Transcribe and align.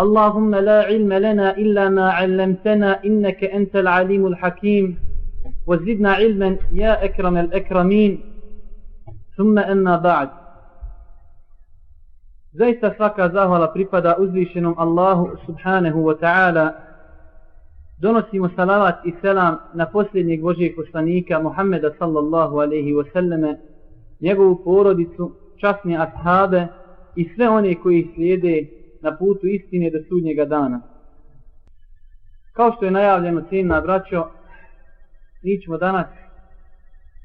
اللهم 0.00 0.54
لا 0.54 0.82
علم 0.82 1.12
لنا 1.12 1.56
إلا 1.56 1.88
ما 1.88 2.10
علمتنا 2.10 3.04
إنك 3.04 3.44
أنت 3.44 3.76
العليم 3.76 4.26
الحكيم 4.26 4.98
وزدنا 5.66 6.12
علما 6.12 6.56
يا 6.72 7.04
أكرم 7.04 7.36
الأكرمين 7.36 8.20
ثم 9.36 9.58
أما 9.58 9.96
بعد 9.96 10.28
Zaista 12.52 12.92
svaka 12.96 13.32
zahvala 13.32 13.72
pripada 13.72 14.20
uzvišenom 14.20 14.76
Allahu 14.76 15.40
subhanahu 15.48 16.04
wa 16.04 16.12
ta'ala. 16.20 16.66
Donosimo 17.96 18.52
salavat 18.52 19.06
i 19.08 19.12
selam 19.24 19.56
na 19.74 19.86
posljednjeg 19.88 20.42
Božijeg 20.42 20.76
poslanika 20.76 21.40
Muhammeda 21.40 21.96
sallallahu 21.98 22.60
alaihi 22.60 22.92
wa 22.92 23.04
sallame, 23.12 23.56
njegovu 24.20 24.60
porodicu, 24.64 25.32
časne 25.56 25.96
ashabe 25.96 26.66
i 27.16 27.24
sve 27.34 27.48
one 27.48 27.74
koji 27.74 28.10
slijede 28.14 28.75
na 29.01 29.17
putu 29.17 29.47
istine 29.47 29.89
do 29.89 29.99
sudnjega 30.09 30.45
dana. 30.45 30.81
Kao 32.53 32.71
što 32.71 32.85
je 32.85 32.91
najavljeno 32.91 33.41
cijenina 33.49 33.81
braćo, 33.81 34.27
mi 35.43 35.61
ćemo 35.61 35.77
danas 35.77 36.07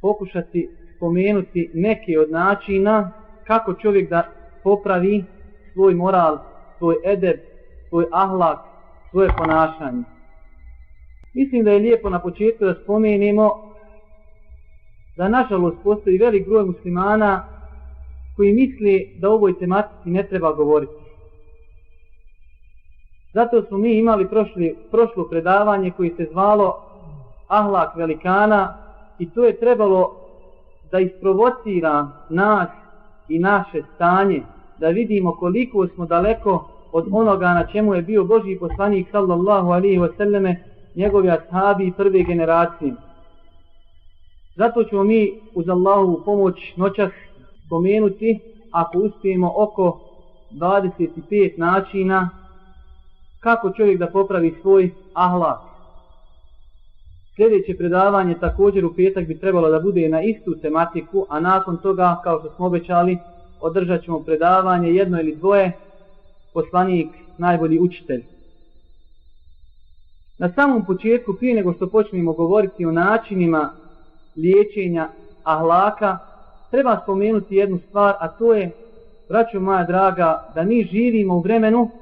pokušati 0.00 0.70
spomenuti 0.96 1.70
neke 1.74 2.18
od 2.18 2.30
načina 2.30 3.10
kako 3.46 3.74
čovjek 3.74 4.10
da 4.10 4.22
popravi 4.62 5.24
svoj 5.72 5.94
moral, 5.94 6.38
svoj 6.78 6.96
edeb, 7.04 7.36
svoj 7.88 8.06
ahlak, 8.12 8.58
svoje 9.10 9.28
ponašanje. 9.38 10.02
Mislim 11.34 11.64
da 11.64 11.70
je 11.70 11.78
lijepo 11.78 12.10
na 12.10 12.20
početku 12.20 12.64
da 12.64 12.74
spomenemo 12.82 13.50
da 15.16 15.28
nažalost 15.28 15.76
postoji 15.84 16.18
velik 16.18 16.48
broj 16.48 16.64
muslimana 16.64 17.44
koji 18.36 18.52
misli 18.52 19.16
da 19.20 19.30
o 19.30 19.34
ovoj 19.34 19.58
tematici 19.58 20.10
ne 20.10 20.28
treba 20.28 20.52
govoriti. 20.52 21.01
Zato 23.34 23.62
smo 23.62 23.78
mi 23.78 23.98
imali 23.98 24.28
prošli, 24.28 24.76
prošlo 24.90 25.28
predavanje 25.30 25.90
koji 25.90 26.10
se 26.10 26.26
zvalo 26.32 26.74
Ahlak 27.48 27.96
velikana 27.96 28.74
i 29.18 29.30
to 29.30 29.44
je 29.44 29.60
trebalo 29.60 30.06
da 30.90 30.98
isprovocira 31.00 32.08
nas 32.30 32.68
i 33.28 33.38
naše 33.38 33.82
stanje, 33.94 34.42
da 34.80 34.88
vidimo 34.88 35.32
koliko 35.32 35.86
smo 35.94 36.06
daleko 36.06 36.64
od 36.92 37.04
onoga 37.12 37.54
na 37.54 37.66
čemu 37.72 37.94
je 37.94 38.02
bio 38.02 38.24
Boži 38.24 38.56
poslanik 38.60 39.08
sallallahu 39.10 39.70
alihi 39.70 39.98
wasallame, 39.98 40.54
njegovi 40.96 41.30
ashabi 41.30 41.92
prve 41.96 42.22
generacije. 42.22 42.94
Zato 44.56 44.84
ćemo 44.84 45.04
mi 45.04 45.30
uz 45.54 45.68
Allahovu 45.68 46.22
pomoć 46.24 46.54
noćas 46.76 47.10
spomenuti, 47.66 48.38
ako 48.72 48.98
uspijemo, 48.98 49.52
oko 49.56 49.98
25 50.50 51.58
načina 51.58 52.41
kako 53.42 53.70
čovjek 53.70 53.98
da 53.98 54.06
popravi 54.06 54.58
svoj 54.62 54.90
ahlak. 55.12 55.58
Sljedeće 57.36 57.76
predavanje 57.78 58.34
također 58.40 58.84
u 58.84 58.94
petak 58.94 59.26
bi 59.26 59.38
trebalo 59.38 59.70
da 59.70 59.80
bude 59.80 60.08
na 60.08 60.22
istu 60.22 60.54
tematiku, 60.62 61.26
a 61.28 61.40
nakon 61.40 61.76
toga, 61.76 62.20
kao 62.24 62.38
što 62.38 62.50
smo 62.56 62.66
obećali, 62.66 63.18
održat 63.60 64.02
ćemo 64.02 64.20
predavanje 64.20 64.88
jedno 64.88 65.20
ili 65.20 65.36
dvoje, 65.36 65.72
poslanik, 66.54 67.08
najbolji 67.38 67.78
učitelj. 67.80 68.24
Na 70.38 70.52
samom 70.54 70.84
početku, 70.84 71.34
prije 71.34 71.54
nego 71.54 71.72
što 71.72 71.86
počnemo 71.86 72.32
govoriti 72.32 72.86
o 72.86 72.92
načinima 72.92 73.70
liječenja 74.36 75.08
ahlaka, 75.44 76.18
treba 76.70 77.00
spomenuti 77.02 77.56
jednu 77.56 77.78
stvar, 77.88 78.14
a 78.20 78.28
to 78.28 78.54
je, 78.54 78.70
braćo 79.28 79.60
moja 79.60 79.84
draga, 79.84 80.52
da 80.54 80.62
mi 80.64 80.84
živimo 80.84 81.34
u 81.36 81.40
vremenu 81.40 82.01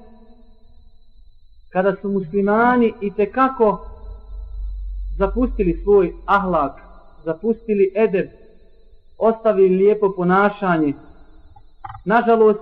kada 1.73 1.97
su 2.01 2.09
muslimani 2.09 2.93
i 3.01 3.15
te 3.15 3.31
kako 3.31 3.79
zapustili 5.19 5.81
svoj 5.83 6.13
ahlak, 6.27 6.73
zapustili 7.25 7.93
edeb, 7.97 8.27
ostavili 9.19 9.77
lijepo 9.77 10.13
ponašanje. 10.17 10.95
Nažalost, 12.05 12.61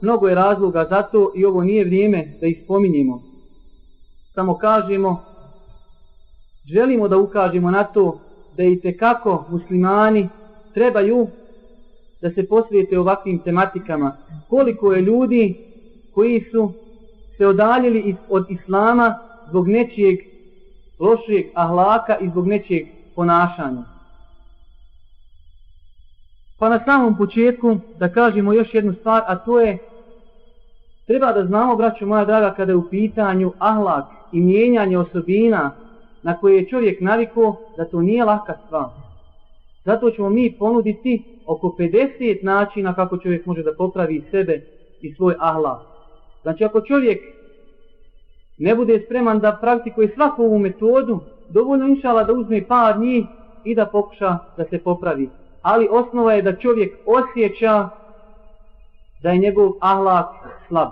mnogo 0.00 0.28
je 0.28 0.34
razloga 0.34 0.86
za 0.90 1.02
to 1.02 1.32
i 1.36 1.44
ovo 1.44 1.62
nije 1.62 1.84
vrijeme 1.84 2.24
da 2.40 2.46
ih 2.46 2.60
spominjemo. 2.64 3.22
Samo 4.34 4.54
kažemo, 4.58 5.22
želimo 6.72 7.08
da 7.08 7.16
ukažemo 7.18 7.70
na 7.70 7.84
to 7.84 8.18
da 8.56 8.62
i 8.62 8.80
te 8.80 8.96
kako 8.96 9.46
muslimani 9.50 10.28
trebaju 10.74 11.26
da 12.22 12.30
se 12.30 12.46
posvijete 12.48 12.98
ovakvim 12.98 13.38
tematikama. 13.44 14.16
Koliko 14.48 14.92
je 14.92 15.02
ljudi 15.02 15.54
koji 16.14 16.40
su 16.50 16.72
se 17.36 17.46
odaljili 17.46 18.16
od 18.28 18.46
islama 18.50 19.18
zbog 19.48 19.68
nečijeg 19.68 20.18
lošijeg 20.98 21.46
ahlaka 21.54 22.18
i 22.18 22.28
zbog 22.28 22.46
nečijeg 22.46 22.86
ponašanja. 23.14 23.82
Pa 26.58 26.68
na 26.68 26.80
samom 26.84 27.16
početku 27.16 27.78
da 27.98 28.12
kažemo 28.12 28.52
još 28.52 28.74
jednu 28.74 28.94
stvar, 28.94 29.22
a 29.26 29.36
to 29.36 29.60
je 29.60 29.78
treba 31.06 31.32
da 31.32 31.46
znamo, 31.46 31.76
braćo 31.76 32.06
moja 32.06 32.24
draga, 32.24 32.54
kada 32.54 32.72
je 32.72 32.76
u 32.76 32.88
pitanju 32.90 33.52
ahlak 33.58 34.04
i 34.32 34.40
mijenjanje 34.40 34.98
osobina 34.98 35.70
na 36.22 36.38
koje 36.38 36.56
je 36.56 36.68
čovjek 36.68 37.00
naviko, 37.00 37.56
da 37.76 37.84
to 37.84 38.02
nije 38.02 38.24
laka 38.24 38.54
stvar. 38.66 38.88
Zato 39.84 40.10
ćemo 40.10 40.30
mi 40.30 40.54
ponuditi 40.58 41.22
oko 41.46 41.74
50 41.78 42.44
načina 42.44 42.94
kako 42.94 43.16
čovjek 43.16 43.46
može 43.46 43.62
da 43.62 43.74
popravi 43.78 44.22
sebe 44.30 44.60
i 45.00 45.14
svoj 45.14 45.34
ahlak. 45.38 45.91
Znači 46.42 46.64
ako 46.64 46.80
čovjek 46.80 47.18
ne 48.58 48.74
bude 48.74 49.02
spreman 49.04 49.40
da 49.40 49.58
praktikuje 49.60 50.12
svaku 50.14 50.42
ovu 50.42 50.58
metodu, 50.58 51.20
dovoljno 51.48 51.88
inšala 51.88 52.24
da 52.24 52.32
uzme 52.32 52.66
par 52.68 52.98
njih 52.98 53.26
i 53.64 53.74
da 53.74 53.86
pokuša 53.86 54.38
da 54.56 54.64
se 54.64 54.78
popravi. 54.78 55.30
Ali 55.62 55.88
osnova 55.90 56.32
je 56.32 56.42
da 56.42 56.58
čovjek 56.58 56.96
osjeća 57.06 57.88
da 59.22 59.30
je 59.30 59.38
njegov 59.38 59.72
ahlak 59.80 60.26
slab. 60.68 60.88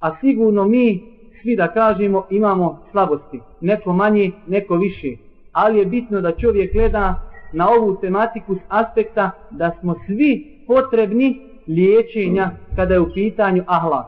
A 0.00 0.10
sigurno 0.20 0.64
mi 0.64 1.00
svi 1.42 1.56
da 1.56 1.68
kažemo 1.68 2.26
imamo 2.30 2.78
slabosti. 2.90 3.40
Neko 3.60 3.92
manje, 3.92 4.30
neko 4.46 4.76
više. 4.76 5.08
Ali 5.52 5.78
je 5.78 5.86
bitno 5.86 6.20
da 6.20 6.32
čovjek 6.32 6.72
gleda 6.72 7.14
na 7.52 7.68
ovu 7.68 7.96
tematiku 8.00 8.54
s 8.54 8.60
aspekta 8.68 9.30
da 9.50 9.70
smo 9.80 9.94
svi 10.06 10.44
potrebni 10.66 11.51
liječenja 11.68 12.50
kada 12.76 12.94
je 12.94 13.00
u 13.00 13.12
pitanju 13.14 13.62
ahlak. 13.66 14.06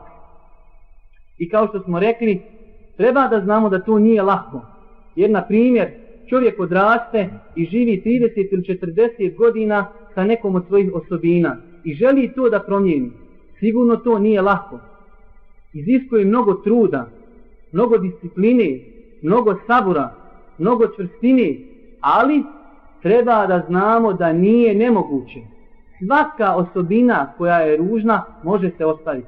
I 1.37 1.49
kao 1.49 1.67
što 1.67 1.79
smo 1.79 1.99
rekli, 1.99 2.41
treba 2.97 3.27
da 3.27 3.41
znamo 3.41 3.69
da 3.69 3.79
to 3.79 3.99
nije 3.99 4.21
lako. 4.21 4.61
Jer, 5.15 5.29
na 5.29 5.41
primjer, 5.47 5.87
čovjek 6.29 6.59
odraste 6.59 7.29
i 7.55 7.65
živi 7.65 8.01
30 8.05 8.47
ili 8.51 8.61
40 8.61 9.35
godina 9.35 9.87
sa 10.13 10.23
nekom 10.23 10.55
od 10.55 10.65
svojih 10.67 10.93
osobina 10.93 11.57
i 11.83 11.93
želi 11.93 12.31
to 12.35 12.49
da 12.49 12.59
promijeni. 12.59 13.11
Sigurno 13.59 13.97
to 13.97 14.19
nije 14.19 14.41
lako. 14.41 14.79
Iziskuje 15.73 16.25
mnogo 16.25 16.53
truda, 16.53 17.09
mnogo 17.71 17.97
discipline, 17.97 18.79
mnogo 19.21 19.55
sabura, 19.67 20.15
mnogo 20.57 20.87
čvrstine, 20.95 21.55
ali 22.01 22.43
treba 23.01 23.47
da 23.47 23.63
znamo 23.67 24.13
da 24.13 24.33
nije 24.33 24.75
nemoguće 24.75 25.54
svaka 25.99 26.55
osobina 26.55 27.33
koja 27.37 27.57
je 27.57 27.77
ružna 27.77 28.23
može 28.43 28.71
se 28.77 28.85
ostaviti. 28.85 29.27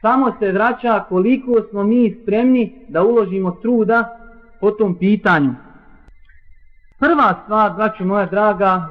Samo 0.00 0.32
se 0.38 0.52
vraća 0.52 1.04
koliko 1.08 1.62
smo 1.70 1.82
mi 1.82 2.16
spremni 2.22 2.86
da 2.88 3.02
uložimo 3.02 3.50
truda 3.50 4.18
po 4.60 4.70
tom 4.70 4.98
pitanju. 4.98 5.54
Prva 6.98 7.40
stvar, 7.44 7.72
braću 7.72 8.04
moja 8.04 8.26
draga, 8.26 8.88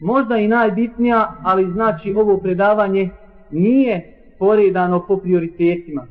možda 0.00 0.36
i 0.36 0.48
najbitnija, 0.48 1.36
ali 1.44 1.72
znači 1.72 2.14
ovo 2.16 2.36
predavanje 2.38 3.10
nije 3.50 4.02
poredano 4.38 5.06
po 5.06 5.16
prioritetima. 5.16 6.06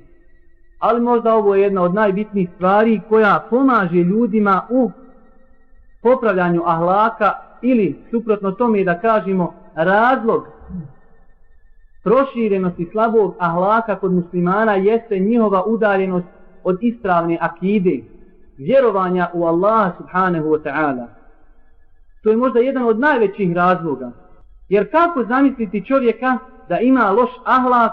Ali 0.80 1.02
možda 1.02 1.36
ovo 1.36 1.56
je 1.56 1.62
jedna 1.62 1.82
od 1.82 1.94
najbitnijih 1.94 2.50
stvari 2.56 3.02
koja 3.10 3.48
pomaže 3.50 4.04
ljudima 4.04 4.62
u 4.70 4.92
popravljanju 6.02 6.64
ahlaka 6.66 7.49
ili 7.62 8.00
suprotno 8.12 8.52
tome 8.52 8.84
da 8.84 9.00
kažemo 9.00 9.54
razlog 9.76 10.48
proširenosti 12.04 12.90
slabog 12.92 13.36
ahlaka 13.40 13.96
kod 13.96 14.14
muslimana 14.14 14.74
jeste 14.74 15.20
njihova 15.20 15.64
udaljenost 15.66 16.28
od 16.64 16.78
ispravne 16.82 17.38
akide, 17.42 18.00
vjerovanja 18.58 19.30
u 19.34 19.46
Allaha 19.46 19.92
subhanahu 19.98 20.50
wa 20.50 20.64
ta'ala. 20.64 21.06
To 22.24 22.30
je 22.30 22.38
možda 22.38 22.60
jedan 22.60 22.84
od 22.84 23.00
najvećih 23.00 23.56
razloga. 23.56 24.12
Jer 24.70 24.92
kako 24.92 25.24
zamisliti 25.24 25.86
čovjeka 25.86 26.38
da 26.70 26.80
ima 26.80 27.12
loš 27.12 27.30
ahlak, 27.46 27.92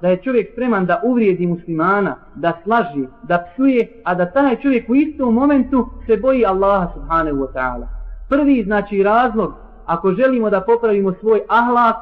da 0.00 0.08
je 0.08 0.22
čovjek 0.22 0.52
spreman 0.52 0.86
da 0.86 1.00
uvrijedi 1.04 1.46
muslimana, 1.46 2.16
da 2.34 2.52
slaži, 2.64 3.06
da 3.22 3.46
psuje, 3.52 4.02
a 4.04 4.14
da 4.14 4.30
taj 4.30 4.56
čovjek 4.56 4.88
u 4.88 4.94
istom 4.94 5.34
momentu 5.34 5.88
se 6.06 6.16
boji 6.16 6.46
Allaha 6.46 6.92
subhanahu 6.94 7.36
wa 7.36 7.52
ta'ala. 7.52 7.95
Prvi 8.28 8.62
znači 8.64 9.02
razlog, 9.02 9.54
ako 9.86 10.12
želimo 10.12 10.50
da 10.50 10.60
popravimo 10.60 11.14
svoj 11.20 11.40
ahlak, 11.48 11.96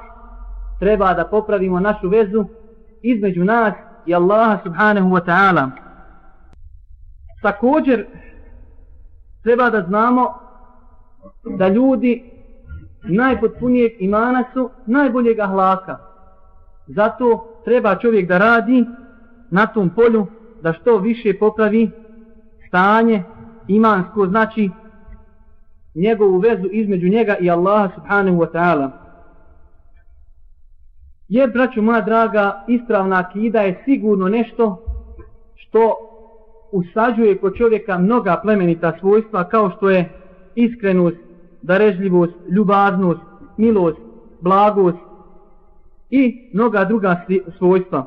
treba 0.81 1.15
da 1.15 1.25
popravimo 1.25 1.81
našu 1.81 2.09
vezu 2.09 2.44
između 3.03 3.44
nas 3.44 3.75
i 4.06 4.15
Allaha 4.15 4.59
subhanahu 4.62 5.09
wa 5.09 5.25
ta'ala. 5.26 5.71
Također 7.43 8.06
treba 9.43 9.71
da 9.71 9.82
znamo 9.82 10.35
da 11.59 11.69
ljudi 11.69 12.25
najpotpunijeg 13.03 13.93
imana 13.99 14.44
su 14.53 14.70
najboljeg 14.87 15.38
ahlaka. 15.41 15.97
Zato 16.87 17.47
treba 17.65 17.97
čovjek 17.97 18.29
da 18.29 18.38
radi 18.38 18.85
na 19.50 19.67
tom 19.67 19.91
polju 19.91 20.27
da 20.62 20.73
što 20.73 20.99
više 20.99 21.38
popravi 21.38 21.91
stanje 22.69 23.23
imansko, 23.69 24.27
znači 24.27 24.70
njegovu 25.94 26.38
vezu 26.38 26.69
između 26.70 27.08
njega 27.08 27.37
i 27.41 27.50
Allaha 27.50 27.94
subhanahu 27.94 28.37
wa 28.37 28.52
ta'ala. 28.52 28.91
Jer, 31.29 31.50
braću 31.50 31.82
moja 31.82 32.00
draga, 32.00 32.64
ispravna 32.69 33.19
akida 33.19 33.61
je 33.61 33.82
sigurno 33.85 34.29
nešto 34.29 34.85
što 35.55 35.96
usađuje 36.73 37.38
kod 37.38 37.56
čovjeka 37.56 37.99
mnoga 37.99 38.41
plemenita 38.43 38.93
svojstva 39.00 39.49
kao 39.49 39.70
što 39.76 39.91
je 39.91 40.08
iskrenost, 40.55 41.17
darežljivost, 41.62 42.35
ljubaznost, 42.50 43.20
milost, 43.56 43.99
blagost 44.41 44.99
i 46.11 46.50
mnoga 46.52 46.85
druga 46.85 47.25
svojstva. 47.58 48.06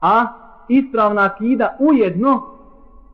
A 0.00 0.26
ispravna 0.68 1.24
akida 1.24 1.76
ujedno, 1.78 2.42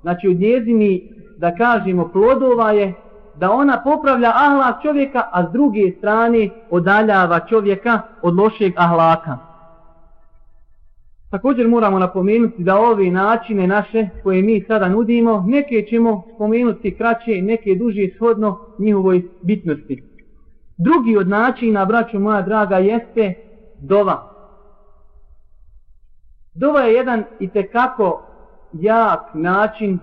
znači 0.03 0.29
od 0.29 0.37
njezini, 0.37 1.13
da 1.43 1.55
kažemo, 1.55 2.09
plodova 2.13 2.71
je 2.71 2.95
da 3.35 3.51
ona 3.51 3.81
popravlja 3.85 4.33
ahlak 4.35 4.83
čovjeka, 4.83 5.23
a 5.33 5.49
s 5.49 5.53
druge 5.53 5.93
strane 5.99 6.49
odaljava 6.71 7.41
čovjeka 7.49 8.01
od 8.23 8.35
lošeg 8.35 8.73
ahlaka. 8.77 9.39
Također 11.31 11.69
moramo 11.69 11.99
napomenuti 11.99 12.63
da 12.65 12.79
ove 12.81 13.11
načine 13.11 13.67
naše 13.67 14.09
koje 14.23 14.43
mi 14.43 14.65
sada 14.69 14.89
nudimo, 14.89 15.45
neke 15.47 15.87
ćemo 15.91 16.23
spomenuti 16.35 16.97
kraće, 16.99 17.43
neke 17.43 17.75
duže 17.75 18.09
shodno 18.17 18.59
njihovoj 18.79 19.23
bitnosti. 19.43 20.03
Drugi 20.79 21.17
od 21.17 21.29
načina, 21.29 21.85
braćo 21.85 22.19
moja 22.19 22.43
draga, 22.43 22.77
jeste 22.77 23.35
dova. 23.81 24.29
Dova 26.55 26.81
je 26.81 26.95
jedan 26.95 27.25
i 27.41 27.51
tekako 27.51 28.23
jak 28.73 29.21
način 29.35 29.99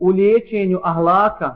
u 0.00 0.08
liječenju 0.08 0.80
ahlaka, 0.82 1.54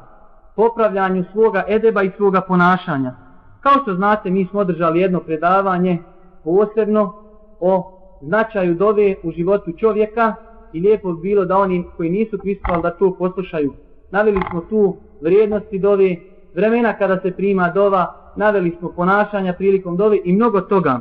popravljanju 0.56 1.24
svoga 1.32 1.64
edeba 1.68 2.02
i 2.02 2.10
svoga 2.16 2.40
ponašanja. 2.40 3.14
Kao 3.60 3.72
što 3.82 3.94
znate, 3.94 4.30
mi 4.30 4.46
smo 4.50 4.60
održali 4.60 5.00
jedno 5.00 5.20
predavanje 5.20 5.98
posebno 6.44 7.12
o 7.60 8.00
značaju 8.22 8.74
dove 8.74 9.14
u 9.22 9.30
životu 9.30 9.72
čovjeka 9.72 10.34
i 10.72 10.80
lijepo 10.80 11.12
bi 11.12 11.22
bilo 11.22 11.44
da 11.44 11.58
oni 11.58 11.84
koji 11.96 12.10
nisu 12.10 12.38
pristovali 12.38 12.82
da 12.82 12.90
to 12.90 13.16
poslušaju. 13.18 13.74
Naveli 14.10 14.40
smo 14.50 14.60
tu 14.60 14.96
vrijednosti 15.20 15.78
dove, 15.78 16.16
vremena 16.54 16.92
kada 16.92 17.20
se 17.20 17.30
prima 17.30 17.68
dova, 17.70 18.32
naveli 18.36 18.76
smo 18.78 18.92
ponašanja 18.92 19.52
prilikom 19.52 19.96
dove 19.96 20.18
i 20.24 20.32
mnogo 20.32 20.60
toga. 20.60 21.00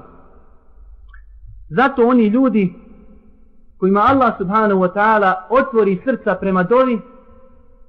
Zato 1.70 2.08
oni 2.08 2.28
ljudi 2.28 2.74
kojima 3.78 4.06
Allah 4.10 4.34
subhanahu 4.38 4.82
wa 4.82 4.94
ta'ala 4.94 5.34
otvori 5.50 6.02
srca 6.06 6.36
prema 6.36 6.64
dovi, 6.64 7.00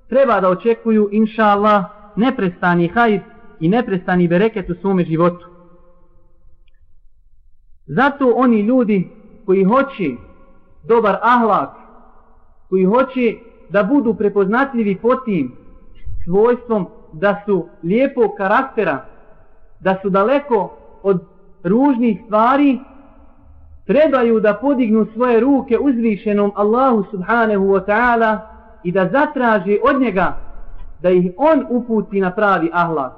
treba 0.08 0.40
da 0.40 0.48
očekuju, 0.48 1.08
inša 1.12 1.42
Allah, 1.42 1.84
neprestani 2.16 2.88
hajr 2.88 3.20
i 3.60 3.68
neprestani 3.68 4.28
bereket 4.28 4.70
u 4.70 4.74
svome 4.74 5.04
životu. 5.04 5.46
Zato 7.86 8.32
oni 8.36 8.60
ljudi 8.60 9.10
koji 9.46 9.64
hoće 9.64 10.10
dobar 10.82 11.18
ahlak, 11.22 11.70
koji 12.68 12.84
hoće 12.84 13.34
da 13.68 13.82
budu 13.82 14.14
prepoznatljivi 14.14 14.96
po 14.96 15.14
tim 15.14 15.52
svojstvom 16.24 16.86
da 17.12 17.42
su 17.46 17.68
lijepog 17.82 18.30
karaktera, 18.36 19.04
da 19.80 19.98
su 20.02 20.10
daleko 20.10 20.76
od 21.02 21.24
ružnih 21.62 22.20
stvari, 22.24 22.78
trebaju 23.86 24.40
da 24.40 24.54
podignu 24.54 25.06
svoje 25.14 25.40
ruke 25.40 25.78
uzvišenom 25.78 26.52
Allahu 26.54 27.04
subhanahu 27.10 27.64
wa 27.64 27.86
ta'ala 27.86 28.53
i 28.84 28.92
da 28.92 29.08
zatraži 29.12 29.78
od 29.84 30.00
njega 30.00 30.36
da 31.02 31.10
ih 31.10 31.32
on 31.36 31.66
uputi 31.70 32.20
na 32.20 32.30
pravi 32.30 32.70
ahlak. 32.72 33.12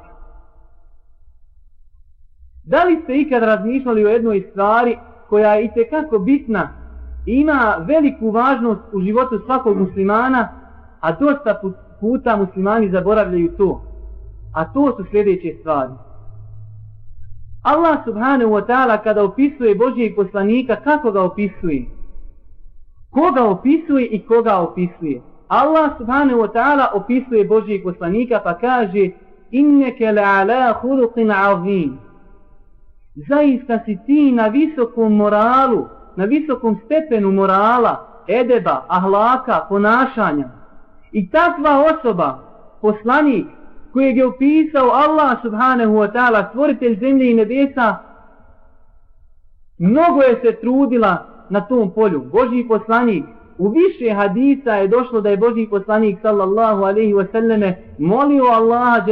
Da 2.65 2.85
li 2.85 3.01
ste 3.03 3.17
ikad 3.21 3.43
razmišljali 3.43 4.07
o 4.07 4.09
jednoj 4.09 4.49
stvari 4.51 4.99
koja 5.29 5.55
je 5.55 5.65
itekako 5.65 6.19
bitna 6.19 6.69
i 7.27 7.33
ima 7.33 7.77
veliku 7.81 8.31
važnost 8.31 8.83
u 8.93 9.01
životu 9.01 9.41
svakog 9.47 9.77
muslimana, 9.79 10.49
a 11.01 11.13
dosta 11.13 11.61
puta 12.01 12.37
muslimani 12.37 12.91
zaboravljaju 12.91 13.57
to. 13.57 13.83
A 14.55 14.65
to 14.65 14.97
su 14.97 15.05
sljedeće 15.11 15.57
stvari. 15.61 15.93
Allah 17.63 18.05
subhanahu 18.05 18.51
wa 18.51 18.67
ta'ala 18.67 19.03
kada 19.03 19.25
opisuje 19.25 19.75
Božijeg 19.75 20.17
poslanika, 20.17 20.77
kako 20.77 21.11
ga 21.11 21.23
opisuje? 21.23 21.87
Koga 23.11 23.45
opisuje 23.45 24.07
i 24.07 24.27
koga 24.27 24.57
opisuje? 24.57 25.23
Allah 25.49 25.95
subhanahu 25.99 26.41
wa 26.41 26.49
ta'ala 26.49 26.91
opisuje 26.95 27.45
Božijeg 27.45 27.83
poslanika 27.83 28.41
pa 28.41 28.55
kaže 28.55 29.11
Inneke 29.51 30.11
la'ala 30.13 30.75
ala 30.83 31.37
azim 31.53 32.07
zaista 33.17 33.81
si 33.85 33.99
ti 34.07 34.33
na 34.33 34.49
visokom 34.49 35.17
moralu, 35.17 35.89
na 36.17 36.25
visokom 36.25 36.81
stepenu 36.85 37.33
morala, 37.33 38.25
edeba, 38.27 38.85
ahlaka, 38.89 39.67
ponašanja. 39.69 40.49
I 41.13 41.31
takva 41.31 41.85
osoba, 41.93 42.39
poslanik, 42.81 43.47
kojeg 43.93 44.17
je 44.17 44.27
opisao 44.27 44.91
Allah 44.91 45.41
subhanahu 45.43 45.95
wa 45.97 46.13
ta'ala, 46.13 46.49
stvoritelj 46.49 46.99
zemlje 47.01 47.31
i 47.31 47.35
nebesa, 47.35 47.97
mnogo 49.79 50.23
je 50.23 50.41
se 50.43 50.53
trudila 50.61 51.27
na 51.51 51.61
tom 51.61 51.91
polju. 51.91 52.21
Božji 52.33 52.69
poslanik, 52.69 53.25
u 53.59 53.69
više 53.69 54.15
hadisa 54.15 54.71
je 54.75 54.89
došlo 54.89 55.21
da 55.21 55.31
je 55.31 55.37
Boži 55.37 55.67
poslanik 55.71 56.19
sallallahu 56.23 56.83
alaihi 56.83 57.15
wa 57.15 57.27
sallame 57.33 57.75
molio 57.99 58.45
Allaha 58.45 59.07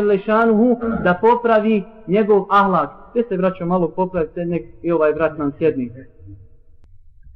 da 1.05 1.19
popravi 1.21 1.83
njegov 2.07 2.47
ahlak 2.51 2.91
sve 3.15 3.23
se 3.29 3.37
braćo 3.37 3.67
malo 3.67 3.89
popravite, 3.89 4.45
nek 4.45 4.63
i 4.83 4.93
ovaj 4.93 5.13
brat 5.13 5.39
nam 5.39 5.53
sjedni. 5.59 5.91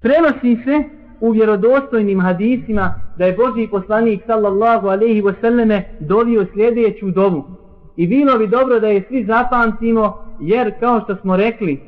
Prenosi 0.02 0.56
se 0.64 0.84
u 1.20 1.30
vjerodostojnim 1.30 2.20
hadisima 2.20 2.94
da 3.16 3.24
je 3.24 3.32
Boži 3.32 3.68
poslanik 3.70 4.22
sallallahu 4.26 4.86
alaihi 4.86 5.22
wasallame 5.22 5.82
dovio 6.00 6.46
sljedeću 6.54 7.10
dovu. 7.10 7.44
I 7.96 8.06
bilo 8.06 8.38
bi 8.38 8.46
dobro 8.46 8.80
da 8.80 8.88
je 8.88 9.04
svi 9.08 9.24
zapamtimo, 9.24 10.14
jer 10.40 10.80
kao 10.80 11.00
što 11.00 11.16
smo 11.16 11.36
rekli, 11.36 11.80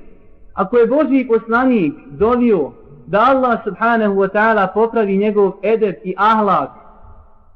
ako 0.54 0.78
je 0.78 0.86
Boži 0.86 1.26
poslanik 1.28 1.94
dovio 2.10 2.72
da 3.10 3.26
Allah 3.34 3.58
subhanahu 3.66 4.14
wa 4.22 4.28
ta'ala 4.30 4.70
popravi 4.74 5.16
njegov 5.16 5.52
edep 5.62 5.98
i 6.04 6.14
ahlak, 6.16 6.70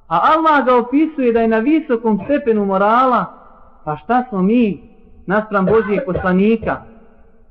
a 0.09 0.17
Allah 0.35 0.65
ga 0.67 0.77
opisuje 0.77 1.33
da 1.33 1.41
je 1.41 1.49
na 1.49 1.59
visokom 1.59 2.21
stepenu 2.25 2.65
morala, 2.65 3.25
pa 3.85 3.97
šta 3.97 4.25
smo 4.29 4.43
mi 4.43 4.83
naspram 5.27 5.67
Božijeg 5.67 6.05
poslanika. 6.07 6.83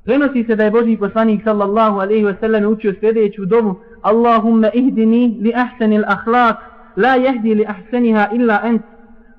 Prenosi 0.05 0.43
se 0.43 0.55
da 0.55 0.63
je 0.63 0.71
Božiji 0.71 0.97
poslanik 0.97 1.43
sallallahu 1.43 1.99
alaihi 1.99 2.25
wasallam 2.25 2.65
učio 2.67 2.93
sljedeću 2.99 3.45
domu 3.45 3.75
Allahumma 4.01 4.69
ihdini 4.73 5.37
li 5.41 5.53
ahsani 5.55 5.97
l-akhlaq 5.97 6.55
la 6.95 7.15
jehdi 7.15 7.55
li 7.55 7.65
ahsaniha 7.67 8.27
illa 8.33 8.61
ent 8.63 8.81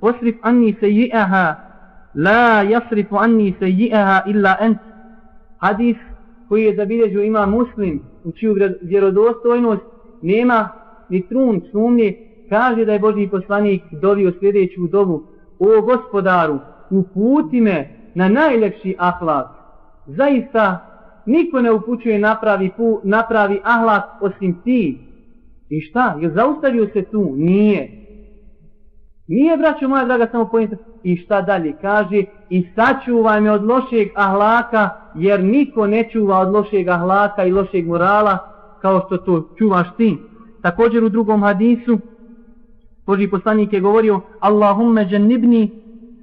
wasrif 0.03 0.35
anni 0.43 0.77
seji'aha 0.81 1.55
la 2.15 2.63
jasrifu 2.63 3.17
anni 3.17 3.55
seji'aha 3.61 4.23
illa 4.27 4.57
ent 4.61 4.79
Hadis 5.59 5.97
koji 6.49 6.65
je 6.65 6.77
zabilježio 6.77 7.23
ima 7.23 7.47
muslim 7.47 8.03
u 8.25 8.33
čiju 8.33 8.55
vjerodostojnost 8.83 9.83
nema 10.23 10.69
ni 11.09 11.29
trun 11.29 11.61
sumnje 11.73 12.13
kaže 12.49 12.85
da 12.85 12.93
je 12.93 12.99
Boži 12.99 13.29
poslanik 13.31 13.83
dovio 13.91 14.33
sljedeću 14.39 14.87
dovu, 14.87 15.27
o 15.59 15.83
gospodaru 15.83 16.59
uputi 16.91 17.61
me 17.61 17.89
na 18.15 18.29
najlepši 18.29 18.95
ahlak. 18.99 19.47
Zaista, 20.07 20.79
niko 21.27 21.61
ne 21.61 21.73
upućuje 21.73 22.19
napravi, 22.19 22.71
pu, 22.77 23.01
napravi 23.05 23.61
ahlak 23.65 24.03
osim 24.21 24.63
ti. 24.65 24.99
I 25.71 25.81
šta? 25.81 26.19
Je 26.21 26.31
zaustavio 26.31 26.87
se 26.93 27.03
tu? 27.11 27.35
Nije. 27.37 28.04
Nije, 29.27 29.57
braćo 29.57 29.89
moja 29.89 30.05
draga, 30.05 30.29
samo 30.31 30.49
pojenta. 30.51 30.77
I 31.03 31.17
šta 31.17 31.43
dalje? 31.43 31.73
Kaže, 31.81 32.25
i 32.49 32.67
sačuvaj 32.75 33.41
me 33.41 33.51
od 33.51 33.65
lošeg 33.65 34.09
ahlaka, 34.15 34.91
jer 35.15 35.45
niko 35.45 35.87
ne 35.87 36.09
čuva 36.13 36.39
od 36.39 36.53
lošeg 36.53 36.89
ahlaka 36.89 37.45
i 37.45 37.53
lošeg 37.53 37.87
morala, 37.87 38.39
kao 38.83 39.03
što 39.07 39.17
to 39.19 39.49
čuvaš 39.59 39.87
ti. 39.97 40.17
Također 40.63 41.05
u 41.05 41.09
drugom 41.09 41.43
hadisu, 41.43 41.99
Boži 43.07 43.31
poslanik 43.31 43.73
je 43.73 43.81
govorio, 43.81 44.21
Allahumme 44.41 45.05
džennibni 45.05 45.71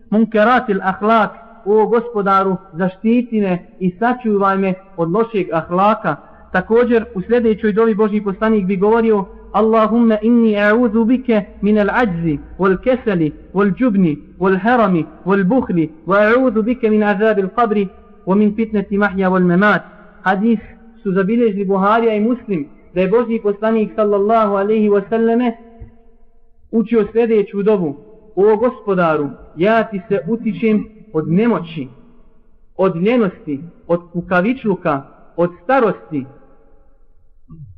munkeratil 0.09 0.79
ahlak, 0.81 1.31
o 1.65 1.85
gospodaru, 1.85 2.57
zaštiti 2.71 3.41
me 3.41 3.57
i 3.79 3.91
sačuvaj 3.99 4.57
me 4.57 4.73
od 4.97 5.11
lošeg 5.11 5.47
ahlaka. 5.53 6.15
Također, 6.51 7.05
u 7.15 7.21
sljedećoj 7.21 7.73
dovi 7.73 7.95
Boži 7.95 8.21
poslanik 8.21 8.65
bi 8.65 8.77
govorio 8.77 9.25
Allahumma 9.53 10.17
inni 10.21 10.55
a'udhu 10.55 11.05
بك 11.05 11.45
min 11.61 11.77
al-ajzi, 11.77 12.39
wal-keseli, 12.59 13.33
wal-džubni, 13.53 14.17
wal-harami, 14.39 15.05
wal-buhli, 15.25 15.89
wa 16.07 16.17
a'udhu 16.31 16.61
محيا 16.63 16.89
min 16.89 17.03
حديث 17.03 17.39
al-qabri, 17.39 17.89
wa 18.25 18.35
min 18.35 18.55
wal-memat. 19.29 19.81
Hadis 20.23 20.59
Buharija 21.65 22.15
i 22.15 22.19
Muslim, 22.19 22.67
da 22.93 23.01
je 23.01 23.09
Božji 23.09 23.41
poslanik 23.41 23.91
sallallahu 23.95 24.55
alaihi 24.55 24.89
wa 24.89 25.01
sallame 25.09 25.57
učio 26.71 27.07
sljedeću 27.11 27.63
dobu. 27.63 27.95
O 28.35 28.55
gospodaru, 28.55 29.29
ja 29.57 29.83
ti 29.83 30.01
se 30.09 30.19
utičem 30.27 30.85
od 31.13 31.31
nemoći, 31.31 31.87
od 32.77 32.95
ljenosti, 32.95 33.59
od 33.87 34.01
kukavičluka, 34.13 35.01
od 35.35 35.51
starosti, 35.63 36.25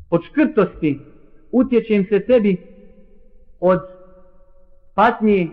od 0.09 0.21
škrtosti, 0.23 0.99
utječem 1.53 2.05
se 2.09 2.19
tebi 2.19 2.57
od 3.59 3.79
patnje 4.95 5.49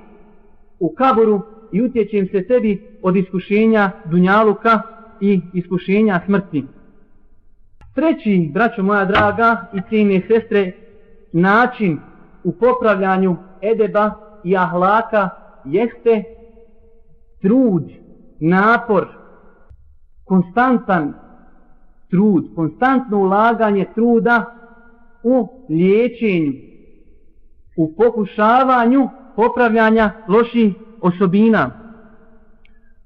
u 0.79 0.95
kaburu 0.95 1.43
i 1.73 1.83
utječem 1.83 2.29
se 2.33 2.47
tebi 2.47 2.83
od 3.03 3.17
iskušenja 3.17 3.91
dunjaluka 4.05 4.83
i 5.21 5.41
iskušenja 5.55 6.21
smrti. 6.27 6.65
Treći, 7.95 8.51
braćo 8.55 8.83
moja 8.83 9.05
draga 9.05 9.67
i 9.73 9.81
cijene 9.89 10.23
sestre, 10.29 10.73
način 11.33 11.99
u 12.45 12.53
popravljanju 12.53 13.37
edeba 13.61 14.11
i 14.45 14.57
ahlaka 14.57 15.29
jeste 15.65 16.25
trud, 17.43 17.83
napor, 18.41 19.09
konstantan 20.25 21.15
trud, 22.11 22.45
konstantno 22.55 23.19
ulaganje 23.19 23.87
truda 23.95 24.60
u 25.24 25.48
liječenju, 25.70 26.54
u 27.78 27.96
pokušavanju 27.96 29.10
popravljanja 29.36 30.12
loših 30.28 30.74
osobina. 31.02 31.72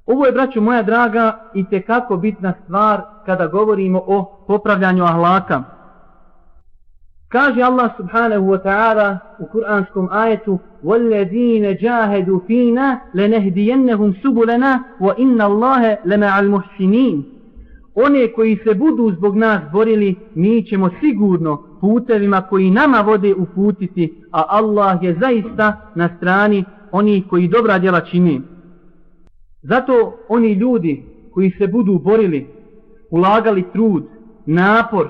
Ovo 0.06 0.26
je, 0.26 0.32
braćo 0.32 0.62
moja 0.62 0.84
draga, 0.84 1.52
i 1.54 1.82
kako 1.82 2.18
bitna 2.18 2.54
stvar 2.64 3.02
kada 3.26 3.48
govorimo 3.48 4.04
o 4.08 4.46
popravljanju 4.48 5.04
ahlaka. 5.04 5.64
Kaže 7.28 7.62
Allah 7.62 7.92
subhanahu 7.98 8.46
wa 8.46 8.58
ta'ala 8.64 9.18
u 9.40 9.46
kuranskom 9.52 10.10
ajetu 10.12 10.60
وَالَّذِينَ 10.84 11.78
جَاهَدُوا 11.82 12.40
فِينَا 12.48 13.00
لَنَهْدِيَنَّهُمْ 13.14 14.14
سُبُلَنَا 14.24 14.80
وَإِنَّ 15.00 15.42
اللَّهَ 15.42 15.98
لَمَعَ 16.06 16.40
الْمُحْسِنِينَ 16.40 17.24
One 17.96 18.28
koji 18.36 18.58
se 18.64 18.74
budu 18.74 19.12
zbog 19.12 19.36
nas 19.36 19.62
borili, 19.72 20.16
mi 20.36 20.66
ćemo 20.66 20.90
sigurno 21.00 21.64
putevima 21.85 22.43
koji 22.43 22.71
nama 22.71 23.01
vode 23.01 23.35
uputiti, 23.35 24.23
a 24.31 24.45
Allah 24.49 25.03
je 25.03 25.17
zaista 25.21 25.93
na 25.95 26.09
strani 26.17 26.65
onih 26.93 27.25
koji 27.31 27.49
dobra 27.49 27.79
djela 27.79 28.01
čini. 28.01 28.41
Zato 29.63 30.19
oni 30.29 30.53
ljudi 30.53 31.05
koji 31.33 31.51
se 31.51 31.67
budu 31.67 31.99
borili, 31.99 32.47
ulagali 33.11 33.65
trud, 33.73 34.05
napor 34.47 35.09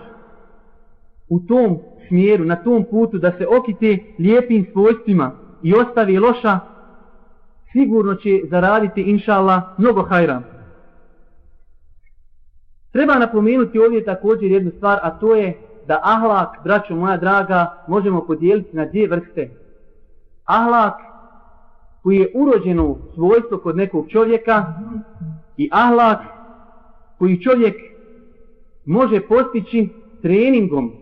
u 1.29 1.41
tom 1.41 1.79
smjeru, 2.09 2.45
na 2.45 2.57
tom 2.57 2.85
putu 2.91 3.19
da 3.19 3.33
se 3.39 3.47
okite 3.47 3.99
lijepim 4.19 4.67
svojstvima 4.73 5.33
i 5.63 5.75
ostavi 5.75 6.19
loša, 6.19 6.61
sigurno 7.73 8.15
će 8.15 8.41
zaraditi, 8.51 9.03
inša 9.03 9.33
Allah, 9.33 9.63
mnogo 9.79 10.03
hajra. 10.03 10.43
Treba 12.93 13.15
napomenuti 13.15 13.79
ovdje 13.79 14.05
također 14.05 14.51
jednu 14.51 14.71
stvar, 14.77 14.99
a 15.03 15.11
to 15.11 15.35
je 15.35 15.59
da 15.87 16.01
ahlak, 16.03 16.49
braćo 16.65 16.97
moja 16.97 17.17
draga, 17.17 17.85
možemo 17.89 18.27
podijeliti 18.27 18.77
na 18.77 18.87
dvije 18.87 19.09
vrste. 19.09 19.51
Ahlak 20.45 20.95
koji 22.03 22.17
je 22.17 22.33
urođeno 22.35 22.97
svojstvo 23.15 23.59
kod 23.59 23.77
nekog 23.77 24.09
čovjeka 24.09 24.65
i 25.57 25.69
ahlak 25.73 26.19
koji 27.19 27.43
čovjek 27.43 27.77
može 28.85 29.21
postići 29.21 29.89
treningom. 30.23 30.93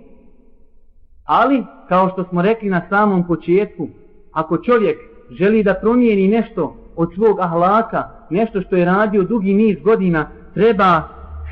Ali, 1.25 1.65
kao 1.89 2.09
što 2.09 2.25
smo 2.25 2.43
rekli 2.43 2.71
na 2.71 2.83
samom 2.89 3.27
početku, 3.27 3.89
ako 4.33 4.59
čovjek 4.59 4.99
želi 5.31 5.63
da 5.63 5.75
promijeni 5.75 6.29
nešto 6.29 6.77
od 6.97 7.15
svog 7.15 7.41
ahlaka, 7.41 8.09
nešto 8.31 8.61
što 8.61 8.77
je 8.77 8.85
radio 8.85 9.23
dugi 9.23 9.55
niz 9.55 9.77
godina, 9.85 10.27
treba 10.55 11.03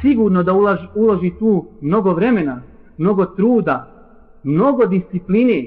sigurno 0.00 0.42
da 0.42 0.52
ulaži, 0.52 0.86
uloži 0.94 1.32
tu 1.38 1.66
mnogo 1.80 2.12
vremena, 2.12 2.62
mnogo 3.00 3.26
truda, 3.26 3.86
mnogo 4.42 4.86
discipline, 4.86 5.64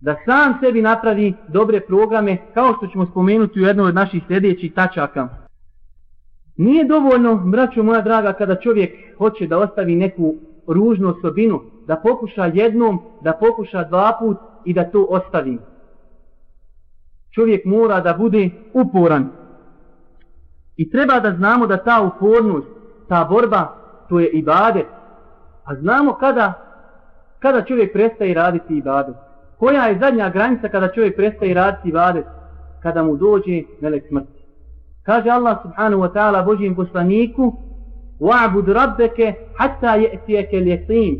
da 0.00 0.16
sam 0.24 0.54
sebi 0.60 0.82
napravi 0.82 1.34
dobre 1.48 1.80
programe, 1.80 2.36
kao 2.54 2.74
što 2.76 2.86
ćemo 2.86 3.06
spomenuti 3.06 3.60
u 3.60 3.66
jednoj 3.66 3.88
od 3.88 3.94
naših 3.94 4.22
sljedećih 4.26 4.74
tačaka. 4.74 5.28
Nije 6.56 6.84
dovoljno, 6.84 7.34
braćo 7.36 7.82
moja 7.82 8.00
draga, 8.00 8.32
kada 8.32 8.54
čovjek 8.54 8.90
hoće 9.18 9.46
da 9.46 9.58
ostavi 9.58 9.96
neku 9.96 10.34
ružnu 10.66 11.08
osobinu, 11.08 11.60
da 11.86 11.96
pokuša 11.96 12.44
jednom, 12.44 13.00
da 13.22 13.32
pokuša 13.32 13.84
dva 13.84 14.16
put 14.20 14.36
i 14.64 14.72
da 14.72 14.84
to 14.84 15.06
ostavi. 15.10 15.58
Čovjek 17.34 17.64
mora 17.64 18.00
da 18.00 18.14
bude 18.14 18.50
uporan. 18.72 19.28
I 20.76 20.90
treba 20.90 21.20
da 21.20 21.32
znamo 21.36 21.66
da 21.66 21.76
ta 21.76 22.00
upornost, 22.00 22.68
ta 23.08 23.24
borba, 23.24 23.76
to 24.08 24.20
je 24.20 24.28
ibadet. 24.28 24.86
A 25.63 25.75
znamo 25.75 26.13
kada, 26.13 26.53
kada 27.39 27.61
čovjek 27.61 27.93
prestaje 27.93 28.33
raditi 28.33 28.77
ibadet. 28.77 29.15
Koja 29.59 29.85
je 29.85 29.99
zadnja 29.99 30.29
granica 30.29 30.69
kada 30.69 30.87
čovjek 30.87 31.15
prestaje 31.15 31.53
raditi 31.53 31.89
ibadet? 31.89 32.25
Kada 32.83 33.03
mu 33.03 33.15
dođe 33.15 33.63
melek 33.81 34.07
smrti. 34.07 34.45
Kaže 35.03 35.29
Allah 35.29 35.57
subhanahu 35.61 36.01
wa 36.01 36.13
ta'ala 36.13 36.45
Božijem 36.45 36.75
poslaniku 36.75 37.53
وَعْبُدْ 38.19 38.69
رَبَّكَ 38.69 39.33
حَتَّى 39.55 39.91
يَأْتِيَكَ 40.03 40.51
الْيَقِينَ 40.53 41.15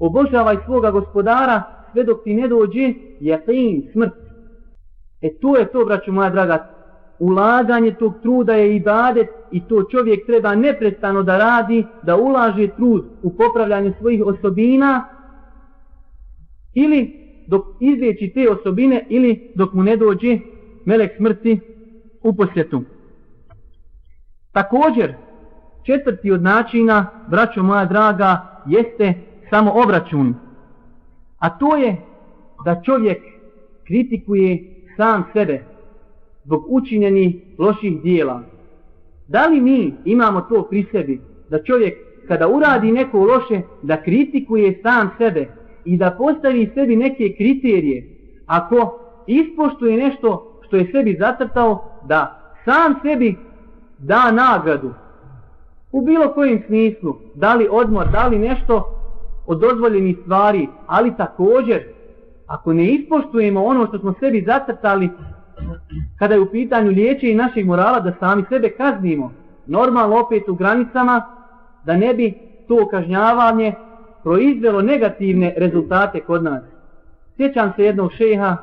Obožavaj 0.00 0.56
svoga 0.64 0.90
gospodara 0.90 1.62
sve 1.92 2.04
dok 2.04 2.24
ti 2.24 2.34
ne 2.34 2.48
dođe 2.48 2.94
jaqin, 3.20 3.92
smrt. 3.92 4.12
E 5.20 5.28
to 5.40 5.56
je 5.56 5.72
to, 5.72 5.84
braću 5.84 6.12
moja 6.12 6.30
draga, 6.30 6.68
ulaganje 7.19 7.93
tog 7.99 8.13
truda 8.21 8.53
je 8.53 8.75
ibadet 8.75 9.27
i 9.51 9.67
to 9.67 9.83
čovjek 9.91 10.25
treba 10.25 10.55
neprestano 10.55 11.23
da 11.23 11.37
radi, 11.37 11.85
da 12.03 12.17
ulaže 12.17 12.67
trud 12.67 13.05
u 13.21 13.37
popravljanje 13.37 13.93
svojih 13.99 14.21
osobina 14.25 15.03
ili 16.73 17.23
dok 17.47 17.61
izliječi 17.79 18.31
te 18.33 18.49
osobine 18.49 19.05
ili 19.09 19.51
dok 19.55 19.73
mu 19.73 19.83
ne 19.83 19.97
dođe 19.97 20.39
melek 20.85 21.11
smrti 21.17 21.59
u 22.23 22.35
posjetu. 22.35 22.83
Također, 24.51 25.13
četvrti 25.85 26.31
od 26.31 26.43
načina, 26.43 27.07
braćo 27.27 27.63
moja 27.63 27.85
draga, 27.85 28.61
jeste 28.65 29.13
samo 29.49 29.71
obračun. 29.83 30.35
A 31.39 31.57
to 31.57 31.75
je 31.75 31.97
da 32.65 32.81
čovjek 32.85 33.17
kritikuje 33.87 34.63
sam 34.97 35.23
sebe 35.33 35.72
zbog 36.43 36.65
učinjenih 36.67 37.35
loših 37.57 38.01
dijela. 38.01 38.41
Da 39.27 39.47
li 39.47 39.61
mi 39.61 39.93
imamo 40.05 40.41
to 40.41 40.63
pri 40.69 40.85
sebi 40.91 41.21
da 41.49 41.63
čovjek 41.63 41.93
kada 42.27 42.47
uradi 42.47 42.91
neko 42.91 43.25
loše 43.25 43.61
da 43.81 44.01
kritikuje 44.01 44.79
sam 44.83 45.09
sebe 45.17 45.47
i 45.85 45.97
da 45.97 46.15
postavi 46.17 46.71
sebi 46.73 46.95
neke 46.95 47.33
kriterije 47.37 48.07
ako 48.45 48.99
ispoštuje 49.27 49.97
nešto 49.97 50.59
što 50.67 50.77
je 50.77 50.91
sebi 50.91 51.15
zacrtao 51.19 51.85
da 52.07 52.39
sam 52.65 52.95
sebi 53.01 53.35
da 53.97 54.31
nagradu 54.31 54.93
u 55.91 56.01
bilo 56.01 56.33
kojem 56.33 56.63
smislu 56.67 57.15
da 57.35 57.55
li 57.55 57.67
odmor, 57.71 58.07
da 58.11 58.27
li 58.27 58.39
nešto 58.39 58.99
od 59.47 59.59
dozvoljenih 59.59 60.17
stvari 60.21 60.67
ali 60.87 61.17
također 61.17 61.83
ako 62.47 62.73
ne 62.73 62.85
ispoštujemo 62.85 63.63
ono 63.63 63.87
što 63.87 63.99
smo 63.99 64.13
sebi 64.19 64.43
zacrtali 64.47 65.09
kada 66.19 66.33
je 66.33 66.41
u 66.41 66.51
pitanju 66.51 66.91
liječe 66.91 67.31
i 67.31 67.35
naših 67.35 67.65
morala 67.65 67.99
da 67.99 68.13
sami 68.19 68.43
sebe 68.49 68.69
kaznimo 68.69 69.33
normalno 69.65 70.19
opet 70.19 70.49
u 70.49 70.55
granicama 70.55 71.21
da 71.85 71.97
ne 71.97 72.13
bi 72.13 72.33
to 72.67 72.87
kažnjavanje 72.87 73.73
proizvelo 74.23 74.81
negativne 74.81 75.53
rezultate 75.57 76.19
kod 76.19 76.43
nas. 76.43 76.63
Sjećam 77.37 77.73
se 77.75 77.83
jednog 77.83 78.11
šeha 78.13 78.57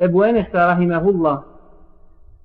Ebu 0.00 0.24
Enesa 0.24 0.66
Rahimahullah 0.66 1.38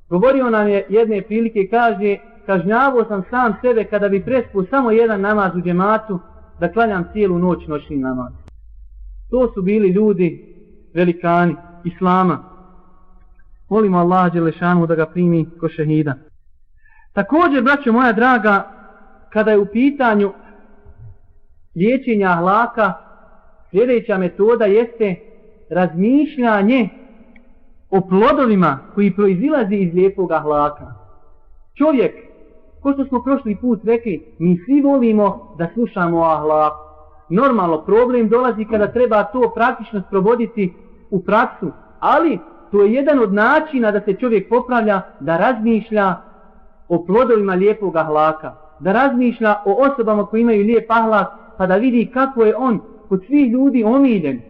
govorio 0.09 0.49
nam 0.49 0.67
je 0.67 0.85
jedne 0.89 1.21
prilike 1.21 1.67
kaže 1.69 2.17
kažnjavao 2.45 3.05
sam 3.05 3.23
sam 3.29 3.53
sebe 3.61 3.83
kada 3.83 4.09
bi 4.09 4.25
prespo 4.25 4.63
samo 4.69 4.91
jedan 4.91 5.21
namaz 5.21 5.55
u 5.55 5.61
džematu 5.61 6.19
da 6.59 6.71
klanjam 6.71 7.07
cijelu 7.13 7.39
noć 7.39 7.67
noćni 7.67 7.97
namaz. 7.97 8.33
To 9.29 9.51
su 9.53 9.61
bili 9.61 9.89
ljudi 9.89 10.55
velikani 10.93 11.55
Islama. 11.83 12.43
Molimo 13.69 13.97
Allaha 13.97 14.29
Đelešanu 14.29 14.87
da 14.87 14.95
ga 14.95 15.05
primi 15.05 15.49
ko 15.59 15.69
šehida. 15.69 16.13
Također, 17.13 17.63
braćo 17.63 17.91
moja 17.91 18.13
draga, 18.13 18.71
kada 19.29 19.51
je 19.51 19.57
u 19.57 19.65
pitanju 19.65 20.33
liječenja 21.75 22.29
ahlaka, 22.29 22.93
sljedeća 23.69 24.17
metoda 24.17 24.65
jeste 24.65 25.15
razmišljanje 25.69 26.89
o 27.89 28.01
plodovima 28.01 28.79
koji 28.95 29.15
proizilazi 29.15 29.75
iz 29.75 29.93
lijepog 29.93 30.31
ahlaka. 30.31 30.93
Čovjek, 31.77 32.13
ko 32.81 32.93
što 32.93 33.05
smo 33.05 33.23
prošli 33.23 33.55
put 33.55 33.79
rekli, 33.83 34.35
mi 34.39 34.59
svi 34.65 34.81
volimo 34.81 35.55
da 35.57 35.67
slušamo 35.73 36.19
o 36.19 36.23
ahlaku. 36.23 36.91
Normalno, 37.29 37.81
problem 37.85 38.29
dolazi 38.29 38.65
kada 38.65 38.91
treba 38.91 39.23
to 39.23 39.51
praktično 39.55 40.01
sprovoditi 40.07 40.73
u 41.11 41.23
praksu, 41.23 41.71
ali 41.99 42.39
to 42.71 42.83
je 42.83 42.93
jedan 42.93 43.19
od 43.19 43.33
načina 43.33 43.91
da 43.91 44.01
se 44.01 44.13
čovjek 44.13 44.49
popravlja, 44.49 45.01
da 45.19 45.37
razmišlja 45.37 46.15
o 46.87 47.05
plodovima 47.05 47.53
lijepog 47.53 47.95
ahlaka, 47.95 48.53
da 48.79 48.91
razmišlja 48.91 49.55
o 49.65 49.73
osobama 49.73 50.25
koji 50.25 50.41
imaju 50.41 50.63
lijep 50.65 50.85
ahlak, 50.91 51.27
pa 51.57 51.67
da 51.67 51.75
vidi 51.75 52.05
kako 52.13 52.45
je 52.45 52.55
on 52.55 52.79
kod 53.09 53.23
svih 53.27 53.51
ljudi 53.51 53.83
omiljen, 53.83 54.41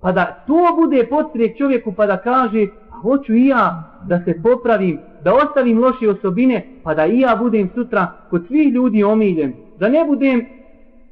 pa 0.00 0.12
da 0.12 0.44
to 0.46 0.76
bude 0.76 1.06
potrijek 1.06 1.58
čovjeku 1.58 1.92
pa 1.92 2.06
da 2.06 2.16
kaže, 2.16 2.66
hoću 3.02 3.34
i 3.34 3.46
ja 3.46 3.82
da 4.08 4.20
se 4.24 4.42
popravim, 4.42 4.98
da 5.24 5.34
ostavim 5.34 5.78
loše 5.78 6.10
osobine, 6.10 6.66
pa 6.82 6.94
da 6.94 7.06
i 7.06 7.20
ja 7.20 7.36
budem 7.36 7.70
sutra 7.74 8.12
kod 8.30 8.44
svih 8.46 8.72
ljudi 8.72 9.04
omiljen, 9.04 9.52
da 9.78 9.88
ne 9.88 10.04
budem, 10.04 10.46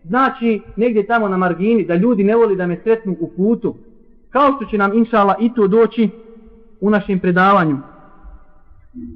znači, 0.04 0.60
negdje 0.76 1.06
tamo 1.06 1.28
na 1.28 1.36
margini, 1.36 1.84
da 1.84 1.94
ljudi 1.94 2.24
ne 2.24 2.36
voli 2.36 2.56
da 2.56 2.66
me 2.66 2.80
sretnu 2.84 3.16
u 3.20 3.30
putu, 3.36 3.74
kao 4.34 4.52
što 4.56 4.64
će 4.70 4.78
nam, 4.78 4.96
inšala, 4.98 5.34
i 5.40 5.54
to 5.54 5.66
doći 5.66 6.10
u 6.80 6.90
našem 6.90 7.20
predavanju. 7.20 7.78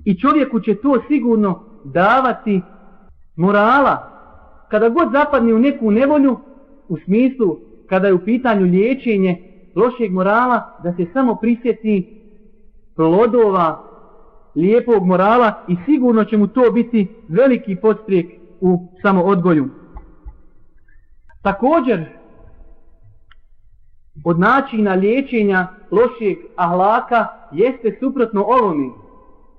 I 0.04 0.18
čovjeku 0.18 0.60
će 0.60 0.74
to 0.74 1.02
sigurno 1.08 1.64
davati 1.84 2.60
morala. 3.36 3.96
Kada 4.68 4.88
god 4.88 5.08
zapadne 5.12 5.54
u 5.54 5.58
neku 5.58 5.90
nevolju, 5.90 6.38
u 6.88 6.96
smislu 7.04 7.58
kada 7.88 8.06
je 8.06 8.14
u 8.14 8.24
pitanju 8.24 8.66
liječenje 8.66 9.42
lošeg 9.74 10.12
morala, 10.12 10.78
da 10.82 10.92
se 10.92 11.06
samo 11.12 11.34
prisjeti 11.34 12.22
plodova 12.96 13.82
lijepog 14.54 15.06
morala 15.06 15.64
i 15.68 15.76
sigurno 15.86 16.24
će 16.24 16.36
mu 16.36 16.46
to 16.46 16.70
biti 16.74 17.08
veliki 17.28 17.76
podstrijek 17.76 18.26
u 18.60 18.88
samoodgoju. 19.02 19.68
Također, 21.42 22.04
od 24.24 24.38
načina 24.38 24.94
liječenja 24.94 25.66
lošijeg 25.90 26.38
ahlaka 26.56 27.26
jeste 27.52 27.96
suprotno 28.00 28.42
ovome. 28.42 28.88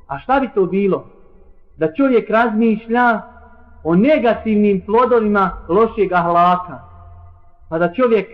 A 0.08 0.20
šta 0.20 0.40
bi 0.40 0.50
to 0.56 0.66
bilo? 0.66 1.10
Da 1.78 1.94
čovjek 1.94 2.30
razmišlja 2.30 3.22
o 3.84 3.96
negativnim 3.96 4.82
plodovima 4.86 5.52
lošeg 5.68 6.14
ahlaka. 6.14 6.80
Pa 7.70 7.78
da 7.78 7.94
čovjek 7.94 8.28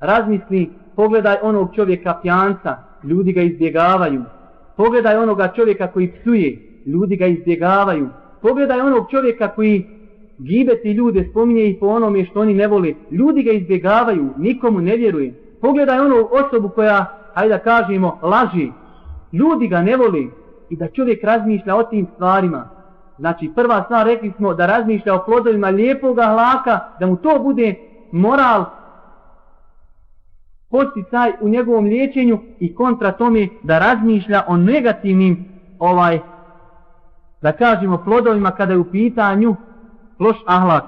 razmisli, 0.00 0.70
pogledaj 0.96 1.36
onog 1.42 1.74
čovjeka 1.74 2.18
pjanca, 2.22 2.76
ljudi 3.04 3.32
ga 3.32 3.42
izbjegavaju. 3.42 4.24
Pogledaj 4.76 5.16
onoga 5.16 5.48
čovjeka 5.56 5.86
koji 5.86 6.12
psuje, 6.12 6.58
ljudi 6.86 7.16
ga 7.16 7.26
izbjegavaju. 7.26 8.08
Pogledaj 8.42 8.80
onog 8.80 9.10
čovjeka 9.10 9.48
koji 9.48 9.99
gibeti 10.44 10.92
ljude, 10.92 11.28
spominje 11.30 11.64
i 11.64 11.78
po 11.80 11.86
onome 11.86 12.24
što 12.24 12.40
oni 12.40 12.54
ne 12.54 12.66
vole, 12.66 12.94
ljudi 13.10 13.42
ga 13.42 13.52
izbjegavaju, 13.52 14.30
nikomu 14.36 14.80
ne 14.80 14.96
vjeruje. 14.96 15.34
Pogledaj 15.60 15.98
onu 15.98 16.28
osobu 16.30 16.68
koja, 16.68 17.06
hajde 17.34 17.54
da 17.54 17.58
kažemo, 17.58 18.18
laži, 18.22 18.72
ljudi 19.32 19.68
ga 19.68 19.82
ne 19.82 19.96
vole 19.96 20.22
i 20.70 20.76
da 20.76 20.88
čovjek 20.88 21.24
razmišlja 21.24 21.76
o 21.76 21.82
tim 21.82 22.06
stvarima. 22.14 22.68
Znači, 23.18 23.50
prva 23.54 23.82
stvar 23.84 24.06
rekli 24.06 24.32
smo 24.36 24.54
da 24.54 24.66
razmišlja 24.66 25.14
o 25.14 25.24
plodovima 25.24 25.68
lijepog 25.68 26.16
hlaka, 26.16 26.80
da 27.00 27.06
mu 27.06 27.16
to 27.16 27.38
bude 27.38 27.74
moral, 28.12 28.64
posticaj 30.70 31.32
u 31.40 31.48
njegovom 31.48 31.84
liječenju 31.84 32.38
i 32.60 32.74
kontra 32.74 33.12
tome 33.12 33.48
da 33.62 33.78
razmišlja 33.78 34.42
o 34.48 34.56
negativnim, 34.56 35.44
ovaj, 35.78 36.20
da 37.42 37.52
kažemo, 37.52 37.98
plodovima 38.04 38.50
kada 38.50 38.72
je 38.72 38.78
u 38.78 38.90
pitanju 38.90 39.56
loš 40.20 40.36
ahlak. 40.46 40.84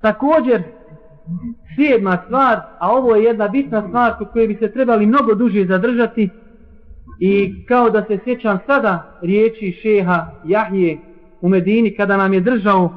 Također, 0.00 0.62
sedma 1.76 2.18
stvar, 2.24 2.60
a 2.78 2.92
ovo 2.92 3.16
je 3.16 3.24
jedna 3.24 3.48
bitna 3.48 3.82
stvar 3.88 4.18
kod 4.18 4.28
koje 4.32 4.48
bi 4.48 4.54
se 4.54 4.72
trebali 4.72 5.06
mnogo 5.06 5.34
duže 5.34 5.66
zadržati, 5.66 6.30
I 7.18 7.66
kao 7.66 7.90
da 7.90 8.02
se 8.02 8.18
sjećam 8.24 8.58
sada 8.66 9.18
riječi 9.20 9.78
šeha 9.82 10.26
Jahije 10.44 10.98
u 11.40 11.48
Medini 11.48 11.96
kada 11.96 12.16
nam 12.16 12.32
je 12.32 12.40
držao 12.40 12.90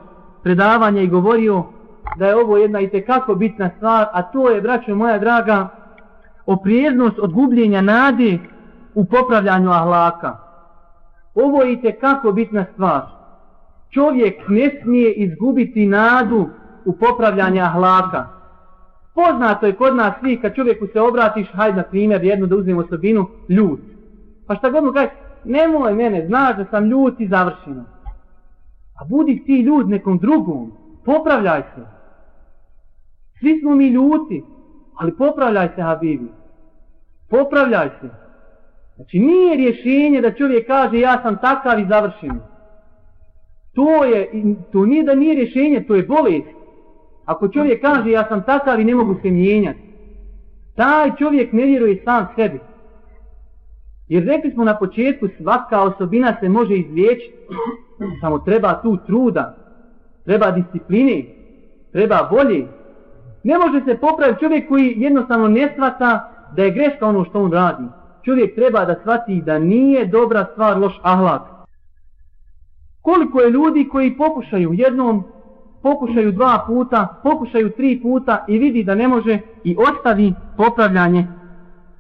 predavanje 0.44 1.04
i 1.04 1.08
govorio 1.08 1.64
da 2.18 2.28
je 2.28 2.36
ovo 2.36 2.58
jedna 2.58 2.80
i 2.80 2.90
tekako 2.90 3.36
bitna 3.36 3.70
stvar, 3.78 4.06
a 4.14 4.22
to 4.22 4.50
je, 4.50 4.62
braćo 4.62 4.96
moja 4.96 5.18
draga, 5.20 5.70
oprijeznost 6.46 7.20
od 7.20 7.34
gubljenja 7.34 7.82
nade 7.82 8.40
u 8.94 9.06
popravljanju 9.06 9.70
ahlaka. 9.70 10.38
Ovo 11.36 11.64
je 11.64 11.74
i 11.74 11.82
tekako 11.82 12.32
bitna 12.32 12.66
stvar. 12.74 13.15
Čovjek 13.96 14.48
ne 14.48 14.72
smije 14.82 15.14
izgubiti 15.14 15.86
nadu 15.86 16.50
u 16.86 16.94
popravljanje 16.94 17.62
ahlaka. 17.62 18.28
Poznato 19.14 19.66
je 19.66 19.76
kod 19.76 19.96
nas 19.96 20.14
svi 20.20 20.42
kad 20.42 20.56
čovjeku 20.56 20.88
se 20.88 21.02
obratiš, 21.02 21.48
hajde 21.54 21.78
na 21.78 21.84
primjer 21.84 22.24
jednu 22.24 22.46
da 22.46 22.56
uzmemo 22.56 22.82
osobinu, 22.82 23.28
ljut. 23.50 23.80
Pa 24.48 24.56
šta 24.56 24.70
god 24.70 24.84
mu 24.84 24.92
kaže, 24.92 25.10
nemoj 25.44 25.94
mene, 25.94 26.28
znaš 26.28 26.58
da 26.58 26.66
sam 26.72 26.86
ljut 26.86 27.20
i 27.20 27.28
završeno. 27.28 27.84
A 29.00 29.06
budi 29.06 29.44
ti 29.46 29.62
ljud 29.62 29.90
nekom 29.90 30.18
drugom, 30.18 30.72
popravljaj 31.06 31.62
se. 31.62 31.82
Svi 33.40 33.60
smo 33.60 33.76
mi 33.76 33.88
ljuti, 33.88 34.44
ali 34.96 35.18
popravljaj 35.18 35.70
se, 35.76 35.82
Habibi. 35.82 36.32
Popravljaj 37.30 37.90
se. 38.02 38.10
Znači, 38.96 39.20
nije 39.20 39.56
rješenje 39.56 40.22
da 40.22 40.34
čovjek 40.34 40.68
kaže 40.68 41.00
ja 41.00 41.22
sam 41.22 41.38
takav 41.38 41.80
i 41.80 41.88
završeno. 41.90 42.55
To 43.76 44.04
je, 44.04 44.30
to 44.72 44.86
nije 44.86 45.04
da 45.04 45.16
nije 45.16 45.36
rješenje, 45.36 45.84
to 45.88 45.96
je 45.96 46.04
bolest. 46.04 46.56
Ako 47.26 47.48
čovjek 47.48 47.82
kaže 47.82 48.10
ja 48.12 48.28
sam 48.30 48.44
takav 48.46 48.80
i 48.80 48.86
ne 48.86 48.96
mogu 48.96 49.16
se 49.22 49.32
mijenjati, 49.32 49.80
taj 50.76 51.16
čovjek 51.20 51.54
ne 51.54 51.66
vjeruje 51.66 52.02
sam 52.04 52.28
sebi. 52.36 52.60
Jer 54.08 54.24
rekli 54.24 54.52
smo 54.52 54.64
na 54.64 54.78
početku, 54.78 55.28
svaka 55.38 55.82
osobina 55.82 56.38
se 56.40 56.50
može 56.50 56.78
izliječiti. 56.78 57.36
Samo 58.22 58.40
treba 58.40 58.82
tu 58.82 58.98
truda, 58.98 59.56
treba 60.26 60.52
discipline, 60.52 61.26
treba 61.92 62.30
volje. 62.32 62.68
Ne 63.44 63.58
može 63.58 63.82
se 63.86 63.98
popraviti 63.98 64.40
čovjek 64.40 64.68
koji 64.68 64.94
jednostavno 64.98 65.48
ne 65.48 65.74
svata 65.76 66.20
da 66.56 66.64
je 66.64 66.72
greška 66.72 67.08
ono 67.08 67.26
što 67.26 67.42
on 67.42 67.52
radi. 67.52 67.84
Čovjek 68.26 68.56
treba 68.56 68.86
da 68.86 68.96
shvati 69.02 69.42
da 69.42 69.60
nije 69.60 70.06
dobra 70.06 70.46
stvar 70.52 70.78
loš 70.78 71.00
ahlak. 71.04 71.55
Koliko 73.06 73.40
je 73.42 73.50
ljudi 73.50 73.90
koji 73.92 74.18
pokušaju 74.18 74.74
jednom, 74.74 75.24
pokušaju 75.82 76.32
dva 76.32 76.64
puta, 76.68 77.22
pokušaju 77.24 77.70
tri 77.70 78.00
puta 78.02 78.46
i 78.48 78.58
vidi 78.58 78.84
da 78.84 78.96
ne 78.96 79.08
može 79.08 79.40
i 79.64 79.76
ostavi 79.80 80.34
popravljanje 80.58 81.28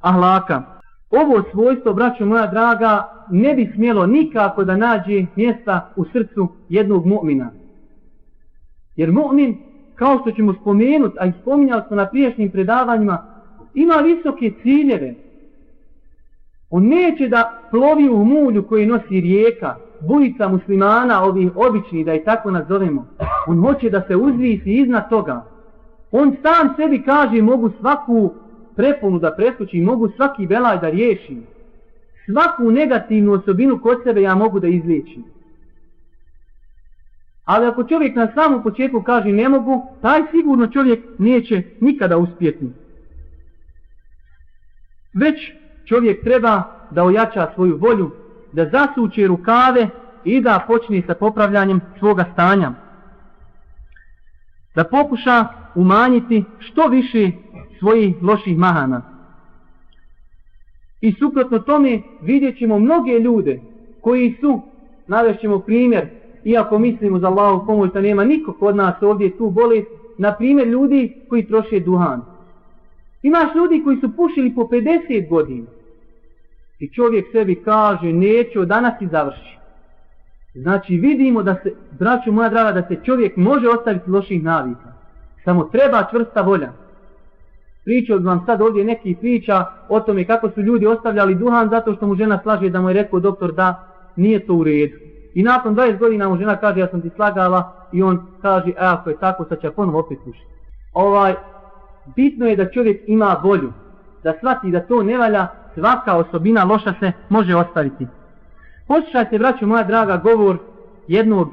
ahlaka 0.02 0.64
ovo 1.10 1.44
svojstvo, 1.52 1.94
braćo 1.94 2.26
moja 2.26 2.48
draga, 2.48 3.04
ne 3.30 3.54
bi 3.54 3.72
smjelo 3.76 4.06
nikako 4.06 4.64
da 4.64 4.76
nađe 4.76 5.26
mjesta 5.36 5.94
u 5.96 6.06
srcu 6.06 6.50
jednog 6.70 7.06
mu'mina. 7.06 7.50
Jer 8.96 9.12
mu'min, 9.12 9.56
kao 9.96 10.20
što 10.22 10.32
ćemo 10.32 10.54
spomenuti, 10.54 11.18
a 11.20 11.26
i 11.26 11.32
spominjali 11.42 11.84
smo 11.88 11.96
na 11.96 12.06
priješnjim 12.06 12.52
predavanjima, 12.52 13.18
ima 13.74 13.94
visoke 13.96 14.52
ciljeve. 14.62 15.16
On 16.70 16.84
neće 16.88 17.28
da 17.28 17.62
plovi 17.72 18.10
u 18.10 18.26
mulju 18.26 18.68
koji 18.68 18.86
nosi 18.86 19.22
rijeka, 19.22 19.76
bujica 20.08 20.48
muslimana, 20.48 21.24
ovih 21.24 21.52
običnih, 21.56 22.06
da 22.06 22.14
i 22.14 22.24
tako 22.24 22.52
nazovemo. 22.52 23.08
On 23.48 23.62
hoće 23.62 23.90
da 23.90 24.02
se 24.08 24.16
uzvisi 24.16 24.72
iznad 24.72 25.10
toga. 25.10 25.46
On 26.12 26.36
sam 26.42 26.74
sebi 26.76 27.02
kaže, 27.02 27.42
mogu 27.42 27.72
svaku 27.80 28.34
preponu 28.76 29.20
da 29.20 29.36
preskočim, 29.36 29.84
mogu 29.84 30.10
svaki 30.16 30.48
belaj 30.48 30.80
da 30.80 30.90
riješim. 30.90 31.44
Svaku 32.26 32.72
negativnu 32.72 33.34
osobinu 33.34 33.80
kod 33.80 33.98
sebe 34.04 34.22
ja 34.22 34.36
mogu 34.36 34.60
da 34.60 34.68
izliječim. 34.68 35.24
Ali 37.46 37.66
ako 37.66 37.84
čovjek 37.84 38.16
na 38.16 38.28
samom 38.34 38.64
početku 38.64 39.02
kaže 39.04 39.30
ne 39.30 39.50
mogu, 39.50 39.88
taj 40.02 40.22
sigurno 40.32 40.68
čovjek 40.68 41.04
neće 41.18 41.64
nikada 41.80 42.18
uspjeti. 42.18 42.70
Već 45.14 45.52
čovjek 45.86 46.24
treba 46.24 46.64
da 46.92 47.04
ojača 47.04 47.52
svoju 47.56 47.78
volju, 47.78 48.12
da 48.56 48.66
zasuče 48.66 49.28
rukave 49.28 49.90
i 50.24 50.42
da 50.42 50.64
počne 50.68 51.02
sa 51.08 51.14
popravljanjem 51.14 51.82
svoga 52.00 52.26
stanja. 52.34 52.72
Da 54.76 54.84
pokuša 54.84 55.46
umanjiti 55.76 56.44
što 56.60 56.88
više 56.88 57.32
svojih 57.80 58.16
loših 58.22 58.58
mahana. 58.58 59.02
I 61.02 61.12
suprotno 61.12 61.60
tome 61.60 62.02
vidjet 62.22 62.58
ćemo 62.58 62.80
mnoge 62.80 63.20
ljude 63.20 63.60
koji 64.02 64.38
su, 64.42 64.62
navešćemo 65.08 65.60
primjer, 65.60 66.08
iako 66.44 66.80
mislimo 66.80 67.20
za 67.20 67.28
Allahu 67.28 67.66
pomoć 67.66 67.94
da 67.94 68.02
nema 68.02 68.24
niko 68.24 68.54
kod 68.54 68.76
nas 68.76 69.02
ovdje 69.02 69.38
tu 69.38 69.50
bolest, 69.50 69.88
na 70.18 70.36
primjer 70.36 70.68
ljudi 70.68 71.14
koji 71.30 71.48
troše 71.48 71.80
duhan. 71.80 72.22
Imaš 73.24 73.56
ljudi 73.56 73.84
koji 73.84 73.98
su 73.98 74.16
pušili 74.16 74.56
po 74.56 74.62
50 74.62 75.30
godina. 75.30 75.68
I 76.80 76.94
čovjek 76.94 77.26
sebi 77.32 77.56
kaže, 77.56 78.14
neću, 78.14 78.66
danas 78.66 79.02
i 79.02 79.08
završi. 79.08 79.58
Znači 80.54 80.98
vidimo 80.98 81.44
da 81.44 81.56
se, 81.64 81.74
braću 82.00 82.32
moja 82.32 82.50
draga, 82.50 82.82
da 82.82 82.88
se 82.88 83.04
čovjek 83.04 83.38
može 83.38 83.68
ostaviti 83.70 84.10
loših 84.10 84.44
navika. 84.44 84.94
Samo 85.46 85.64
treba 85.64 86.08
čvrsta 86.12 86.42
volja. 86.42 86.72
Pričao 87.86 88.20
vam 88.20 88.44
sad 88.46 88.62
ovdje 88.62 88.84
neki 88.84 89.16
priča 89.16 89.66
o 89.90 90.00
tome 90.00 90.26
kako 90.26 90.50
su 90.50 90.62
ljudi 90.62 90.88
ostavljali 90.88 91.36
duhan 91.36 91.70
zato 91.70 91.96
što 91.96 92.08
mu 92.08 92.16
žena 92.16 92.40
slaže 92.44 92.70
da 92.70 92.82
mu 92.82 92.90
je 92.90 92.94
rekao 92.94 93.20
doktor 93.20 93.52
da 93.52 93.88
nije 94.16 94.46
to 94.46 94.54
u 94.54 94.64
redu. 94.64 94.96
I 95.34 95.44
nakon 95.44 95.76
20 95.76 95.98
godina 95.98 96.30
mu 96.30 96.38
žena 96.38 96.58
kaže 96.58 96.80
ja 96.80 96.88
sam 96.88 97.02
ti 97.02 97.10
slagala 97.16 97.88
i 97.92 98.04
on 98.04 98.28
kaže 98.42 98.70
e, 98.70 98.74
ako 98.78 99.10
je 99.10 99.18
tako 99.20 99.46
sad 99.46 99.62
će 99.62 99.72
ponovno 99.72 100.00
opet 100.00 100.18
pušiti. 100.26 100.46
Ovaj, 100.94 101.36
bitno 102.16 102.46
je 102.46 102.56
da 102.56 102.72
čovjek 102.72 103.02
ima 103.08 103.42
volju, 103.44 103.74
da 104.24 104.34
shvati 104.38 104.72
da 104.72 104.80
to 104.80 105.04
ne 105.04 105.18
valja, 105.18 105.48
svaka 105.76 106.18
osobina 106.18 106.64
loša 106.64 106.94
se 107.00 107.12
može 107.30 107.56
ostaviti. 107.56 108.08
Poslušajte, 108.88 109.40
braću 109.40 109.68
moja 109.68 109.84
draga, 109.84 110.18
govor 110.18 110.58
jednog 111.08 111.50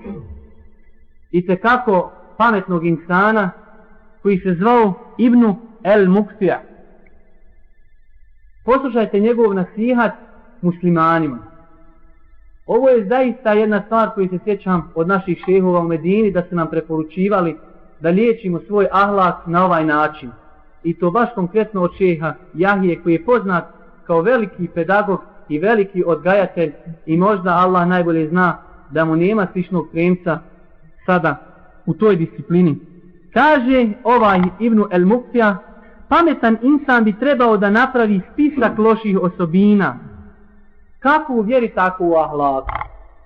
i 1.30 1.46
tekako 1.46 2.12
pametnog 2.36 2.86
insana 2.86 3.50
koji 4.22 4.38
se 4.38 4.54
zvao 4.54 4.94
Ibnu 5.18 5.56
El 5.84 6.08
Muktija. 6.10 6.62
Poslušajte 8.64 9.20
njegov 9.20 9.54
nasihat 9.54 10.12
muslimanima. 10.60 11.38
Ovo 12.66 12.88
je 12.88 13.06
zaista 13.08 13.52
jedna 13.52 13.82
stvar 13.86 14.10
koju 14.14 14.28
se 14.28 14.38
sjećam 14.44 14.92
od 14.94 15.08
naših 15.08 15.42
šehova 15.46 15.80
u 15.80 15.88
Medini 15.88 16.30
da 16.30 16.42
su 16.48 16.54
nam 16.54 16.70
preporučivali 16.70 17.56
da 18.00 18.08
liječimo 18.08 18.60
svoj 18.66 18.86
ahlak 18.92 19.46
na 19.46 19.64
ovaj 19.64 19.84
način. 19.84 20.30
I 20.84 20.94
to 20.98 21.10
baš 21.10 21.28
konkretno 21.34 21.82
od 21.82 21.90
šeha 21.98 22.34
Jahije 22.54 23.02
koji 23.02 23.12
je 23.12 23.24
poznat 23.24 23.64
kao 24.06 24.22
veliki 24.22 24.68
pedagog 24.74 25.20
i 25.48 25.58
veliki 25.58 26.04
odgajatelj 26.06 26.72
i 27.06 27.16
možda 27.16 27.50
Allah 27.50 27.88
najbolje 27.88 28.28
zna 28.28 28.56
da 28.90 29.04
mu 29.04 29.16
nema 29.16 29.46
sličnog 29.52 29.88
premca 29.92 30.38
sada 31.06 31.36
u 31.86 31.94
toj 31.94 32.16
disciplini. 32.16 32.78
Kaže 33.32 33.88
ovaj 34.04 34.40
Ibnu 34.60 34.86
El 34.90 35.06
Muktija, 35.06 35.56
pametan 36.08 36.56
insan 36.62 37.04
bi 37.04 37.18
trebao 37.18 37.56
da 37.56 37.70
napravi 37.70 38.20
spisak 38.32 38.78
loših 38.78 39.18
osobina. 39.22 39.98
Kako 40.98 41.32
u 41.32 41.40
vjeri, 41.40 41.68
tako 41.74 42.04
u 42.04 42.14
ahlaku. 42.16 42.68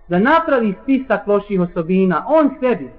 Da 0.09 0.19
napravi 0.19 0.75
spisak 0.83 1.27
loših 1.27 1.61
osobina, 1.61 2.25
on 2.29 2.51
sebi. 2.61 2.91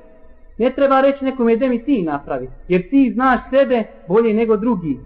Ne 0.57 0.73
treba 0.73 1.01
reći 1.01 1.25
nekom 1.25 1.47
da 1.59 1.67
mi 1.67 1.85
ti 1.85 2.01
napravi, 2.01 2.49
jer 2.67 2.89
ti 2.89 3.11
znaš 3.13 3.39
sebe 3.49 3.83
bolje 4.07 4.33
nego 4.33 4.57
drugi. 4.57 4.99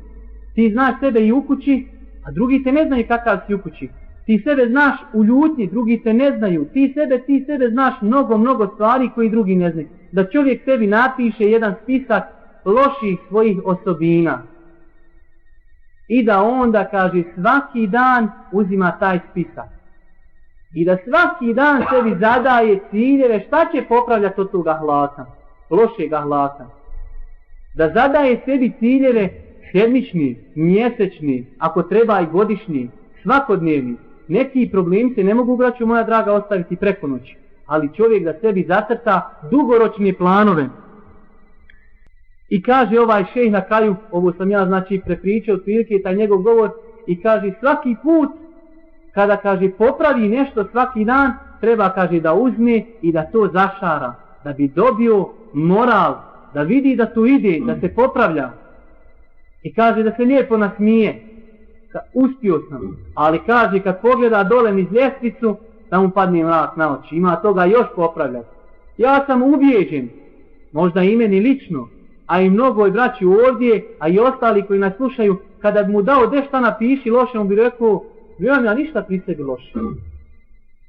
Ti 0.56 0.72
znaš 0.72 1.00
sebe 1.00 1.20
i 1.20 1.32
u 1.32 1.44
kući, 1.48 1.88
a 2.26 2.32
drugi 2.32 2.64
te 2.64 2.72
ne 2.72 2.86
znaju 2.86 3.06
kakav 3.08 3.38
si 3.48 3.54
u 3.54 3.62
kući. 3.62 3.90
Ti 4.26 4.42
sebe 4.44 4.68
znaš 4.70 4.96
u 5.14 5.24
ljutnji, 5.24 5.68
drugi 5.68 6.02
te 6.04 6.14
ne 6.14 6.38
znaju. 6.38 6.66
Ti 6.74 6.94
sebe, 6.94 7.20
ti 7.20 7.44
sebe 7.48 7.70
znaš 7.70 7.94
mnogo, 8.02 8.38
mnogo 8.38 8.68
stvari 8.68 9.10
koji 9.16 9.30
drugi 9.30 9.56
ne 9.56 9.72
znaju. 9.72 9.88
Da 10.12 10.30
čovjek 10.30 10.66
tebi 10.66 10.88
napiše 10.88 11.52
jedan 11.52 11.76
spisak 11.84 12.24
loših 12.66 13.20
svojih 13.28 13.58
osobina. 13.66 14.44
I 16.08 16.24
da 16.24 16.44
onda, 16.44 16.88
kaže, 16.92 17.24
svaki 17.36 17.88
dan 17.88 18.32
uzima 18.52 18.98
taj 19.00 19.20
spisak. 19.32 19.70
I 20.74 20.86
da 20.86 20.98
svaki 20.98 21.54
dan 21.54 21.84
sebi 21.90 22.16
zadaje 22.20 22.80
ciljeve 22.90 23.44
šta 23.48 23.66
će 23.74 23.84
popravljati 23.90 24.42
od 24.42 24.52
toga 24.52 24.74
hlasa, 24.74 25.26
lošeg 25.70 26.12
hlasa. 26.24 26.66
Da 27.76 27.92
zadaje 27.94 28.42
sebi 28.46 28.72
ciljeve 28.80 29.30
sedmični, 29.72 30.38
mjesečni, 30.56 31.46
ako 31.58 31.84
treba 31.84 32.22
i 32.22 32.26
godišnji, 32.32 32.90
svakodnevni. 33.24 33.96
Neki 34.28 34.70
problemi 34.72 35.14
se 35.16 35.24
ne 35.24 35.34
mogu, 35.34 35.58
braću 35.58 35.86
moja 35.86 36.04
draga, 36.04 36.34
ostaviti 36.34 36.76
preko 36.76 37.08
noći. 37.08 37.36
Ali 37.66 37.94
čovjek 37.96 38.24
da 38.24 38.34
sebi 38.42 38.66
zacrta 38.68 39.40
dugoročne 39.52 40.14
planove. 40.14 40.70
I 42.50 42.62
kaže 42.64 43.00
ovaj 43.00 43.26
šejh 43.34 43.52
na 43.52 43.62
kraju, 43.62 43.96
ovo 44.12 44.34
sam 44.34 44.52
ja 44.52 44.66
znači 44.66 45.02
prepričao 45.06 45.56
otprilike 45.56 46.02
taj 46.04 46.16
njegov 46.16 46.42
govor, 46.42 46.72
i 47.08 47.22
kaže 47.22 47.52
svaki 47.60 47.96
put 48.04 48.30
kada 49.14 49.38
kaže 49.38 49.70
popravi 49.78 50.28
nešto 50.28 50.66
svaki 50.72 51.06
dan, 51.06 51.34
treba 51.62 51.90
kaže 51.90 52.20
da 52.20 52.34
uzme 52.34 52.84
i 53.02 53.12
da 53.12 53.24
to 53.24 53.50
zašara, 53.54 54.14
da 54.44 54.54
bi 54.54 54.68
dobio 54.68 55.30
moral, 55.54 56.16
da 56.54 56.62
vidi 56.62 56.96
da 56.96 57.14
tu 57.14 57.26
ide, 57.26 57.60
da 57.66 57.80
se 57.80 57.96
popravlja. 57.96 58.61
I 59.64 59.74
kaže 59.74 60.04
da 60.04 60.12
se 60.12 60.24
lijepo 60.24 60.58
nasmije, 60.58 61.24
ka, 61.92 62.00
uspio 62.14 62.62
sam, 62.70 62.98
ali 63.16 63.40
kaže 63.46 63.80
kad 63.80 64.02
pogleda 64.02 64.44
dole 64.44 64.72
niz 64.72 64.88
ljestvicu, 64.92 65.58
da 65.90 66.00
mu 66.00 66.10
padne 66.10 66.44
mrak 66.44 66.78
na 66.78 67.00
oči, 67.00 67.16
ima 67.16 67.36
toga 67.36 67.66
još 67.66 67.88
popravljati. 67.96 68.48
Ja 68.98 69.24
sam 69.26 69.44
ubijeđen, 69.44 70.10
možda 70.72 71.04
i 71.04 71.16
meni 71.16 71.40
lično, 71.40 71.88
a 72.28 72.42
i 72.42 72.50
mnogo 72.50 72.86
je 72.86 72.92
braći 72.92 73.26
ovdje, 73.26 73.88
a 74.00 74.08
i 74.08 74.20
ostali 74.20 74.66
koji 74.66 74.80
nas 74.80 74.94
slušaju, 74.98 75.38
kada 75.62 75.84
bi 75.84 75.92
mu 75.92 76.02
dao 76.02 76.28
de 76.28 76.44
šta 76.48 76.60
napiši 76.60 77.10
loše, 77.10 77.40
on 77.40 77.48
bi 77.48 77.56
rekao, 77.56 78.04
nemam 78.40 78.66
ja 78.66 78.74
ništa 78.74 79.02
pri 79.02 79.22
sebi 79.26 79.44
loše. 79.44 79.80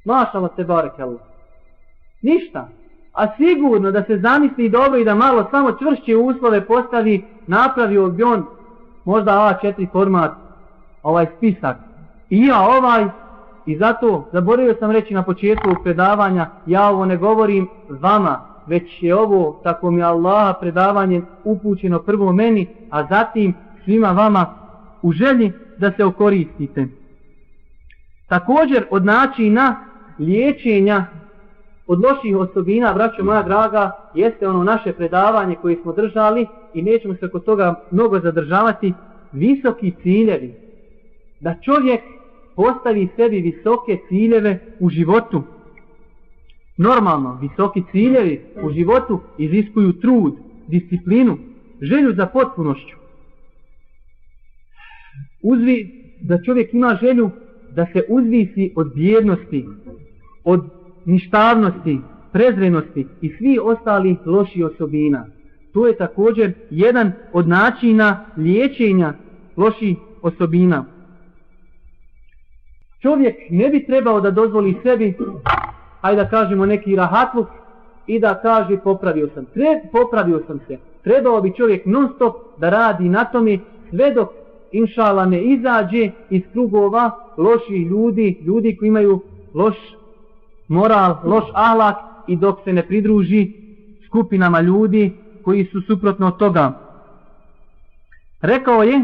Mašala 0.04 0.48
se 0.56 0.64
barek. 0.64 0.92
Ništa. 2.22 2.68
A 3.12 3.26
sigurno 3.36 3.90
da 3.90 4.04
se 4.04 4.18
zamisli 4.18 4.68
dobro 4.68 4.98
i 4.98 5.04
da 5.04 5.14
malo 5.14 5.48
samo 5.50 5.72
čvršće 5.72 6.16
uslove 6.16 6.66
postavi, 6.66 7.24
napravio 7.46 8.08
bi 8.08 8.22
on 8.22 8.46
možda 9.04 9.58
A4 9.62 9.92
format, 9.92 10.32
ovaj 11.02 11.26
spisak. 11.36 11.76
I 12.30 12.46
ja 12.46 12.60
ovaj, 12.60 13.04
i 13.66 13.76
zato 13.76 14.28
zaboravio 14.32 14.74
sam 14.78 14.90
reći 14.90 15.14
na 15.14 15.22
početku 15.22 15.70
predavanja, 15.82 16.46
ja 16.66 16.88
ovo 16.90 17.04
ne 17.04 17.16
govorim 17.16 17.68
vama, 17.88 18.40
već 18.66 19.02
je 19.02 19.16
ovo, 19.16 19.60
tako 19.62 19.90
mi 19.90 20.02
Allah, 20.02 20.56
predavanje 20.60 21.22
upućeno 21.44 21.98
prvo 21.98 22.32
meni, 22.32 22.68
a 22.90 23.06
zatim 23.06 23.54
svima 23.84 24.12
vama 24.12 24.46
u 25.02 25.12
želji 25.12 25.52
da 25.78 25.92
se 25.92 26.04
okoristite. 26.04 26.86
Također 28.28 28.84
od 28.90 29.04
načina 29.04 29.76
liječenja 30.18 31.06
od 31.86 32.00
loših 32.00 32.36
osobina, 32.36 32.94
braćo 32.94 33.24
moja 33.24 33.42
draga, 33.42 33.90
jeste 34.14 34.48
ono 34.48 34.64
naše 34.64 34.92
predavanje 34.92 35.54
koje 35.62 35.76
smo 35.82 35.92
držali 35.92 36.46
i 36.74 36.82
nećemo 36.82 37.14
se 37.14 37.30
kod 37.30 37.44
toga 37.44 37.84
mnogo 37.90 38.20
zadržavati, 38.20 38.92
visoki 39.32 39.92
ciljevi. 40.02 40.54
Da 41.40 41.54
čovjek 41.64 42.00
postavi 42.56 43.08
sebi 43.16 43.40
visoke 43.40 43.98
ciljeve 44.08 44.58
u 44.80 44.90
životu. 44.90 45.42
Normalno, 46.76 47.38
visoki 47.40 47.82
ciljevi 47.90 48.40
u 48.62 48.70
životu 48.70 49.20
iziskuju 49.38 49.92
trud, 49.92 50.34
disciplinu, 50.68 51.38
želju 51.80 52.14
za 52.14 52.26
potpunošću. 52.26 52.96
Uzvi, 55.42 56.02
da 56.20 56.42
čovjek 56.42 56.74
ima 56.74 56.98
želju 57.02 57.30
da 57.70 57.86
se 57.92 58.02
uzvisi 58.08 58.72
od 58.76 58.94
bjednosti, 58.94 59.66
od 60.44 60.64
ništavnosti, 61.04 61.98
prezrenosti 62.32 63.06
i 63.20 63.28
svi 63.28 63.58
ostali 63.62 64.16
loši 64.26 64.62
osobina. 64.62 65.26
To 65.72 65.86
je 65.86 65.96
također 65.96 66.52
jedan 66.70 67.12
od 67.32 67.48
načina 67.48 68.24
liječenja 68.36 69.14
loših 69.56 69.96
osobina. 70.22 70.84
Čovjek 73.02 73.34
ne 73.50 73.68
bi 73.70 73.86
trebao 73.86 74.20
da 74.20 74.30
dozvoli 74.30 74.76
sebi, 74.82 75.14
hajde 76.00 76.22
da 76.22 76.28
kažemo 76.28 76.66
neki 76.66 76.96
rahatluk, 76.96 77.48
i 78.06 78.18
da 78.18 78.40
kaže 78.42 78.78
popravio 78.84 79.28
sam. 79.34 79.44
Tre, 79.44 79.80
popravio 79.92 80.42
sam 80.46 80.60
se. 80.66 80.78
Trebao 81.04 81.40
bi 81.40 81.54
čovjek 81.56 81.86
non 81.86 82.08
stop 82.14 82.34
da 82.56 82.70
radi 82.70 83.08
na 83.08 83.24
tome 83.24 83.58
sve 83.90 84.10
dok 84.14 84.28
inšala 84.72 85.26
ne 85.26 85.42
izađe 85.42 86.10
iz 86.30 86.42
krugova 86.52 87.10
loših 87.36 87.86
ljudi, 87.86 88.38
ljudi 88.46 88.76
koji 88.76 88.88
imaju 88.88 89.20
loš 89.54 89.76
moral, 90.68 91.16
loš 91.24 91.44
ahlak 91.54 91.96
i 92.26 92.36
dok 92.36 92.56
se 92.64 92.72
ne 92.72 92.82
pridruži 92.86 93.52
skupinama 94.06 94.60
ljudi 94.60 95.21
koji 95.44 95.64
su 95.64 95.80
suprotno 95.80 96.26
od 96.26 96.36
toga. 96.36 96.78
Rekao 98.40 98.82
je 98.82 99.02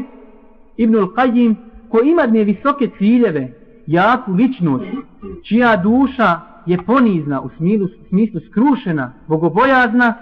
Ibnul 0.77 1.07
Qajim, 1.07 1.55
ko 1.89 2.01
ima 2.05 2.27
dne 2.27 2.45
visoke 2.45 2.91
ciljeve, 2.99 3.53
jaku 3.87 4.33
ličnost, 4.33 4.87
čija 5.49 5.77
duša 5.77 6.41
je 6.67 6.79
ponizna, 6.87 7.41
u 7.41 7.51
smislu, 7.57 7.89
smislu 8.09 8.41
skrušena, 8.51 9.13
bogobojazna, 9.27 10.15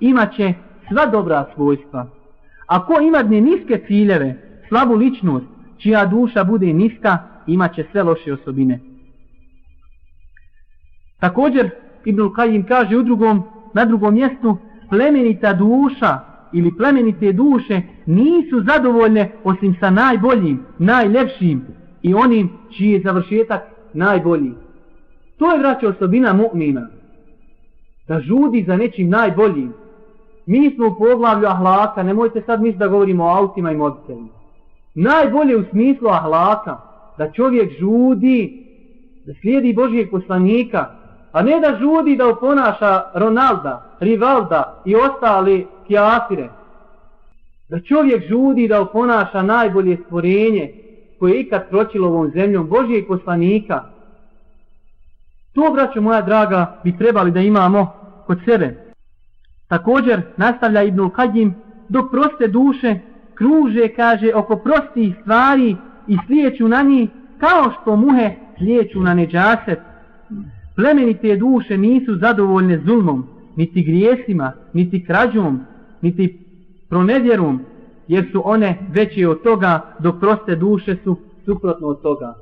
imaće 0.00 0.54
sva 0.88 1.06
dobra 1.06 1.46
svojstva. 1.54 2.06
A 2.66 2.86
ko 2.86 3.00
ima 3.00 3.22
dne 3.22 3.40
niske 3.40 3.84
ciljeve, 3.86 4.42
slabu 4.68 4.94
ličnost, 4.94 5.46
čija 5.78 6.06
duša 6.06 6.44
bude 6.44 6.72
niska, 6.72 7.18
imaće 7.46 7.84
sve 7.92 8.02
loše 8.02 8.32
osobine. 8.32 8.80
Također, 11.20 11.70
Ibnul 12.04 12.30
Qajim 12.30 12.68
kaže 12.68 12.96
u 12.96 13.02
drugom, 13.02 13.42
na 13.74 13.84
drugom 13.84 14.14
mjestu, 14.14 14.58
plemenita 14.90 15.52
duša 15.52 16.18
ili 16.52 16.76
plemenite 16.76 17.32
duše 17.32 17.82
nisu 18.06 18.60
zadovoljne 18.66 19.32
osim 19.44 19.76
sa 19.80 19.90
najboljim, 19.90 20.64
najljepšim 20.78 21.66
i 22.02 22.14
onim 22.14 22.50
čiji 22.76 22.90
je 22.90 23.00
završetak 23.00 23.62
najbolji. 23.92 24.52
To 25.38 25.52
je 25.52 25.58
vraća 25.58 25.88
osobina 25.88 26.34
mu'mina. 26.34 26.86
Da 28.08 28.20
žudi 28.20 28.64
za 28.66 28.76
nečim 28.76 29.08
najboljim. 29.08 29.72
Mi 30.46 30.70
smo 30.74 30.86
u 30.86 30.98
poglavlju 30.98 31.46
ahlaka, 31.46 32.02
nemojte 32.02 32.42
sad 32.46 32.62
misliti 32.62 32.78
da 32.78 32.88
govorimo 32.88 33.24
o 33.24 33.36
autima 33.36 33.72
i 33.72 33.76
mobitelima. 33.76 34.28
Najbolje 34.94 35.56
u 35.56 35.64
smislu 35.70 36.08
ahlaka, 36.08 36.76
da 37.18 37.32
čovjek 37.32 37.78
žudi, 37.78 38.66
da 39.26 39.34
slijedi 39.40 39.72
Božijeg 39.72 40.10
poslanika, 40.10 40.97
a 41.32 41.42
ne 41.42 41.60
da 41.60 41.78
žudi 41.78 42.16
da 42.16 42.28
oponaša 42.28 43.02
Ronalda, 43.14 43.96
Rivalda 44.00 44.82
i 44.84 44.94
ostali 44.96 45.66
kjafire. 45.86 46.48
Da 47.68 47.80
čovjek 47.80 48.28
žudi 48.28 48.68
da 48.68 48.80
oponaša 48.80 49.42
najbolje 49.42 49.96
stvorenje 50.04 50.72
koje 51.18 51.32
je 51.32 51.40
ikad 51.40 51.68
pročilo 51.68 52.08
ovom 52.08 52.30
zemljom 52.30 52.68
Božijeg 52.68 53.06
poslanika. 53.06 53.84
To, 55.52 55.70
braćo 55.72 56.00
moja 56.00 56.22
draga, 56.22 56.80
bi 56.84 56.98
trebali 56.98 57.30
da 57.30 57.40
imamo 57.40 57.92
kod 58.26 58.38
sebe. 58.44 58.92
Također, 59.68 60.22
nastavlja 60.36 60.82
Ibnul 60.82 61.10
Kajim, 61.10 61.54
dok 61.88 62.10
proste 62.10 62.48
duše 62.48 62.98
kruže, 63.34 63.88
kaže, 63.88 64.34
oko 64.34 64.56
prostih 64.56 65.14
stvari 65.20 65.76
i 66.06 66.16
slijeću 66.26 66.68
na 66.68 66.82
njih, 66.82 67.10
kao 67.38 67.72
što 67.72 67.96
muhe 67.96 68.34
slijeću 68.58 69.00
na 69.00 69.14
neđaset. 69.14 69.78
Plemenite 70.78 71.36
duše 71.36 71.78
nisu 71.78 72.16
zadovoljne 72.16 72.80
zulmom, 72.86 73.26
niti 73.56 73.82
grijesima, 73.82 74.52
niti 74.72 75.04
krađom, 75.04 75.60
niti 76.02 76.38
pronevjerom, 76.88 77.60
jer 78.08 78.28
su 78.32 78.42
one 78.44 78.78
veće 78.88 79.28
od 79.28 79.42
toga, 79.42 79.80
dok 79.98 80.20
proste 80.20 80.56
duše 80.56 80.96
su 81.04 81.16
suprotno 81.44 81.86
od 81.86 82.02
toga. 82.02 82.34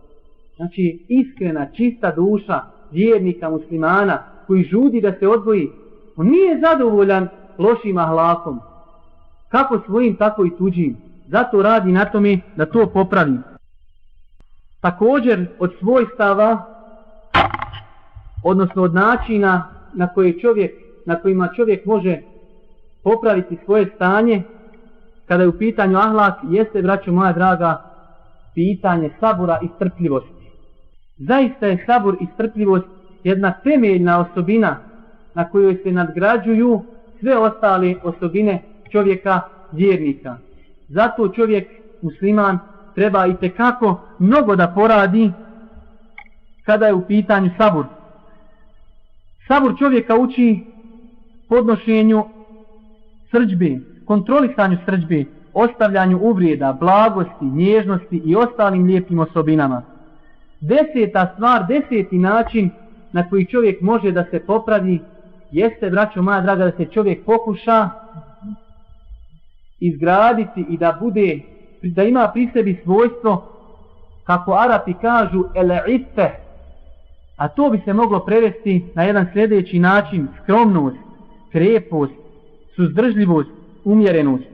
Znači, 0.56 1.06
iskrena, 1.08 1.66
čista 1.76 2.10
duša 2.10 2.60
vjernika 2.92 3.50
muslimana 3.50 4.18
koji 4.46 4.62
žudi 4.64 5.00
da 5.00 5.12
se 5.18 5.28
odvoji, 5.28 5.68
on 6.16 6.26
nije 6.26 6.60
zadovoljan 6.60 7.28
lošim 7.58 7.98
ahlakom. 7.98 8.60
Kako 9.48 9.80
svojim, 9.86 10.16
tako 10.16 10.44
i 10.46 10.56
tuđim. 10.58 10.96
Zato 11.28 11.62
radi 11.62 11.92
na 11.92 12.04
tome 12.04 12.38
da 12.56 12.66
to 12.66 12.86
popravi. 12.86 13.38
Također, 14.80 15.46
od 15.58 15.72
svojstava, 15.80 16.75
odnosno 18.46 18.82
od 18.82 18.94
načina 18.94 19.68
na 19.94 20.06
koje 20.06 20.38
čovjek 20.40 20.70
na 21.06 21.20
kojima 21.20 21.48
čovjek 21.56 21.84
može 21.84 22.18
popraviti 23.04 23.58
svoje 23.64 23.92
stanje 23.94 24.42
kada 25.28 25.42
je 25.42 25.48
u 25.48 25.58
pitanju 25.58 25.98
ahlak 25.98 26.34
jeste, 26.42 26.82
braćo 26.82 27.12
moja 27.12 27.32
draga, 27.32 27.76
pitanje 28.54 29.10
sabura 29.20 29.58
i 29.62 29.68
strpljivosti. 29.74 30.50
Zaista 31.28 31.66
je 31.66 31.84
sabur 31.86 32.16
i 32.20 32.26
strpljivost 32.34 32.84
jedna 33.24 33.52
temeljna 33.64 34.20
osobina 34.20 34.76
na 35.34 35.48
kojoj 35.50 35.76
se 35.82 35.92
nadgrađuju 35.92 36.80
sve 37.20 37.38
ostale 37.38 37.94
osobine 38.02 38.62
čovjeka 38.92 39.40
vjernika. 39.72 40.38
Zato 40.88 41.28
čovjek 41.28 41.68
musliman 42.02 42.58
treba 42.94 43.26
i 43.26 43.34
tekako 43.40 44.00
mnogo 44.18 44.56
da 44.56 44.72
poradi 44.74 45.32
kada 46.66 46.86
je 46.86 46.94
u 46.94 47.06
pitanju 47.06 47.50
sabur. 47.58 47.95
Sabur 49.48 49.78
čovjeka 49.78 50.16
uči 50.16 50.64
podnošenju 51.48 52.24
srđbi, 53.30 53.80
kontrolisanju 54.04 54.76
srđbi, 54.84 55.26
ostavljanju 55.52 56.18
uvrijeda, 56.18 56.76
blagosti, 56.80 57.44
nježnosti 57.44 58.22
i 58.24 58.36
ostalim 58.36 58.86
lijepim 58.86 59.18
osobinama. 59.18 59.82
Deseta 60.60 61.32
stvar, 61.34 61.66
deseti 61.66 62.18
način 62.18 62.70
na 63.12 63.28
koji 63.28 63.46
čovjek 63.46 63.80
može 63.80 64.12
da 64.12 64.24
se 64.30 64.40
popravi, 64.46 65.00
jeste, 65.50 65.90
braćo 65.90 66.22
moja 66.22 66.40
draga, 66.40 66.64
da 66.64 66.72
se 66.76 66.84
čovjek 66.84 67.24
pokuša 67.24 67.90
izgraditi 69.80 70.66
i 70.68 70.76
da 70.76 70.98
bude, 71.00 71.40
da 71.82 72.02
ima 72.02 72.30
pri 72.32 72.50
sebi 72.52 72.80
svojstvo, 72.84 73.52
kako 74.24 74.54
Arapi 74.54 74.94
kažu, 75.00 75.44
ele 75.54 75.80
ife, 75.88 76.45
a 77.36 77.48
to 77.48 77.70
bi 77.70 77.80
se 77.84 77.92
moglo 77.92 78.20
prevesti 78.20 78.84
na 78.94 79.02
jedan 79.02 79.26
sljedeći 79.32 79.78
način, 79.78 80.28
skromnost, 80.42 80.96
krepost, 81.52 82.12
suzdržljivost, 82.76 83.50
umjerenost. 83.84 84.44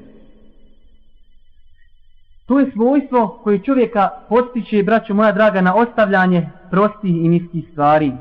To 2.47 2.61
je 2.61 2.71
svojstvo 2.73 3.41
koje 3.43 3.59
čovjeka 3.59 4.09
postiče, 4.29 4.83
braćo 4.83 5.15
moja 5.15 5.33
draga, 5.33 5.61
na 5.61 5.75
ostavljanje 5.75 6.49
prostih 6.71 7.25
i 7.25 7.29
niskih 7.29 7.65
stvari. 7.73 8.13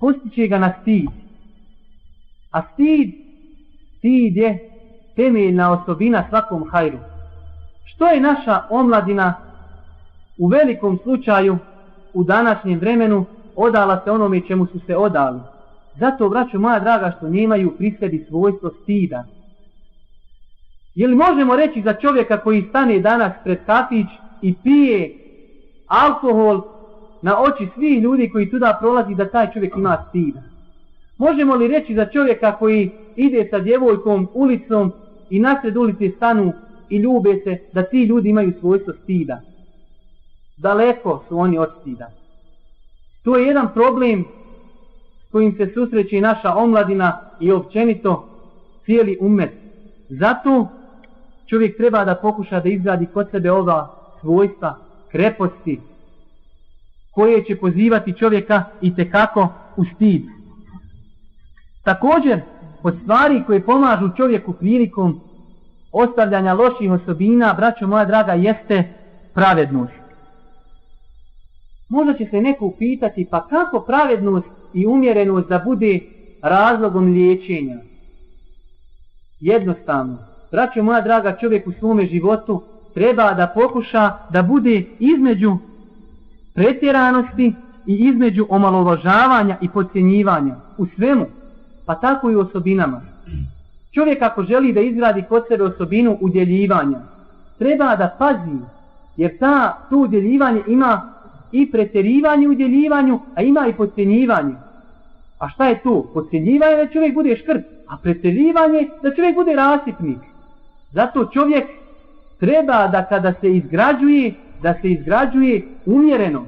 Postiče 0.00 0.46
ga 0.46 0.58
na 0.58 0.72
stid. 0.82 1.08
A 2.50 2.62
stid, 2.72 3.14
stid 3.98 4.36
je 4.36 4.58
temeljna 5.16 5.72
osobina 5.72 6.24
svakom 6.28 6.70
hajru. 6.70 6.98
Što 7.84 8.06
je 8.06 8.20
naša 8.20 8.62
omladina 8.70 9.34
u 10.38 10.46
velikom 10.46 10.98
slučaju 11.02 11.58
u 12.14 12.24
današnjem 12.24 12.78
vremenu 12.78 13.26
odala 13.58 14.00
se 14.04 14.10
onome 14.10 14.46
čemu 14.46 14.66
su 14.66 14.78
se 14.86 14.96
odali? 14.96 15.40
Zato, 16.00 16.28
braću 16.28 16.60
moja 16.60 16.78
draga, 16.78 17.14
što 17.16 17.28
nemaju 17.28 17.74
pri 17.78 17.96
sebi 17.98 18.24
svojstvo 18.28 18.70
stida. 18.82 19.24
Je 20.94 21.08
li 21.08 21.14
možemo 21.14 21.56
reći 21.56 21.82
za 21.82 21.92
čovjeka 21.92 22.40
koji 22.40 22.66
stane 22.68 22.98
danas 23.00 23.32
pred 23.44 23.58
kafić 23.66 24.06
i 24.40 24.54
pije 24.62 25.10
alkohol 25.86 26.62
na 27.22 27.42
oči 27.42 27.68
svih 27.74 28.02
ljudi 28.02 28.30
koji 28.32 28.50
tuda 28.50 28.78
prolazi 28.80 29.14
da 29.14 29.30
taj 29.30 29.52
čovjek 29.52 29.72
ima 29.76 30.04
stida? 30.08 30.40
Možemo 31.18 31.54
li 31.54 31.68
reći 31.68 31.94
za 31.94 32.06
čovjeka 32.06 32.58
koji 32.58 32.90
ide 33.14 33.48
sa 33.50 33.58
djevojkom 33.60 34.28
ulicom 34.34 34.92
i 35.28 35.38
nasred 35.38 35.76
ulice 35.76 36.10
stanu 36.16 36.52
i 36.88 36.96
ljube 36.96 37.34
se 37.44 37.56
da 37.72 37.82
ti 37.82 38.02
ljudi 38.04 38.28
imaju 38.28 38.52
svojstvo 38.60 38.92
stida? 39.02 39.40
Daleko 40.56 41.24
su 41.28 41.38
oni 41.38 41.58
od 41.58 41.68
stida. 41.80 42.17
To 43.28 43.36
je 43.36 43.46
jedan 43.46 43.68
problem 43.74 44.24
kojim 45.32 45.56
se 45.56 45.70
susreće 45.74 46.16
i 46.16 46.20
naša 46.20 46.54
omladina 46.54 47.20
i 47.40 47.52
općenito 47.52 48.28
cijeli 48.84 49.16
umet. 49.20 49.50
Zato 50.08 50.68
čovjek 51.50 51.76
treba 51.76 52.04
da 52.04 52.14
pokuša 52.14 52.60
da 52.60 52.68
izgradi 52.68 53.06
kod 53.06 53.28
sebe 53.30 53.50
ova 53.50 53.88
svojstva, 54.20 54.76
kreposti, 55.10 55.80
koje 57.14 57.44
će 57.44 57.56
pozivati 57.56 58.16
čovjeka 58.18 58.62
i 58.80 58.94
tekako 58.94 59.48
u 59.76 59.84
stid. 59.94 60.22
Također, 61.84 62.40
od 62.82 62.94
stvari 63.02 63.42
koje 63.46 63.64
pomažu 63.64 64.10
čovjeku 64.16 64.52
prilikom 64.52 65.20
ostavljanja 65.92 66.54
loših 66.54 66.90
osobina, 66.92 67.54
braćo 67.54 67.86
moja 67.86 68.04
draga, 68.04 68.32
jeste 68.32 68.94
pravednost. 69.34 69.97
Možda 71.88 72.14
će 72.14 72.26
se 72.30 72.40
neko 72.40 72.66
upitati, 72.66 73.26
pa 73.30 73.46
kako 73.46 73.80
pravednost 73.80 74.46
i 74.74 74.86
umjerenost 74.86 75.48
da 75.48 75.58
bude 75.58 76.00
razlogom 76.42 77.12
liječenja. 77.12 77.76
Jednostavno, 79.40 80.18
braćo 80.50 80.82
moja 80.82 81.00
draga, 81.00 81.36
čovjek 81.40 81.66
u 81.66 81.72
svome 81.72 82.06
životu 82.06 82.62
treba 82.94 83.34
da 83.34 83.46
pokuša 83.46 84.12
da 84.30 84.42
bude 84.42 84.84
između 84.98 85.56
pretjeranosti 86.54 87.54
i 87.86 87.94
između 87.94 88.46
omalovažavanja 88.48 89.56
i 89.60 89.68
podcjenjivanja 89.68 90.56
u 90.78 90.86
svemu, 90.86 91.26
pa 91.86 91.94
tako 91.94 92.30
i 92.30 92.36
u 92.36 92.40
osobinama. 92.40 93.00
Čovjek 93.94 94.22
ako 94.22 94.42
želi 94.42 94.72
da 94.72 94.80
izgradi 94.80 95.24
kod 95.28 95.42
sebe 95.48 95.64
osobinu 95.64 96.18
udjeljivanja, 96.20 97.00
treba 97.58 97.96
da 97.96 98.16
pazi, 98.18 98.58
jer 99.16 99.38
ta, 99.38 99.86
to 99.90 99.96
udjeljivanje 99.96 100.62
ima 100.66 101.12
i 101.52 101.70
pretjerivanje 101.70 102.48
u 102.48 102.54
djeljivanju, 102.54 103.20
a 103.34 103.42
ima 103.42 103.66
i 103.68 103.72
podcjenjivanje. 103.72 104.54
A 105.38 105.48
šta 105.48 105.68
je 105.68 105.82
to? 105.82 106.10
Podcjenjivanje 106.14 106.76
da 106.76 106.92
čovjek 106.92 107.14
bude 107.14 107.36
škrt, 107.36 107.64
a 107.86 107.96
pretjerivanje 108.02 108.88
da 109.02 109.14
čovjek 109.14 109.34
bude 109.34 109.52
rasipnik. 109.52 110.18
Zato 110.92 111.24
čovjek 111.24 111.64
treba 112.40 112.88
da 112.88 113.04
kada 113.04 113.32
se 113.40 113.56
izgrađuje, 113.56 114.34
da 114.62 114.74
se 114.82 114.90
izgrađuje 114.90 115.62
umjereno. 115.86 116.44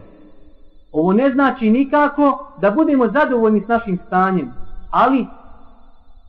Ovo 0.93 1.13
ne 1.13 1.31
znači 1.31 1.71
nikako 1.71 2.47
da 2.61 2.71
budemo 2.71 3.09
zadovoljni 3.09 3.61
s 3.61 3.69
našim 3.69 3.99
stanjem, 4.07 4.53
ali 4.91 5.27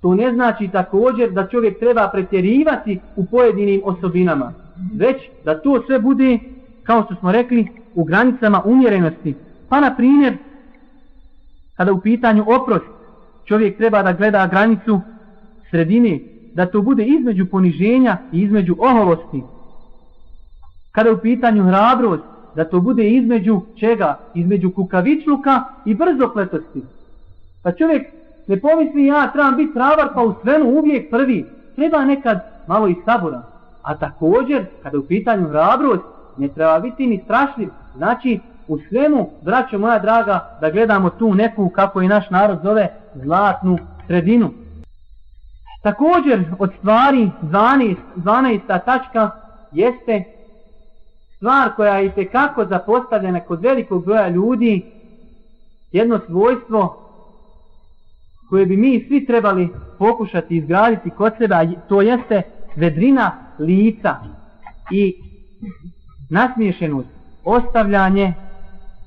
to 0.01 0.15
ne 0.15 0.33
znači 0.33 0.67
također 0.67 1.31
da 1.31 1.47
čovjek 1.47 1.79
treba 1.79 2.09
pretjerivati 2.13 2.99
u 3.15 3.25
pojedinim 3.25 3.81
osobinama, 3.83 4.53
već 4.97 5.17
da 5.45 5.61
to 5.61 5.83
sve 5.85 5.99
bude, 5.99 6.39
kao 6.83 7.03
što 7.03 7.15
smo 7.15 7.31
rekli, 7.31 7.67
u 7.95 8.03
granicama 8.03 8.61
umjerenosti. 8.65 9.35
Pa 9.69 9.79
na 9.79 9.95
primjer, 9.95 10.37
kada 11.77 11.93
u 11.93 12.01
pitanju 12.01 12.45
oprost, 12.47 12.85
čovjek 13.45 13.77
treba 13.77 14.03
da 14.03 14.13
gleda 14.13 14.47
granicu 14.47 15.01
sredine, 15.69 16.19
da 16.53 16.65
to 16.65 16.81
bude 16.81 17.05
između 17.05 17.45
poniženja 17.45 18.17
i 18.31 18.41
između 18.41 18.75
oholosti. 18.79 19.43
Kada 20.91 21.11
u 21.11 21.17
pitanju 21.17 21.63
hrabrost, 21.63 22.23
da 22.55 22.65
to 22.65 22.79
bude 22.79 23.09
između 23.09 23.61
čega? 23.79 24.19
Između 24.33 24.71
kukavičluka 24.71 25.63
i 25.85 25.93
brzopletosti. 25.95 26.83
Pa 27.63 27.71
čovjek 27.71 28.07
ne 28.47 28.59
pomisli 28.59 29.05
ja 29.05 29.31
trebam 29.31 29.55
biti 29.55 29.73
hrabar 29.73 30.07
pa 30.13 30.23
u 30.23 30.33
svemu 30.41 30.69
uvijek 30.69 31.09
prvi. 31.09 31.45
Treba 31.75 32.05
nekad 32.05 32.39
malo 32.67 32.87
i 32.87 32.95
sabora. 33.05 33.43
A 33.81 33.97
također, 33.97 34.65
kada 34.83 34.97
u 34.97 35.03
pitanju 35.03 35.47
hrabrost, 35.47 36.03
ne 36.37 36.47
treba 36.47 36.79
biti 36.79 37.07
ni 37.07 37.21
strašljiv. 37.23 37.69
Znači, 37.97 38.39
u 38.67 38.77
svemu, 38.89 39.29
braćo 39.41 39.79
moja 39.79 39.99
draga, 39.99 40.57
da 40.61 40.69
gledamo 40.69 41.09
tu 41.09 41.35
neku, 41.35 41.69
kako 41.69 42.01
i 42.01 42.07
naš 42.07 42.29
narod 42.29 42.59
zove, 42.63 42.87
zlatnu 43.15 43.77
sredinu. 44.07 44.51
Također, 45.83 46.45
od 46.59 46.71
stvari 46.79 47.31
12, 47.41 47.95
12. 48.15 48.85
tačka 48.85 49.31
jeste 49.71 50.23
stvar 51.35 51.75
koja 51.75 51.97
je 51.97 52.15
tekako 52.15 52.55
kako 52.55 52.65
zapostavljena 52.65 53.39
kod 53.39 53.61
velikog 53.61 54.05
broja 54.05 54.27
ljudi, 54.27 54.85
jedno 55.91 56.19
svojstvo 56.27 56.97
koje 58.49 58.65
bi 58.65 58.77
mi 58.77 59.05
svi 59.07 59.25
trebali 59.25 59.69
pokušati 59.99 60.57
izgraditi 60.57 61.09
kod 61.09 61.33
sebe, 61.37 61.55
to 61.89 62.01
jeste 62.01 62.41
vedrina 62.75 63.31
lica 63.59 64.15
i 64.91 65.15
nasmiješenost, 66.29 67.09
ostavljanje 67.45 68.33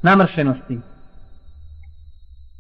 namršenosti. 0.02 0.78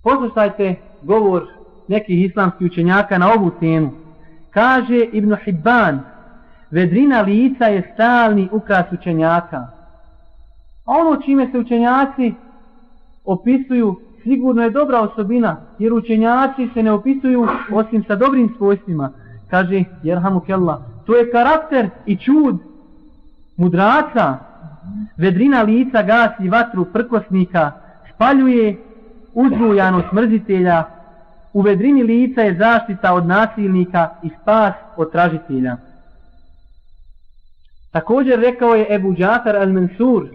Poslušajte 0.02 0.74
govor 1.02 1.46
nekih 1.88 2.24
islamskih 2.24 2.66
učenjaka 2.66 3.18
na 3.18 3.32
ovu 3.32 3.50
temu. 3.60 3.90
Kaže 4.50 4.98
Ibn 5.12 5.34
Hibban, 5.44 6.00
vedrina 6.70 7.20
lica 7.20 7.64
je 7.64 7.90
stalni 7.94 8.48
ukras 8.52 8.92
učenjaka. 8.92 9.66
A 10.84 10.92
ono 10.92 11.22
čime 11.22 11.48
se 11.52 11.58
učenjaci 11.58 12.34
opisuju, 13.24 14.00
sigurno 14.22 14.62
je 14.62 14.70
dobra 14.70 15.00
osobina, 15.00 15.56
jer 15.78 15.92
učenjaci 15.92 16.68
se 16.74 16.82
ne 16.82 16.92
opisuju 16.92 17.48
osim 17.72 18.04
sa 18.04 18.16
dobrim 18.16 18.54
svojstvima. 18.56 19.12
Kaže, 19.50 19.84
jerhamu 20.02 20.40
kella, 20.40 20.82
to 21.06 21.16
je 21.16 21.30
karakter 21.30 21.90
i 22.06 22.16
čud 22.16 22.58
mudraca. 23.56 24.38
Vedrina 25.16 25.62
lica 25.62 26.02
gasi 26.02 26.48
vatru 26.48 26.84
prkosnika, 26.92 27.72
spaljuje 28.14 28.76
uzrujano 29.34 30.02
smrzitelja, 30.10 30.84
u 31.52 31.60
vedrini 31.60 32.02
lica 32.02 32.40
je 32.40 32.56
zaštita 32.58 33.14
od 33.14 33.26
nasilnika 33.26 34.08
i 34.22 34.30
spas 34.40 34.74
od 34.96 35.12
tražitelja. 35.12 35.76
Također 37.92 38.40
rekao 38.40 38.74
je 38.74 38.94
Ebu 38.94 39.14
Džafar 39.14 39.56
al-Mansur, 39.56 40.28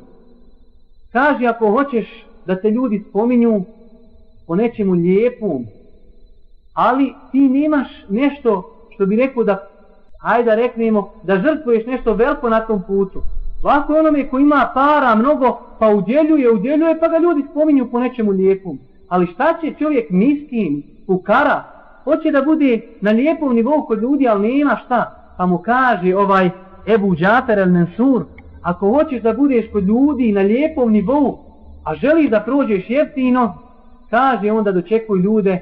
kaži 1.11 1.47
ako 1.47 1.71
hoćeš 1.71 2.25
da 2.45 2.61
te 2.61 2.69
ljudi 2.69 3.05
spominju 3.09 3.65
o 4.47 4.55
nečemu 4.55 4.93
lijepom, 4.93 5.65
ali 6.73 7.13
ti 7.31 7.39
nemaš 7.39 7.87
nešto 8.09 8.63
što 8.95 9.05
bi 9.05 9.15
rekao 9.15 9.43
da, 9.43 9.57
hajde 10.21 10.49
da 10.49 10.55
reknemo, 10.55 11.09
da 11.23 11.35
žrtvuješ 11.35 11.85
nešto 11.85 12.13
veliko 12.13 12.49
na 12.49 12.59
tom 12.59 12.83
putu. 12.87 13.23
Lako 13.63 13.93
onome 13.93 14.29
ko 14.29 14.39
ima 14.39 14.71
para 14.73 15.15
mnogo, 15.15 15.59
pa 15.79 15.89
udjeljuje, 15.89 16.51
udjeljuje, 16.51 16.99
pa 16.99 17.07
ga 17.07 17.17
ljudi 17.17 17.45
spominju 17.51 17.91
po 17.91 17.99
nečemu 17.99 18.31
lijepom. 18.31 18.79
Ali 19.07 19.27
šta 19.27 19.53
će 19.61 19.73
čovjek 19.79 20.09
miskin, 20.09 20.83
ukara, 21.07 21.63
hoće 22.03 22.31
da 22.31 22.41
bude 22.41 22.81
na 23.01 23.11
lijepom 23.11 23.55
nivou 23.55 23.85
kod 23.85 24.01
ljudi, 24.01 24.27
ali 24.27 24.53
nema 24.53 24.77
šta. 24.85 25.33
Pa 25.37 25.45
mu 25.45 25.57
kaže 25.57 26.15
ovaj 26.15 26.49
Ebu 26.87 27.15
Džafer 27.15 27.59
el 27.59 27.69
Mensur, 27.69 28.25
ako 28.61 28.89
hoćeš 28.89 29.21
da 29.21 29.33
budeš 29.33 29.65
kod 29.71 29.83
ljudi 29.83 30.31
na 30.31 30.41
lijepom 30.41 30.91
nivou, 30.91 31.39
a 31.83 31.95
želiš 31.95 32.29
da 32.29 32.39
prođeš 32.39 32.89
jeftino, 32.89 33.57
kaže 34.09 34.51
onda 34.51 34.71
dočekuj 34.71 35.19
ljude 35.19 35.59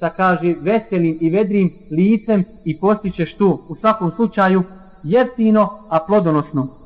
sa 0.00 0.10
kaže 0.10 0.54
veselim 0.60 1.18
i 1.20 1.30
vedrim 1.30 1.72
licem 1.90 2.44
i 2.64 2.78
postićeš 2.80 3.34
tu 3.34 3.58
u 3.68 3.76
svakom 3.76 4.12
slučaju 4.16 4.62
jeftino, 5.02 5.68
a 5.88 5.98
plodonosno. 6.06 6.83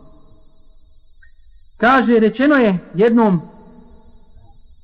Kaže, 1.79 2.21
rečeno 2.21 2.55
je 2.55 2.79
jednom 2.95 3.41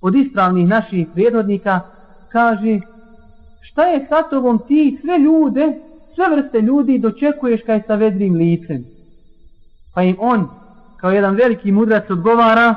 od 0.00 0.14
ispravnih 0.14 0.68
naših 0.68 1.06
prijedodnika, 1.14 1.80
kaže, 2.28 2.80
šta 3.60 3.84
je 3.84 4.06
sa 4.08 4.22
tobom 4.22 4.58
ti 4.68 4.98
sve 5.02 5.18
ljude 5.18 5.84
sve 6.14 6.36
vrste 6.36 6.60
ljudi 6.60 6.98
dočekuješ 6.98 7.60
kaj 7.66 7.82
sa 7.86 7.94
vedrim 7.94 8.34
licem. 8.34 8.84
Pa 9.94 10.02
im 10.02 10.16
on, 10.18 10.48
kao 11.00 11.10
jedan 11.10 11.34
veliki 11.34 11.72
mudrac, 11.72 12.10
odgovara, 12.10 12.74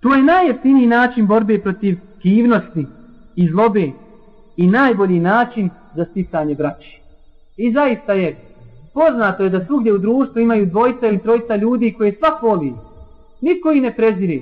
to 0.00 0.14
je 0.14 0.22
najjeftiniji 0.22 0.86
način 0.86 1.26
borbe 1.26 1.58
protiv 1.58 1.98
kivnosti 2.22 2.86
i 3.36 3.48
zlobe 3.48 3.90
i 4.56 4.66
najbolji 4.66 5.20
način 5.20 5.70
za 5.96 6.04
sticanje 6.04 6.54
braći. 6.54 7.00
I 7.56 7.72
zaista 7.72 8.12
je, 8.12 8.49
poznato 8.94 9.42
je 9.42 9.50
da 9.50 9.64
svugdje 9.66 9.92
u 9.92 9.98
društvu 9.98 10.40
imaju 10.40 10.66
dvojca 10.66 11.06
ili 11.06 11.22
trojca 11.22 11.56
ljudi 11.56 11.94
koje 11.98 12.16
svak 12.18 12.42
voli. 12.42 12.74
Niko 13.40 13.72
ih 13.72 13.82
ne 13.82 13.96
prezire, 13.96 14.40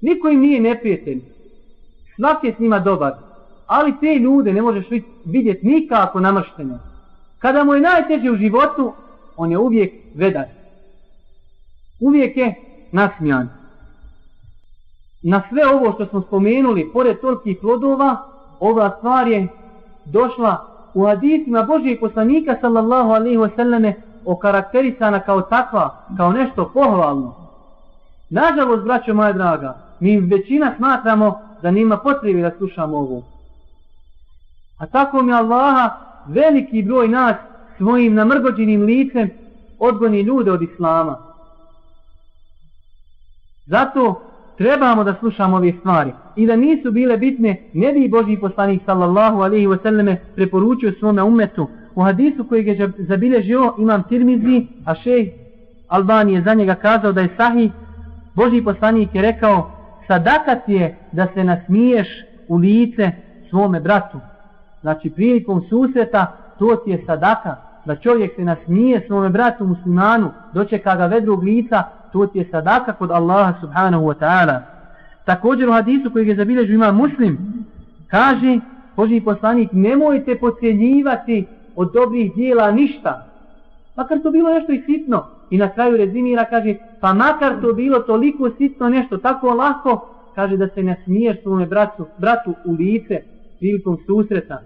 niko 0.00 0.28
im 0.28 0.40
nije 0.40 0.60
neprijatelj, 0.60 1.20
svak 2.16 2.44
je 2.44 2.54
s 2.54 2.58
njima 2.58 2.78
dobar 2.78 3.12
ali 3.70 4.00
te 4.00 4.14
ljude 4.14 4.52
ne 4.52 4.62
možeš 4.62 4.86
vidjeti 5.24 5.66
nikako 5.66 6.20
namršteno. 6.20 6.78
Kada 7.38 7.64
mu 7.64 7.74
je 7.74 7.80
najteže 7.80 8.30
u 8.30 8.36
životu, 8.36 8.92
on 9.36 9.50
je 9.50 9.58
uvijek 9.58 9.90
vedar. 10.14 10.44
Uvijek 12.00 12.36
je 12.36 12.54
nasmijan. 12.92 13.48
Na 15.22 15.42
sve 15.48 15.66
ovo 15.66 15.92
što 15.92 16.06
smo 16.06 16.22
spomenuli, 16.22 16.90
pored 16.92 17.20
tolikih 17.20 17.58
plodova, 17.60 18.16
ova 18.60 18.96
stvar 18.98 19.28
je 19.28 19.48
došla 20.04 20.69
u 20.94 21.04
hadisima 21.06 21.62
Božijeg 21.62 22.00
poslanika 22.00 22.56
sallallahu 22.60 23.10
alaihi 23.10 23.36
wasallame 23.36 23.92
okarakterisana 24.24 25.20
kao 25.20 25.40
takva, 25.40 25.96
kao 26.16 26.32
nešto 26.32 26.70
pohvalno. 26.74 27.34
Nažalost, 28.30 28.84
braćo 28.84 29.14
moja 29.14 29.32
draga, 29.32 29.74
mi 30.00 30.20
većina 30.20 30.74
smatramo 30.76 31.38
da 31.62 31.70
nima 31.70 31.96
potrebi 31.96 32.42
da 32.42 32.50
slušamo 32.58 32.96
ovo. 32.96 33.22
A 34.78 34.86
tako 34.86 35.22
mi 35.22 35.32
Allaha 35.32 35.90
veliki 36.26 36.82
broj 36.82 37.08
nas 37.08 37.36
svojim 37.76 38.14
namrgođenim 38.14 38.82
licem 38.82 39.30
odgoni 39.78 40.20
ljude 40.20 40.52
od 40.52 40.62
Islama. 40.62 41.18
Zato 43.66 44.29
trebamo 44.60 45.04
da 45.04 45.14
slušamo 45.14 45.56
ove 45.56 45.72
stvari. 45.78 46.12
I 46.36 46.46
da 46.46 46.56
nisu 46.56 46.90
bile 46.90 47.16
bitne, 47.16 47.56
ne 47.72 47.92
bi 47.92 48.08
Boži 48.08 48.36
poslanik 48.36 48.82
sallallahu 48.86 49.40
alaihi 49.40 49.66
wa 49.66 49.82
sallame 49.82 50.16
preporučio 50.34 50.92
svome 50.98 51.22
umetu. 51.22 51.68
U 51.94 52.02
hadisu 52.02 52.44
kojeg 52.44 52.66
je 52.66 52.92
zabilježio 52.98 53.74
imam 53.78 54.02
tirmizi, 54.08 54.66
a 54.84 54.94
šej 54.94 55.30
Albani 55.88 56.32
je 56.32 56.42
za 56.42 56.54
njega 56.54 56.74
kazao 56.74 57.12
da 57.12 57.20
je 57.20 57.34
sahih, 57.36 57.70
Boži 58.34 58.62
poslanik 58.62 59.14
je 59.14 59.22
rekao, 59.22 59.70
sadakat 60.06 60.68
je 60.68 60.96
da 61.12 61.26
se 61.34 61.44
nasmiješ 61.44 62.08
u 62.48 62.56
lice 62.56 63.10
svome 63.50 63.80
bratu. 63.80 64.18
Znači 64.80 65.10
prilikom 65.10 65.62
susreta 65.68 66.26
to 66.58 66.76
ti 66.76 66.90
je 66.90 67.04
sadaka 67.06 67.56
da 67.84 67.96
čovjek 67.96 68.34
se 68.36 68.44
nasmije 68.44 69.04
svome 69.06 69.28
bratu 69.28 69.64
muslimanu 69.64 70.30
dočeka 70.54 70.96
ga 70.96 71.06
vedrog 71.06 71.42
lica 71.42 71.84
to 72.12 72.26
ti 72.26 72.38
je 72.38 72.48
sadaka 72.50 72.92
kod 72.92 73.10
Allaha 73.10 73.54
subhanahu 73.60 74.04
wa 74.04 74.14
ta'ala. 74.18 74.60
Također 75.24 75.68
u 75.68 75.72
hadisu 75.72 76.10
koji 76.12 76.28
je 76.28 76.36
zabilježio 76.36 76.74
ima 76.74 76.92
muslim 76.92 77.38
kaže 78.10 78.60
Boži 78.96 79.20
poslanik 79.20 79.68
nemojte 79.72 80.38
pocijenjivati 80.38 81.46
od 81.76 81.92
dobrih 81.92 82.34
dijela 82.34 82.70
ništa 82.70 83.26
makar 83.96 84.18
to 84.22 84.30
bilo 84.30 84.50
nešto 84.50 84.72
i 84.72 84.82
sitno 84.86 85.26
i 85.50 85.58
na 85.58 85.68
kraju 85.68 85.96
rezimira 85.96 86.44
kaže 86.44 86.74
pa 87.00 87.14
makar 87.14 87.60
to 87.60 87.72
bilo 87.72 87.98
toliko 87.98 88.50
sitno 88.58 88.88
nešto 88.88 89.18
tako 89.18 89.54
lako 89.54 90.08
kaže 90.34 90.56
da 90.56 90.68
se 90.68 90.82
nasmiješ 90.82 91.42
svome 91.42 91.66
bratu, 91.66 92.06
bratu 92.18 92.54
u 92.64 92.72
lice 92.72 93.20
prilikom 93.58 93.98
susreta. 94.06 94.58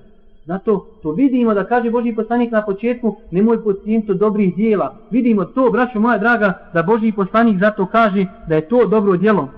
Zato 0.47 0.87
to 1.03 1.13
vidimo 1.13 1.55
da 1.55 1.65
kaže 1.65 1.91
Boži 1.91 2.15
poslanik 2.15 2.53
na 2.53 2.65
početku, 2.65 3.17
nemoj 3.31 3.65
pocijeniti 3.65 4.15
dobrih 4.15 4.57
dijela. 4.57 4.99
Vidimo 5.11 5.45
to, 5.45 5.71
braćo 5.71 6.01
moja 6.01 6.19
draga, 6.19 6.53
da 6.75 6.83
Boži 6.83 7.13
poslanik 7.13 7.59
zato 7.61 7.87
kaže 7.87 8.27
da 8.49 8.55
je 8.55 8.69
to 8.69 8.87
dobro 8.87 9.17
djelo. 9.17 9.49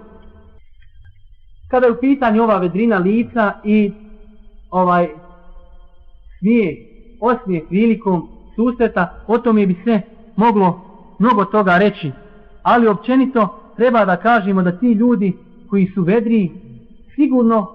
Kada 1.70 1.86
je 1.86 1.92
u 1.92 2.00
pitanju 2.00 2.42
ova 2.42 2.58
vedrina 2.58 2.98
lica 2.98 3.52
i 3.64 3.90
ovaj 4.70 5.08
smije, 6.38 6.76
osmije 7.20 7.66
prilikom 7.68 8.28
susreta, 8.56 9.24
o 9.26 9.38
tome 9.38 9.66
bi 9.66 9.74
se 9.84 10.00
moglo 10.36 10.80
mnogo 11.18 11.44
toga 11.44 11.78
reći. 11.78 12.12
Ali 12.62 12.88
općenito 12.88 13.48
treba 13.76 14.04
da 14.04 14.16
kažemo 14.16 14.62
da 14.62 14.78
ti 14.78 14.92
ljudi 14.92 15.32
koji 15.70 15.86
su 15.94 16.02
vedri 16.02 16.50
sigurno 17.14 17.66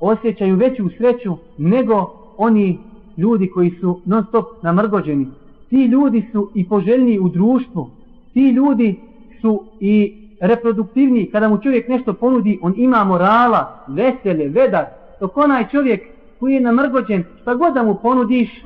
osjećaju 0.00 0.56
veću 0.56 0.88
sreću 0.98 1.36
nego 1.58 2.25
oni 2.38 2.78
ljudi 3.16 3.50
koji 3.50 3.70
su 3.70 4.00
non 4.04 4.24
stop 4.28 4.46
namrgođeni. 4.62 5.26
Ti 5.70 5.84
ljudi 5.84 6.28
su 6.32 6.50
i 6.54 6.68
poželjni 6.68 7.18
u 7.18 7.28
društvu. 7.28 7.90
Ti 8.32 8.50
ljudi 8.50 9.00
su 9.40 9.64
i 9.80 10.14
reproduktivni. 10.40 11.30
Kada 11.30 11.48
mu 11.48 11.58
čovjek 11.58 11.88
nešto 11.88 12.12
ponudi, 12.12 12.58
on 12.62 12.74
ima 12.76 13.04
morala, 13.04 13.84
vesele, 13.86 14.48
vedar. 14.48 14.84
Dok 15.20 15.36
onaj 15.36 15.68
čovjek 15.68 16.02
koji 16.40 16.54
je 16.54 16.60
namrgođen, 16.60 17.24
šta 17.42 17.54
god 17.54 17.74
da 17.74 17.82
mu 17.82 17.94
ponudiš, 17.94 18.64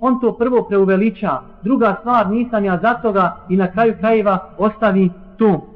on 0.00 0.20
to 0.20 0.32
prvo 0.32 0.62
preuveliča. 0.62 1.40
Druga 1.62 1.96
stvar, 2.00 2.30
nisam 2.30 2.64
ja 2.64 2.78
za 2.82 2.94
toga 2.94 3.36
i 3.48 3.56
na 3.56 3.72
kraju 3.72 3.94
krajeva 4.00 4.38
ostavi 4.58 5.10
to. 5.38 5.66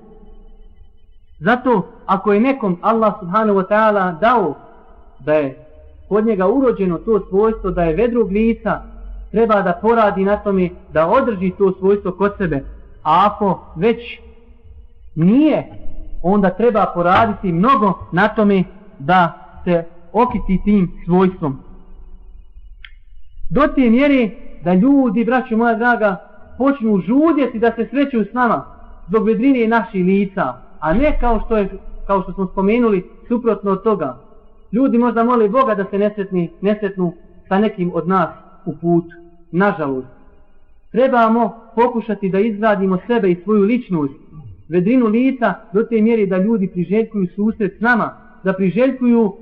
Zato, 1.40 1.88
ako 2.06 2.32
je 2.32 2.40
nekom 2.40 2.78
Allah 2.80 3.14
subhanahu 3.20 3.58
wa 3.58 3.66
ta'ala 3.68 4.20
dao 4.20 4.54
da 5.18 5.32
je 5.34 5.61
kod 6.12 6.26
njega 6.26 6.48
urođeno 6.48 6.98
to 6.98 7.20
svojstvo 7.28 7.70
da 7.70 7.82
je 7.82 7.96
vedrog 7.96 8.30
lica, 8.30 8.80
treba 9.30 9.62
da 9.62 9.78
poradi 9.82 10.24
na 10.24 10.36
tome 10.36 10.70
da 10.92 11.08
održi 11.08 11.50
to 11.58 11.72
svojstvo 11.78 12.12
kod 12.12 12.32
sebe. 12.38 12.56
A 13.02 13.26
ako 13.26 13.72
već 13.76 13.98
nije, 15.14 15.64
onda 16.22 16.50
treba 16.50 16.86
poraditi 16.94 17.52
mnogo 17.52 17.94
na 18.12 18.28
tome 18.28 18.64
da 18.98 19.32
se 19.64 19.84
okiti 20.12 20.60
tim 20.64 20.88
svojstvom. 21.04 21.58
Do 23.50 23.62
te 23.74 23.90
mjere 23.90 24.30
da 24.64 24.74
ljudi, 24.74 25.24
braćo 25.24 25.56
moja 25.56 25.74
draga, 25.74 26.16
počnu 26.58 27.00
žudjeti 27.00 27.58
da 27.58 27.72
se 27.76 27.88
sreću 27.90 28.30
s 28.30 28.32
nama 28.32 28.64
zbog 29.08 29.26
vedrine 29.26 29.68
naših 29.68 30.04
lica, 30.04 30.54
a 30.80 30.92
ne 30.92 31.18
kao 31.20 31.40
što, 31.44 31.56
je, 31.56 31.68
kao 32.06 32.22
što 32.22 32.32
smo 32.32 32.46
spomenuli 32.46 33.10
suprotno 33.28 33.70
od 33.70 33.82
toga. 33.82 34.21
Ljudi 34.72 34.98
možda 34.98 35.24
moli 35.24 35.48
Boga 35.48 35.74
da 35.74 35.84
se 35.90 35.98
nesretni, 35.98 36.50
nesretnu 36.60 37.12
sa 37.48 37.58
nekim 37.58 37.90
od 37.94 38.08
nas 38.08 38.28
u 38.64 38.76
put. 38.80 39.04
Nažalost, 39.52 40.08
trebamo 40.92 41.54
pokušati 41.74 42.28
da 42.28 42.38
izgradimo 42.38 42.98
sebe 43.06 43.30
i 43.30 43.40
svoju 43.44 43.62
ličnost, 43.62 44.14
vedrinu 44.68 45.06
lica 45.06 45.54
do 45.72 45.82
te 45.82 46.00
mjeri 46.02 46.26
da 46.26 46.38
ljudi 46.38 46.68
priželjkuju 46.68 47.26
susret 47.36 47.78
s 47.78 47.80
nama, 47.80 48.16
da 48.44 48.52
priželjkuju 48.52 49.32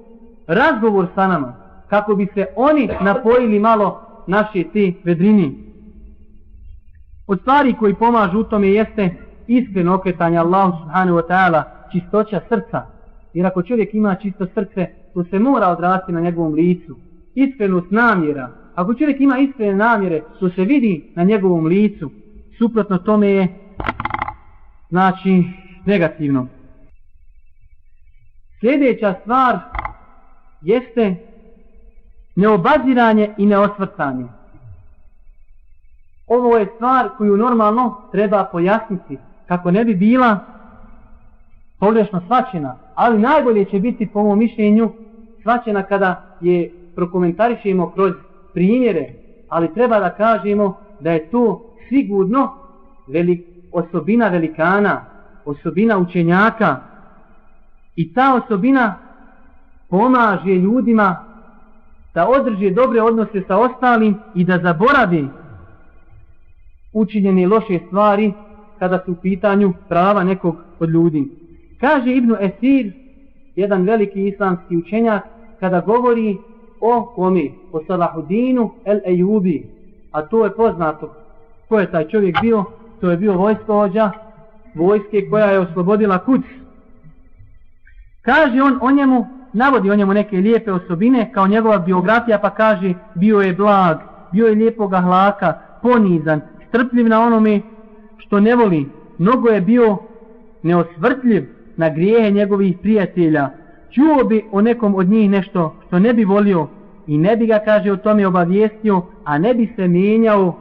razgovor 0.46 1.06
sa 1.14 1.26
nama, 1.26 1.54
kako 1.88 2.14
bi 2.14 2.26
se 2.34 2.46
oni 2.56 2.88
napojili 3.00 3.58
malo 3.58 4.00
naše 4.26 4.64
te 4.72 4.92
vedrini. 5.04 5.70
Od 7.26 7.40
stvari 7.40 7.74
koji 7.78 7.94
pomažu 7.94 8.40
u 8.40 8.44
tome 8.44 8.68
jeste 8.68 9.10
iskreno 9.46 9.94
okretanje 9.94 10.38
Allahu 10.38 10.78
subhanahu 10.82 11.18
wa 11.18 11.26
ta'ala, 11.28 11.62
čistoća 11.92 12.40
srca. 12.48 12.82
Jer 13.34 13.46
ako 13.46 13.62
čovjek 13.62 13.94
ima 13.94 14.14
čisto 14.14 14.46
srce, 14.54 14.86
to 15.14 15.24
se 15.24 15.38
mora 15.38 15.68
odrasti 15.68 16.12
na 16.12 16.20
njegovom 16.20 16.54
licu. 16.54 16.96
Iskrenost 17.34 17.90
namjera. 17.90 18.50
Ako 18.74 18.94
čovjek 18.94 19.20
ima 19.20 19.38
iskrene 19.38 19.74
namjere, 19.74 20.22
to 20.40 20.50
se 20.50 20.64
vidi 20.64 21.12
na 21.14 21.24
njegovom 21.24 21.66
licu. 21.66 22.10
Suprotno 22.58 22.98
tome 22.98 23.28
je, 23.28 23.48
znači, 24.88 25.44
negativno. 25.84 26.46
Sljedeća 28.60 29.14
stvar 29.22 29.58
jeste 30.60 31.16
neobaziranje 32.36 33.34
i 33.38 33.46
neosvrtanje. 33.46 34.26
Ovo 36.26 36.56
je 36.56 36.72
stvar 36.74 37.08
koju 37.16 37.36
normalno 37.36 37.96
treba 38.12 38.44
pojasniti 38.44 39.18
kako 39.46 39.70
ne 39.70 39.84
bi 39.84 39.94
bila 39.94 40.38
pogrešno 41.78 42.22
svačena, 42.26 42.76
ali 43.02 43.18
najbolje 43.18 43.64
će 43.64 43.78
biti 43.78 44.06
po 44.06 44.22
mom 44.22 44.38
mišljenju 44.38 44.90
svačena 45.42 45.82
kada 45.82 46.36
je 46.40 46.70
prokomentarišemo 46.94 47.90
kroz 47.90 48.12
primjere, 48.54 49.14
ali 49.48 49.74
treba 49.74 50.00
da 50.00 50.10
kažemo 50.10 50.76
da 51.00 51.10
je 51.10 51.30
to 51.30 51.62
sigurno 51.88 52.48
velik, 53.06 53.40
osobina 53.72 54.28
velikana, 54.28 55.04
osobina 55.44 55.98
učenjaka 55.98 56.76
i 57.96 58.12
ta 58.12 58.42
osobina 58.44 58.94
pomaže 59.88 60.54
ljudima 60.54 61.24
da 62.14 62.28
održe 62.28 62.70
dobre 62.70 63.02
odnose 63.02 63.42
sa 63.48 63.58
ostalim 63.58 64.14
i 64.34 64.44
da 64.44 64.58
zaboravi 64.58 65.28
učinjene 66.92 67.46
loše 67.46 67.78
stvari 67.86 68.32
kada 68.78 69.02
su 69.04 69.12
u 69.12 69.16
pitanju 69.22 69.72
prava 69.88 70.24
nekog 70.24 70.56
od 70.78 70.90
ljudi. 70.90 71.39
Kaže 71.80 72.10
Ibnu 72.12 72.36
Esir, 72.40 72.92
jedan 73.56 73.84
veliki 73.84 74.28
islamski 74.28 74.76
učenjak, 74.76 75.22
kada 75.60 75.80
govori 75.80 76.36
o 76.80 77.12
kome? 77.14 77.50
o 77.72 77.80
Salahudinu 77.86 78.70
el 78.84 79.00
Ejubi, 79.04 79.66
a 80.12 80.22
to 80.22 80.44
je 80.44 80.50
poznato 80.56 81.10
ko 81.70 81.80
je 81.80 81.90
taj 81.90 82.08
čovjek 82.08 82.40
bio, 82.40 82.64
to 83.00 83.10
je 83.10 83.16
bio 83.16 83.36
vojskovođa 83.36 84.10
vojske 84.74 85.28
koja 85.30 85.46
je 85.46 85.58
oslobodila 85.58 86.18
kuć. 86.18 86.40
Kaže 88.22 88.62
on 88.62 88.78
o 88.82 88.90
njemu, 88.90 89.26
navodi 89.52 89.90
o 89.90 89.96
njemu 89.96 90.14
neke 90.14 90.36
lijepe 90.36 90.72
osobine, 90.72 91.30
kao 91.34 91.46
njegova 91.46 91.78
biografija, 91.78 92.38
pa 92.38 92.50
kaže 92.50 92.94
bio 93.14 93.40
je 93.40 93.52
blag, 93.52 93.98
bio 94.32 94.46
je 94.46 94.54
lijepoga 94.54 95.00
hlaka, 95.00 95.54
ponizan, 95.82 96.40
strpljiv 96.68 97.08
na 97.08 97.20
onome 97.20 97.60
što 98.18 98.40
ne 98.40 98.54
voli, 98.54 98.86
mnogo 99.18 99.48
je 99.48 99.60
bio 99.60 99.98
neosvrtljiv 100.62 101.59
na 101.80 101.88
grijehe 101.88 102.30
njegovih 102.30 102.78
prijatelja, 102.82 103.50
čuo 103.90 104.24
bi 104.24 104.44
o 104.52 104.60
nekom 104.60 104.94
od 104.94 105.08
njih 105.08 105.30
nešto 105.30 105.74
što 105.86 105.98
ne 105.98 106.12
bi 106.14 106.24
volio 106.24 106.66
i 107.06 107.18
ne 107.18 107.36
bi 107.36 107.46
ga, 107.46 107.58
kaže, 107.64 107.92
o 107.92 107.96
tome 107.96 108.26
obavijestio, 108.26 109.02
a 109.24 109.38
ne 109.38 109.54
bi 109.54 109.72
se 109.76 109.88
mijenjao 109.88 110.54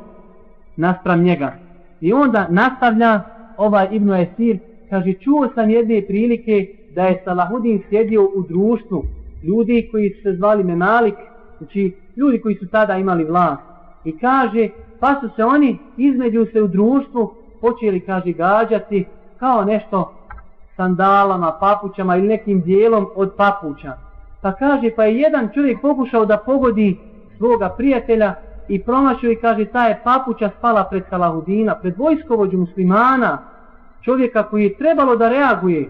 naspram 0.75 1.23
njega. 1.23 1.53
I 2.01 2.13
onda 2.13 2.47
nastavlja 2.49 3.21
ovaj 3.57 3.87
Ibnu 3.91 4.13
Esir, 4.13 4.57
kaže, 4.89 5.13
čuo 5.13 5.49
sam 5.55 5.69
jedne 5.69 6.01
prilike 6.01 6.67
da 6.95 7.03
je 7.03 7.21
Salahudin 7.25 7.81
sjedio 7.89 8.23
u 8.23 8.43
društvu 8.49 9.03
ljudi 9.43 9.87
koji 9.91 10.09
su 10.09 10.21
se 10.21 10.33
zvali 10.33 10.63
Memalik, 10.63 11.15
znači 11.57 11.95
ljudi 12.17 12.39
koji 12.39 12.55
su 12.55 12.67
tada 12.67 12.97
imali 12.97 13.23
vlast. 13.23 13.61
I 14.05 14.17
kaže, 14.17 14.69
pa 14.99 15.15
su 15.21 15.29
se 15.35 15.43
oni 15.43 15.77
između 15.97 16.45
se 16.53 16.61
u 16.61 16.67
društvu 16.67 17.33
počeli, 17.61 17.99
kaže, 17.99 18.31
gađati 18.31 19.05
kao 19.39 19.65
nešto 19.65 20.18
sandalama, 20.79 21.51
papućama 21.59 22.15
ili 22.17 22.27
nekim 22.27 22.61
dijelom 22.61 23.07
od 23.15 23.33
papuća. 23.37 23.93
Pa 24.41 24.51
kaže, 24.51 24.91
pa 24.95 25.03
je 25.03 25.19
jedan 25.19 25.49
čovjek 25.53 25.81
pokušao 25.81 26.25
da 26.25 26.37
pogodi 26.37 26.97
svoga 27.37 27.69
prijatelja 27.69 28.33
i 28.67 28.79
promašio 28.79 29.31
i 29.31 29.35
kaže, 29.35 29.65
ta 29.65 29.87
je 29.87 29.99
papuća 30.03 30.49
spala 30.57 30.83
pred 30.83 31.03
Salahudina, 31.09 31.75
pred 31.75 31.97
vojskovođu 31.97 32.57
muslimana, 32.57 33.37
čovjeka 34.01 34.43
koji 34.43 34.63
je 34.63 34.77
trebalo 34.77 35.15
da 35.15 35.29
reaguje. 35.29 35.89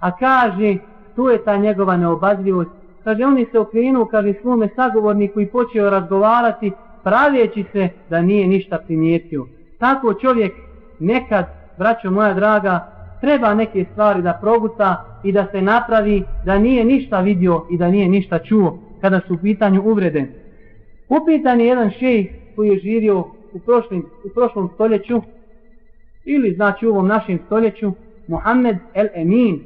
A 0.00 0.16
kaže, 0.16 0.76
to 1.16 1.30
je 1.30 1.44
ta 1.44 1.56
njegova 1.56 1.96
neobazljivost. 1.96 2.70
Kaže, 3.04 3.24
on 3.24 3.38
je 3.38 3.46
se 3.52 3.58
okrenuo, 3.58 4.04
kaže, 4.06 4.34
svome 4.42 4.68
sagovorniku 4.76 5.40
i 5.40 5.46
počeo 5.46 5.90
razgovarati, 5.90 6.72
pravjeći 7.02 7.64
se 7.72 7.88
da 8.10 8.20
nije 8.20 8.46
ništa 8.46 8.78
primijetio. 8.86 9.46
Tako 9.78 10.14
čovjek 10.14 10.52
nekad, 10.98 11.46
braćo 11.78 12.10
moja 12.10 12.34
draga, 12.34 12.91
treba 13.22 13.54
neke 13.54 13.84
stvari 13.92 14.22
da 14.22 14.38
proguta 14.40 14.90
i 15.24 15.32
da 15.32 15.46
se 15.52 15.62
napravi 15.62 16.24
da 16.44 16.58
nije 16.58 16.84
ništa 16.84 17.20
vidio 17.20 17.66
i 17.70 17.76
da 17.78 17.90
nije 17.90 18.08
ništa 18.08 18.38
čuo 18.38 18.78
kada 19.00 19.20
su 19.26 19.34
u 19.34 19.42
pitanju 19.42 19.82
uvrede. 19.82 20.26
Upitan 21.08 21.60
je 21.60 21.66
jedan 21.66 21.90
šejh 21.90 22.26
koji 22.56 22.68
je 22.68 22.78
živio 22.78 23.18
u, 23.54 23.60
prošlim, 23.66 24.02
u 24.24 24.28
prošlom 24.34 24.70
stoljeću 24.74 25.22
ili 26.24 26.54
znači 26.54 26.86
u 26.86 26.90
ovom 26.90 27.06
našem 27.06 27.38
stoljeću 27.46 27.92
Muhammed 28.26 28.76
El 28.94 29.06
Emin 29.14 29.60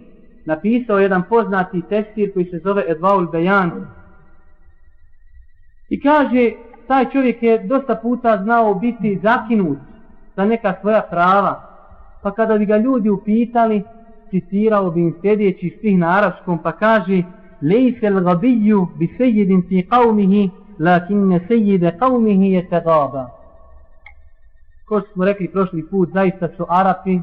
napisao 0.47 0.99
jedan 0.99 1.23
poznati 1.29 1.83
testir 1.89 2.33
koji 2.35 2.45
se 2.45 2.61
zove 2.65 2.85
Edvaul 2.89 3.27
Bejan. 3.33 3.73
I 5.89 6.01
kaže 6.01 6.51
taj 6.89 7.11
čovjek 7.13 7.43
je 7.43 7.59
dosta 7.59 7.95
puta 8.03 8.41
znao 8.45 8.75
biti 8.75 9.21
zakinut 9.23 9.79
za 10.37 10.45
neka 10.45 10.75
svoja 10.81 11.03
prava 11.11 11.76
pa 12.27 12.33
kada 12.33 12.59
bi 12.59 12.67
ga 12.67 12.77
ljudi 12.77 13.11
upitali, 13.11 13.83
citirao 14.31 14.91
bi 14.91 15.01
im 15.01 15.15
sljedeći 15.21 15.75
stih 15.79 15.99
na 15.99 16.19
arabskom, 16.19 16.59
pa 16.63 16.73
kaže 16.73 17.23
Lejse 17.63 18.11
l'gabiju 18.11 18.87
bi 18.99 19.15
sejidin 19.17 19.63
fi 19.69 19.87
qavmihi, 19.91 20.51
lakinne 20.79 21.41
sejide 21.49 21.93
qavmihi 22.01 22.51
je 22.53 22.69
tegaba. 22.69 23.27
Ko 24.89 25.01
smo 25.01 25.25
rekli 25.25 25.49
prošli 25.49 25.87
put, 25.91 26.09
zaista 26.13 26.49
su 26.57 26.67
Arapi, 26.69 27.21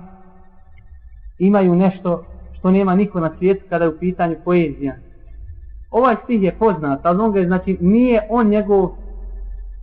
imaju 1.40 1.76
nešto 1.76 2.26
što 2.58 2.72
nema 2.72 2.96
niko 2.96 3.20
na 3.20 3.32
svijetu 3.38 3.66
kada 3.70 3.86
je 3.86 3.90
u 3.90 4.00
pitanju 4.00 4.36
poezija. 4.46 4.96
Ovaj 5.92 6.16
stih 6.24 6.44
je 6.44 6.56
poznat, 6.60 7.00
ali 7.04 7.22
on 7.22 7.32
ga 7.32 7.44
znači 7.46 7.78
nije 7.82 8.22
on 8.30 8.48
njegov 8.48 8.90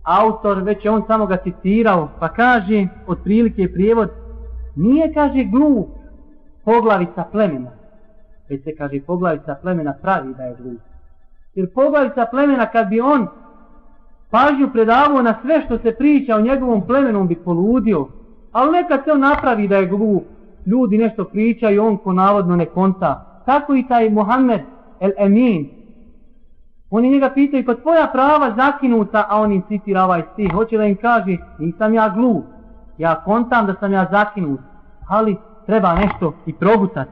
autor, 0.03 0.63
već 0.63 0.85
je 0.85 0.91
on 0.91 1.03
samo 1.07 1.25
ga 1.25 1.37
citirao, 1.37 2.09
pa 2.19 2.27
kaže, 2.29 2.87
otprilike 3.07 3.73
prijevod, 3.73 4.20
Nije, 4.75 5.13
kaže, 5.13 5.43
glup, 5.43 5.87
poglavica 6.65 7.23
plemena. 7.31 7.71
Već 8.49 8.63
se 8.63 8.75
kaže 8.75 8.99
poglavica 9.07 9.55
plemena 9.61 9.93
pravi 10.01 10.33
da 10.33 10.43
je 10.43 10.55
glup. 10.55 10.79
Jer 11.55 11.73
poglavica 11.73 12.25
plemena 12.31 12.65
kad 12.65 12.87
bi 12.87 13.01
on 13.01 13.27
pažnju 14.29 14.69
predavao 14.73 15.21
na 15.21 15.35
sve 15.41 15.61
što 15.65 15.77
se 15.77 15.91
priča 15.91 16.35
o 16.35 16.41
njegovom 16.41 16.87
plemenu, 16.87 17.19
on 17.19 17.27
bi 17.27 17.35
poludio. 17.35 18.07
Ali 18.51 18.71
nekad 18.71 19.03
se 19.03 19.11
on 19.11 19.19
napravi 19.19 19.67
da 19.67 19.77
je 19.77 19.87
glup. 19.87 20.23
Ljudi 20.65 20.97
nešto 20.97 21.25
pričaju, 21.25 21.83
on 21.83 21.97
ko 21.97 22.13
navodno 22.13 22.55
ne 22.55 22.65
konta. 22.65 23.41
Tako 23.45 23.75
i 23.75 23.87
taj 23.87 24.09
Muhammed 24.09 24.61
el 24.99 25.11
Emin. 25.17 25.69
Oni 26.89 27.09
njega 27.09 27.29
pitaju, 27.29 27.65
pa 27.65 27.75
tvoja 27.75 28.07
prava 28.13 28.53
zakinuta, 28.57 29.25
a 29.29 29.41
on 29.41 29.51
im 29.51 29.61
citira 29.67 30.03
ovaj 30.03 30.21
stih. 30.33 30.53
Hoće 30.53 30.77
da 30.77 30.85
im 30.85 30.95
kaže, 30.95 31.37
nisam 31.59 31.93
ja 31.93 32.09
glup. 32.09 32.45
Ja 33.01 33.21
kontam 33.25 33.65
da 33.65 33.75
sam 33.79 33.93
ja 33.93 34.07
zakinut. 34.11 34.59
Ali 35.07 35.37
treba 35.65 35.95
nešto 35.95 36.33
i 36.45 36.53
progutati. 36.53 37.11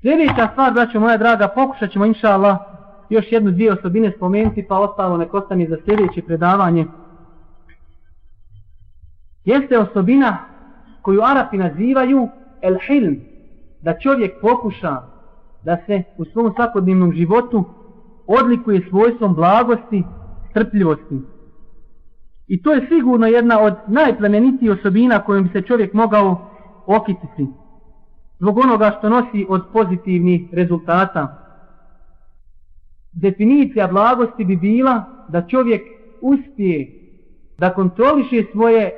Sljedeća 0.00 0.48
stvar, 0.52 0.72
braćo 0.72 1.00
moja 1.00 1.16
draga, 1.16 1.48
pokušat 1.48 1.90
ćemo, 1.90 2.04
inša 2.04 2.28
Allah, 2.28 2.58
još 3.10 3.32
jednu 3.32 3.50
dvije 3.50 3.72
osobine 3.72 4.12
spomenuti, 4.16 4.66
pa 4.68 4.78
ostalo 4.78 5.16
nek 5.16 5.34
ostane 5.34 5.66
za 5.68 5.76
sljedeće 5.84 6.22
predavanje. 6.22 6.86
Jeste 9.44 9.78
osobina 9.78 10.38
koju 11.02 11.22
Arapi 11.22 11.56
nazivaju 11.56 12.28
el 12.62 12.76
hilm, 12.86 13.16
da 13.82 13.98
čovjek 13.98 14.40
pokuša 14.40 14.96
da 15.62 15.76
se 15.86 16.02
u 16.16 16.24
svom 16.24 16.52
svakodnevnom 16.56 17.12
životu 17.12 17.64
odlikuje 18.26 18.86
svojstvom 18.88 19.34
blagosti, 19.34 20.04
strpljivosti. 20.50 21.20
I 22.50 22.62
to 22.62 22.72
je 22.72 22.86
sigurno 22.88 23.26
jedna 23.26 23.60
od 23.60 23.74
najplemenitijih 23.86 24.72
osobina 24.72 25.24
kojom 25.24 25.44
bi 25.44 25.50
se 25.52 25.66
čovjek 25.66 25.92
mogao 25.94 26.48
okititi. 26.86 27.46
Zbog 28.38 28.58
onoga 28.58 28.96
što 28.98 29.08
nosi 29.08 29.46
od 29.48 29.62
pozitivnih 29.72 30.40
rezultata. 30.52 31.36
Definicija 33.12 33.86
blagosti 33.86 34.44
bi 34.44 34.56
bila 34.56 35.04
da 35.28 35.46
čovjek 35.46 35.82
uspije 36.20 36.86
da 37.58 37.74
kontroliše 37.74 38.44
svoje 38.52 38.90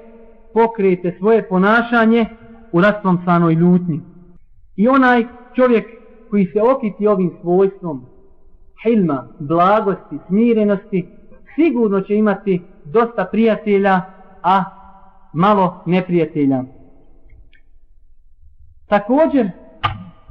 pokrete, 0.55 1.17
svoje 1.19 1.49
ponašanje 1.49 2.27
u 2.73 2.81
rastvom 2.81 3.19
sanoj 3.25 3.55
ljutnji. 3.55 4.01
I 4.77 4.89
onaj 4.89 5.25
čovjek 5.57 5.85
koji 6.31 6.47
se 6.47 6.63
okiti 6.63 7.07
ovim 7.07 7.31
svojstvom 7.41 8.07
hilma, 8.83 9.29
blagosti, 9.39 10.19
smirenosti, 10.27 11.07
sigurno 11.57 12.01
će 12.01 12.15
imati 12.15 12.72
dosta 12.85 13.25
prijatelja, 13.25 14.01
a 14.43 14.65
malo 15.33 15.83
neprijatelja. 15.87 16.65
Također, 18.89 19.51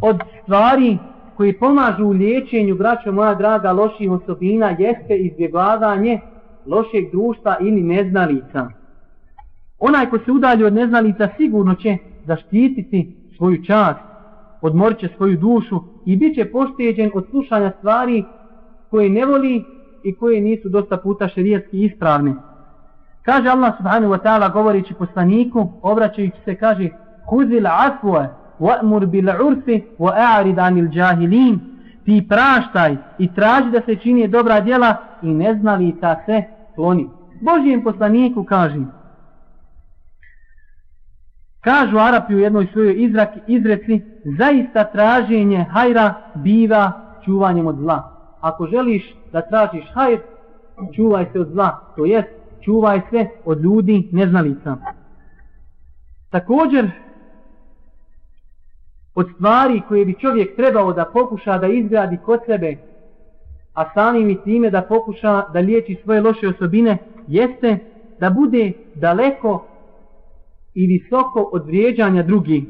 od 0.01 0.19
stvari 0.41 0.97
koji 1.33 1.59
pomažu 1.59 2.05
u 2.05 2.09
liječenju, 2.11 2.75
braćo 2.75 3.11
moja 3.11 3.35
draga, 3.35 3.71
loših 3.71 4.11
osobina, 4.11 4.69
jeste 4.69 5.15
izbjegavanje 5.17 6.19
lošeg 6.65 7.11
društva 7.11 7.57
ili 7.61 7.83
neznalica. 7.83 8.69
Onaj 9.79 10.09
ko 10.09 10.19
se 10.25 10.31
udalje 10.31 10.65
od 10.65 10.73
neznalica 10.73 11.29
sigurno 11.37 11.75
će 11.75 11.97
zaštititi 12.23 13.13
svoju 13.37 13.63
čast, 13.63 13.99
odmorit 14.61 14.99
će 14.99 15.09
svoju 15.15 15.37
dušu 15.37 15.81
i 16.05 16.15
bit 16.15 16.35
će 16.35 16.51
pošteđen 16.51 17.11
od 17.13 17.27
slušanja 17.29 17.71
stvari 17.77 18.23
koje 18.89 19.09
ne 19.09 19.25
voli 19.25 19.80
i 20.03 20.15
koje 20.15 20.41
nisu 20.41 20.69
dosta 20.69 20.97
puta 20.97 21.27
šerijetski 21.27 21.85
ispravne. 21.85 22.33
Kaže 23.21 23.49
Allah 23.49 23.77
subhanahu 23.77 24.13
wa 24.13 24.19
ta'ala 24.23 24.53
govorići 24.53 24.93
poslaniku, 24.93 25.71
obraćajući 25.81 26.37
se, 26.45 26.55
kaže 26.55 26.89
Huzil 27.29 27.67
afua 27.67 28.27
wa'mur 28.59 29.05
bil 29.05 29.29
urfi 29.47 29.81
wa'arid 29.99 30.59
anil 30.59 30.89
jahilin 30.93 31.59
ti 32.05 32.25
praštaj 32.29 32.97
i 33.17 33.33
traži 33.33 33.71
da 33.71 33.81
se 33.85 33.95
čini 33.95 34.27
dobra 34.27 34.59
djela 34.59 34.95
i 35.21 35.27
ne 35.27 35.55
znali 35.55 35.95
ta 36.01 36.21
se 36.25 36.43
kloni. 36.75 37.09
Božijem 37.41 37.83
poslaniku 37.83 38.43
kaže 38.43 38.79
Kažu 41.61 41.97
Arapi 41.97 42.35
u 42.35 42.39
jednoj 42.39 42.67
svojoj 42.73 42.95
izrak, 42.97 43.29
izreci 43.47 44.01
zaista 44.37 44.83
traženje 44.83 45.65
hajra 45.71 46.13
biva 46.35 46.91
čuvanjem 47.25 47.67
od 47.67 47.75
zla. 47.75 48.20
Ako 48.41 48.67
želiš 48.67 49.15
da 49.31 49.41
tražiš 49.41 49.85
hajr, 49.93 50.19
čuvaj 50.95 51.25
se 51.31 51.39
od 51.39 51.49
zla. 51.51 51.93
To 51.95 52.05
jest, 52.05 52.27
čuvaj 52.61 53.01
se 53.09 53.27
od 53.45 53.61
ljudi 53.61 54.09
neznalica. 54.11 54.77
Također, 56.29 56.91
od 59.15 59.27
stvari 59.35 59.81
koje 59.87 60.05
bi 60.05 60.19
čovjek 60.19 60.55
trebao 60.55 60.93
da 60.93 61.05
pokuša 61.05 61.57
da 61.57 61.67
izgradi 61.67 62.17
kod 62.25 62.39
sebe, 62.45 62.77
a 63.73 63.93
samim 63.93 64.29
i 64.29 64.43
time 64.43 64.69
da 64.69 64.81
pokuša 64.81 65.43
da 65.53 65.59
liječi 65.59 65.99
svoje 66.03 66.21
loše 66.21 66.47
osobine, 66.47 66.97
jeste 67.27 67.77
da 68.19 68.29
bude 68.29 68.73
daleko 68.95 69.65
i 70.73 70.87
visoko 70.87 71.49
od 71.53 71.65
vrijeđanja 71.65 72.23
drugih. 72.23 72.63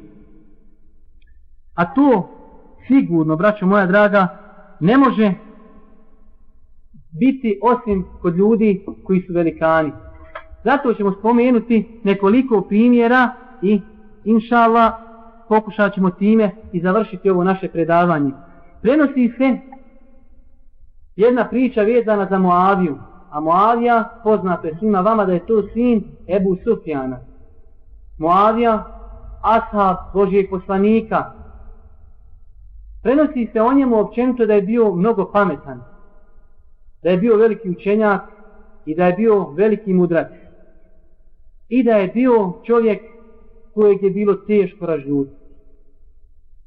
A 1.76 1.94
to 1.94 2.30
sigurno, 2.88 3.36
braćo 3.36 3.66
moja 3.66 3.86
draga, 3.86 4.28
ne 4.80 4.98
može 4.98 5.34
biti 7.20 7.60
osim 7.64 8.06
kod 8.22 8.36
ljudi 8.36 8.86
koji 9.04 9.22
su 9.22 9.34
velikani. 9.34 9.92
Zato 10.64 10.94
ćemo 10.94 11.12
spomenuti 11.20 12.00
nekoliko 12.04 12.62
primjera 12.62 13.30
i 13.62 13.82
inša 14.24 14.56
Allah 14.56 14.94
pokušat 15.50 15.94
ćemo 15.94 16.12
time 16.12 16.52
i 16.72 16.82
završiti 16.82 17.30
ovo 17.30 17.44
naše 17.44 17.68
predavanje. 17.68 18.32
Prenosi 18.82 19.32
se 19.38 19.58
jedna 21.16 21.48
priča 21.48 21.82
vezana 21.82 22.28
za 22.30 22.38
Moaviju. 22.38 22.98
A 23.32 23.40
Moavija, 23.40 24.10
poznato 24.24 24.68
je 24.68 24.76
svima 24.80 25.00
vama 25.02 25.26
da 25.26 25.34
je 25.34 25.46
to 25.46 25.64
sin 25.74 26.04
Ebu 26.28 26.56
Sufjana. 26.64 27.20
Moavija, 28.18 28.86
ashab 29.42 29.98
Božijeg 30.14 30.50
poslanika. 30.50 31.32
Prenosi 33.04 33.50
se 33.54 33.62
o 33.62 33.74
njemu 33.74 34.00
općenito 34.00 34.46
da 34.46 34.54
je 34.54 34.62
bio 34.62 34.96
mnogo 34.96 35.32
pametan. 35.32 35.91
Da 37.04 37.10
je 37.10 37.18
bio 37.18 37.38
veliki 37.38 37.70
učenjak 37.70 38.22
i 38.86 38.96
da 38.96 39.06
je 39.06 39.14
bio 39.14 39.50
veliki 39.50 39.94
mudrac. 39.94 40.28
I 41.70 41.84
da 41.84 41.96
je 41.96 42.08
bio 42.08 42.54
čovjek 42.66 43.00
kojeg 43.74 44.04
je 44.04 44.10
bilo 44.10 44.36
teško 44.36 44.86
ražnjuti. 44.86 45.32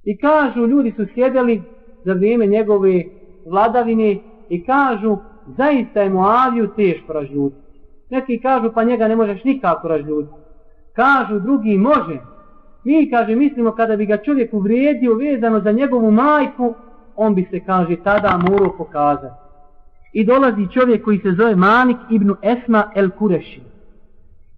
I 0.05 0.18
kažu, 0.18 0.66
ljudi 0.66 0.93
su 0.97 1.07
sjedeli 1.14 1.62
za 2.05 2.12
vrijeme 2.12 2.47
njegove 2.47 3.03
vladavine 3.47 4.18
i 4.49 4.64
kažu, 4.64 5.16
zaista 5.57 6.01
je 6.01 6.11
Moaviju 6.11 6.68
teško 6.76 7.12
ražnjuti. 7.12 7.57
Neki 8.11 8.41
kažu, 8.41 8.72
pa 8.74 8.85
njega 8.85 9.09
ne 9.09 9.16
možeš 9.16 9.45
nikako 9.45 9.89
ražnjuti. 9.89 10.28
Kažu, 10.93 11.41
drugi 11.41 11.78
može. 11.78 12.18
Mi, 12.85 13.11
kaže, 13.11 13.35
mislimo 13.35 13.72
kada 13.72 13.97
bi 13.97 14.07
ga 14.07 14.16
čovjek 14.16 14.55
uvrijedio 14.55 15.14
vezano 15.14 15.61
za 15.61 15.72
njegovu 15.72 16.11
majku, 16.11 16.74
on 17.16 17.35
bi 17.35 17.47
se, 17.51 17.61
kaže, 17.61 17.97
tada 18.05 18.39
morao 18.51 18.76
pokazati. 18.78 19.43
I 20.15 20.25
dolazi 20.25 20.73
čovjek 20.75 21.05
koji 21.05 21.19
se 21.19 21.33
zove 21.33 21.57
Malik 21.57 21.97
ibn 22.11 22.35
Esma 22.43 22.91
el 22.95 23.11
Kureši. 23.11 23.61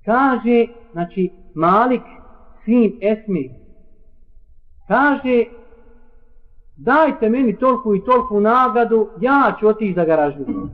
Kaže, 0.04 0.66
znači, 0.92 1.30
Malik, 1.54 2.02
sin 2.64 2.92
Esmi, 3.00 3.50
kaže 4.88 5.44
dajte 6.76 7.28
meni 7.28 7.58
toliko 7.58 7.94
i 7.94 8.04
toliko 8.04 8.40
nagradu, 8.40 9.08
ja 9.20 9.56
ću 9.60 9.68
otići 9.68 9.94
da 9.94 10.04
ga 10.04 10.16
ražujem. 10.16 10.70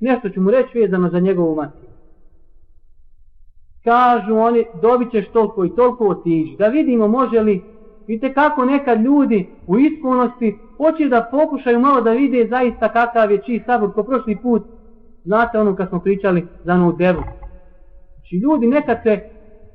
Nešto 0.00 0.28
ću 0.28 0.40
mu 0.40 0.50
reći 0.50 0.78
vezano 0.78 1.08
za 1.08 1.20
njegovu 1.20 1.54
mati. 1.54 1.86
Kažu 3.84 4.34
oni, 4.34 4.64
dobit 4.82 5.10
ćeš 5.10 5.28
toliko 5.32 5.64
i 5.64 5.76
toliko 5.76 6.08
otići. 6.08 6.56
Da 6.58 6.66
vidimo 6.66 7.08
može 7.08 7.40
li, 7.40 7.62
vidite 8.06 8.34
kako 8.34 8.64
nekad 8.64 9.00
ljudi 9.00 9.48
u 9.66 9.78
ispunosti 9.78 10.58
hoće 10.76 11.08
da 11.08 11.28
pokušaju 11.30 11.80
malo 11.80 12.00
da 12.00 12.10
vide 12.10 12.46
zaista 12.50 12.88
kakav 12.88 13.30
je 13.32 13.42
čiji 13.42 13.62
sabor 13.66 13.92
ko 13.92 14.02
prošli 14.02 14.36
put. 14.42 14.62
Znate 15.24 15.58
ono 15.58 15.76
kad 15.76 15.88
smo 15.88 16.00
pričali 16.00 16.46
za 16.64 16.72
onu 16.72 16.92
devu. 16.92 17.22
Znači 18.16 18.36
ljudi 18.42 18.66
nekad 18.66 18.98
se 19.02 19.20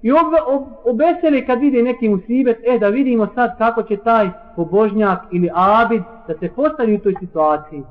I 0.02 0.12
ob, 0.12 0.34
ob, 0.47 0.64
obeseli 0.86 1.45
kad 1.45 1.60
vidi 1.60 1.82
neki 1.82 2.10
musibet, 2.10 2.58
e 2.64 2.80
da 2.80 2.88
vidimo 2.88 3.28
sad 3.36 3.58
kako 3.58 3.84
će 3.84 3.97
taj 3.97 4.30
pobožnjak 4.56 5.20
ili 5.32 5.49
abid 5.54 6.02
da 6.28 6.34
se 6.39 6.49
postavi 6.56 6.95
u 6.95 6.99
toj 6.99 7.14
situaciji. 7.20 7.84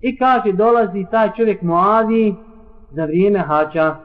I 0.00 0.18
kaže, 0.18 0.52
dolazi 0.52 1.06
taj 1.10 1.30
čovjek 1.36 1.62
Moavi 1.62 2.34
za 2.90 3.04
vrijeme 3.04 3.38
hađa. 3.38 3.96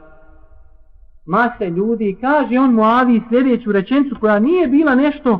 Mase 1.26 1.70
ljudi 1.70 2.18
kaže 2.20 2.58
on 2.58 2.70
Moavi 2.70 3.22
sljedeću 3.28 3.72
rečencu 3.72 4.16
koja 4.20 4.38
nije 4.38 4.68
bila 4.68 4.94
nešto 4.94 5.38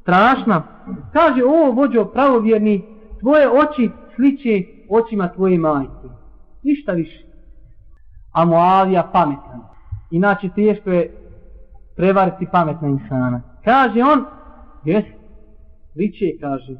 strašna. 0.00 0.73
Kaže, 1.12 1.44
o 1.44 1.72
vođo 1.72 2.04
pravovjerni, 2.04 2.84
tvoje 3.20 3.48
oči 3.50 3.90
sliče 4.16 4.62
očima 4.90 5.28
tvoje 5.28 5.58
majke. 5.58 6.08
Ništa 6.62 6.92
više. 6.92 7.24
A 8.32 8.44
Moavija 8.44 9.10
pametan. 9.12 9.60
Inače 10.10 10.48
teško 10.54 10.90
je 10.90 11.10
prevariti 11.96 12.46
pametna 12.52 12.88
insana. 12.88 13.42
Kaže 13.64 14.02
on, 14.02 14.24
jes, 14.84 15.04
liče, 15.96 16.26
kaže. 16.40 16.74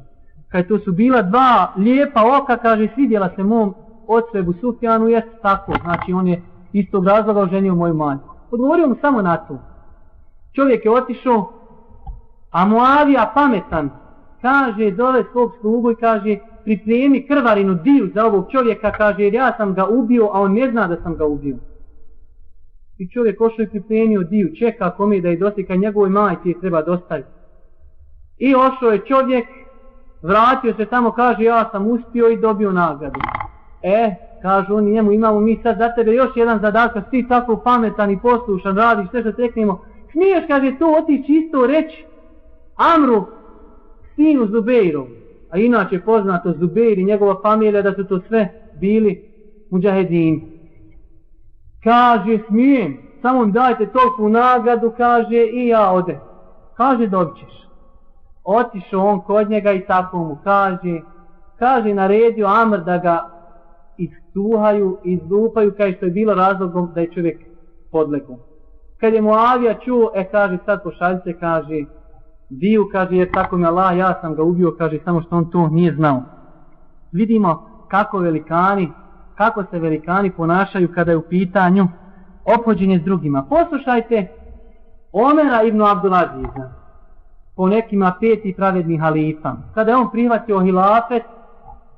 Kad 0.49 0.67
to 0.67 0.79
su 0.79 0.91
bila 0.91 1.21
dva 1.21 1.73
lijepa 1.77 2.21
oka, 2.41 2.57
kaže, 2.57 2.87
svidjela 2.93 3.29
se 3.35 3.43
mom 3.43 3.73
odsvebu 4.07 4.53
Sufjanu, 4.53 5.07
jes, 5.07 5.23
tako. 5.41 5.73
Znači, 5.83 6.13
on 6.13 6.27
je 6.27 6.41
istog 6.73 7.05
razloga 7.05 7.39
oženio 7.39 7.75
moju 7.75 7.93
majku. 7.93 8.35
Odgovorio 8.51 8.87
mu 8.87 8.95
samo 9.01 9.21
na 9.21 9.37
to. 9.37 9.59
Čovjek 10.55 10.85
je 10.85 10.91
otišao, 10.91 11.51
a 12.55 12.65
Muavija 12.65 13.31
pametan, 13.33 13.89
kaže, 14.41 14.91
dole 14.91 15.23
svog 15.31 15.51
slugu 15.61 15.91
i 15.91 15.95
kaže, 15.95 16.37
pripremi 16.63 17.27
krvarinu 17.27 17.73
diju 17.73 18.11
za 18.13 18.25
ovog 18.25 18.51
čovjeka, 18.51 18.91
kaže, 18.91 19.23
jer 19.23 19.33
ja 19.33 19.53
sam 19.57 19.73
ga 19.73 19.85
ubio, 19.85 20.29
a 20.33 20.41
on 20.41 20.53
ne 20.53 20.71
zna 20.71 20.87
da 20.87 20.95
sam 21.03 21.15
ga 21.15 21.25
ubio. 21.25 21.55
I 22.97 23.09
čovjek 23.09 23.41
ošao 23.41 23.63
i 23.63 23.69
pripremio 23.69 24.23
diju, 24.23 24.55
čeka 24.59 24.89
kome 24.89 25.21
da 25.21 25.29
je 25.29 25.37
dosika 25.37 25.75
njegovoj 25.75 26.09
majci 26.09 26.49
je 26.49 26.59
treba 26.59 26.81
dostaviti. 26.81 27.29
I 28.37 28.55
ošao 28.55 28.91
je 28.91 29.05
čovjek, 29.05 29.45
vratio 30.21 30.73
se 30.73 30.85
tamo, 30.85 31.11
kaže, 31.11 31.43
ja 31.43 31.69
sam 31.71 31.87
uspio 31.87 32.29
i 32.29 32.37
dobio 32.37 32.71
nagradu. 32.71 33.19
E, 33.83 34.15
kaže 34.41 34.73
oni 34.73 34.91
njemu, 34.91 35.11
imamo 35.11 35.39
mi 35.39 35.59
sad 35.63 35.77
za 35.77 35.95
tebe 35.95 36.11
još 36.11 36.31
jedan 36.35 36.59
zadatak, 36.59 37.09
ti 37.09 37.25
tako 37.29 37.57
pametan 37.57 38.11
i 38.11 38.19
poslušan, 38.21 38.77
radiš 38.77 39.09
sve 39.09 39.21
što 39.21 39.31
teknemo. 39.31 39.81
Smiješ, 40.11 40.43
kaže, 40.47 40.75
to 40.79 40.95
otići 40.99 41.33
isto 41.33 41.67
reći 41.67 42.05
Amru, 42.75 43.25
sinu 44.15 44.47
Zubeiru. 44.47 45.07
A 45.51 45.57
inače 45.57 45.99
poznato 45.99 46.53
Zubeir 46.59 46.99
i 46.99 47.05
njegova 47.05 47.41
familija 47.41 47.81
da 47.81 47.93
su 47.93 48.03
to 48.03 48.19
sve 48.27 48.49
bili 48.79 49.23
muđahedini. 49.69 50.43
Kaže, 51.83 52.39
smijem, 52.47 52.97
samo 53.21 53.45
mi 53.45 53.51
dajte 53.51 53.85
toliko 53.85 54.29
nagradu, 54.29 54.91
kaže, 54.97 55.45
i 55.53 55.67
ja 55.67 55.91
ode. 55.91 56.19
Kaže, 56.77 57.07
dobit 57.07 57.35
ćeš. 57.37 57.67
Otišao 58.43 59.07
on 59.07 59.21
kod 59.21 59.49
njega 59.49 59.71
i 59.71 59.85
tako 59.85 60.17
mu 60.17 60.37
kaže, 60.43 61.01
kaže, 61.59 61.93
naredio 61.93 62.47
Amr 62.47 62.83
da 62.83 62.97
ga 62.97 63.29
istuhaju, 63.97 64.97
izlupaju, 65.03 65.73
kaj 65.77 65.93
što 65.93 66.05
je 66.05 66.11
bilo 66.11 66.33
razlogom 66.33 66.91
da 66.95 67.01
je 67.01 67.11
čovjek 67.11 67.39
podlegao. 67.91 68.37
Kad 68.99 69.13
je 69.13 69.21
Muavija 69.21 69.73
čuo, 69.85 70.11
e, 70.15 70.29
kaže, 70.31 70.57
sad 70.65 70.83
pošaljite, 70.83 71.39
kaže, 71.39 71.83
bio, 72.49 72.87
kaže, 72.91 73.15
jer 73.15 73.31
tako 73.33 73.57
mi 73.57 73.65
Allah, 73.65 73.97
ja 73.97 74.19
sam 74.21 74.35
ga 74.35 74.43
ubio, 74.43 74.75
kaže, 74.77 74.99
samo 75.05 75.21
što 75.21 75.37
on 75.37 75.49
to 75.51 75.67
nije 75.67 75.95
znao. 75.95 76.23
Vidimo 77.11 77.69
kako 77.87 78.17
velikani, 78.17 78.91
kako 79.35 79.63
se 79.71 79.79
velikani 79.79 80.31
ponašaju 80.31 80.93
kada 80.93 81.11
je 81.11 81.17
u 81.17 81.21
pitanju 81.21 81.87
opođenje 82.59 82.99
s 82.99 83.03
drugima. 83.03 83.43
Poslušajte 83.43 84.27
Omera 85.11 85.63
ibn 85.63 85.81
Abdulaziza, 85.81 86.71
po 87.55 87.67
nekima 87.67 88.13
peti 88.19 88.53
pravedni 88.57 88.97
halifa. 88.97 89.55
Kada 89.73 89.91
je 89.91 89.97
on 89.97 90.11
prihvatio 90.11 90.59
hilafet, 90.59 91.23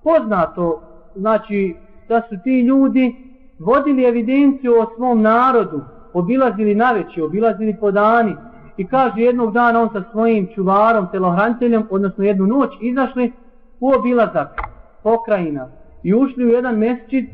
poznato, 0.03 0.81
znači, 1.15 1.75
da 2.09 2.21
su 2.29 2.35
ti 2.43 2.61
ljudi 2.61 3.15
vodili 3.59 4.03
evidenciju 4.03 4.73
o 4.73 4.95
svom 4.95 5.21
narodu, 5.21 5.81
obilazili 6.13 6.75
na 6.75 6.91
veći, 6.91 7.21
obilazili 7.21 7.77
po 7.79 7.91
dani, 7.91 8.35
i 8.77 8.87
kaže 8.87 9.21
jednog 9.21 9.53
dana 9.53 9.81
on 9.81 9.89
sa 9.93 10.03
svojim 10.11 10.47
čuvarom, 10.55 11.07
telohraniteljem, 11.11 11.83
odnosno 11.89 12.23
jednu 12.23 12.45
noć, 12.45 12.69
izašli 12.81 13.31
u 13.79 13.91
obilazak 13.99 14.61
pokrajina 15.03 15.67
i 16.03 16.13
ušli 16.13 16.45
u 16.45 16.49
jedan 16.49 16.77
mesčid, 16.77 17.25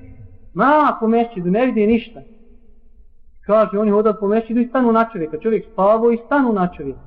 mako 0.53 1.07
mesčidu, 1.07 1.51
ne 1.51 1.65
vidi 1.65 1.87
ništa. 1.87 2.19
Kaže, 3.45 3.79
oni 3.79 3.91
hodali 3.91 4.15
po 4.19 4.27
mesčidu 4.27 4.59
i 4.59 4.67
stanu 4.67 4.91
na 4.91 5.09
čovjeka. 5.13 5.37
Čovjek 5.37 5.65
spavao 5.71 6.11
i 6.11 6.19
stanu 6.25 6.53
na 6.53 6.67
čovjeka. 6.77 6.99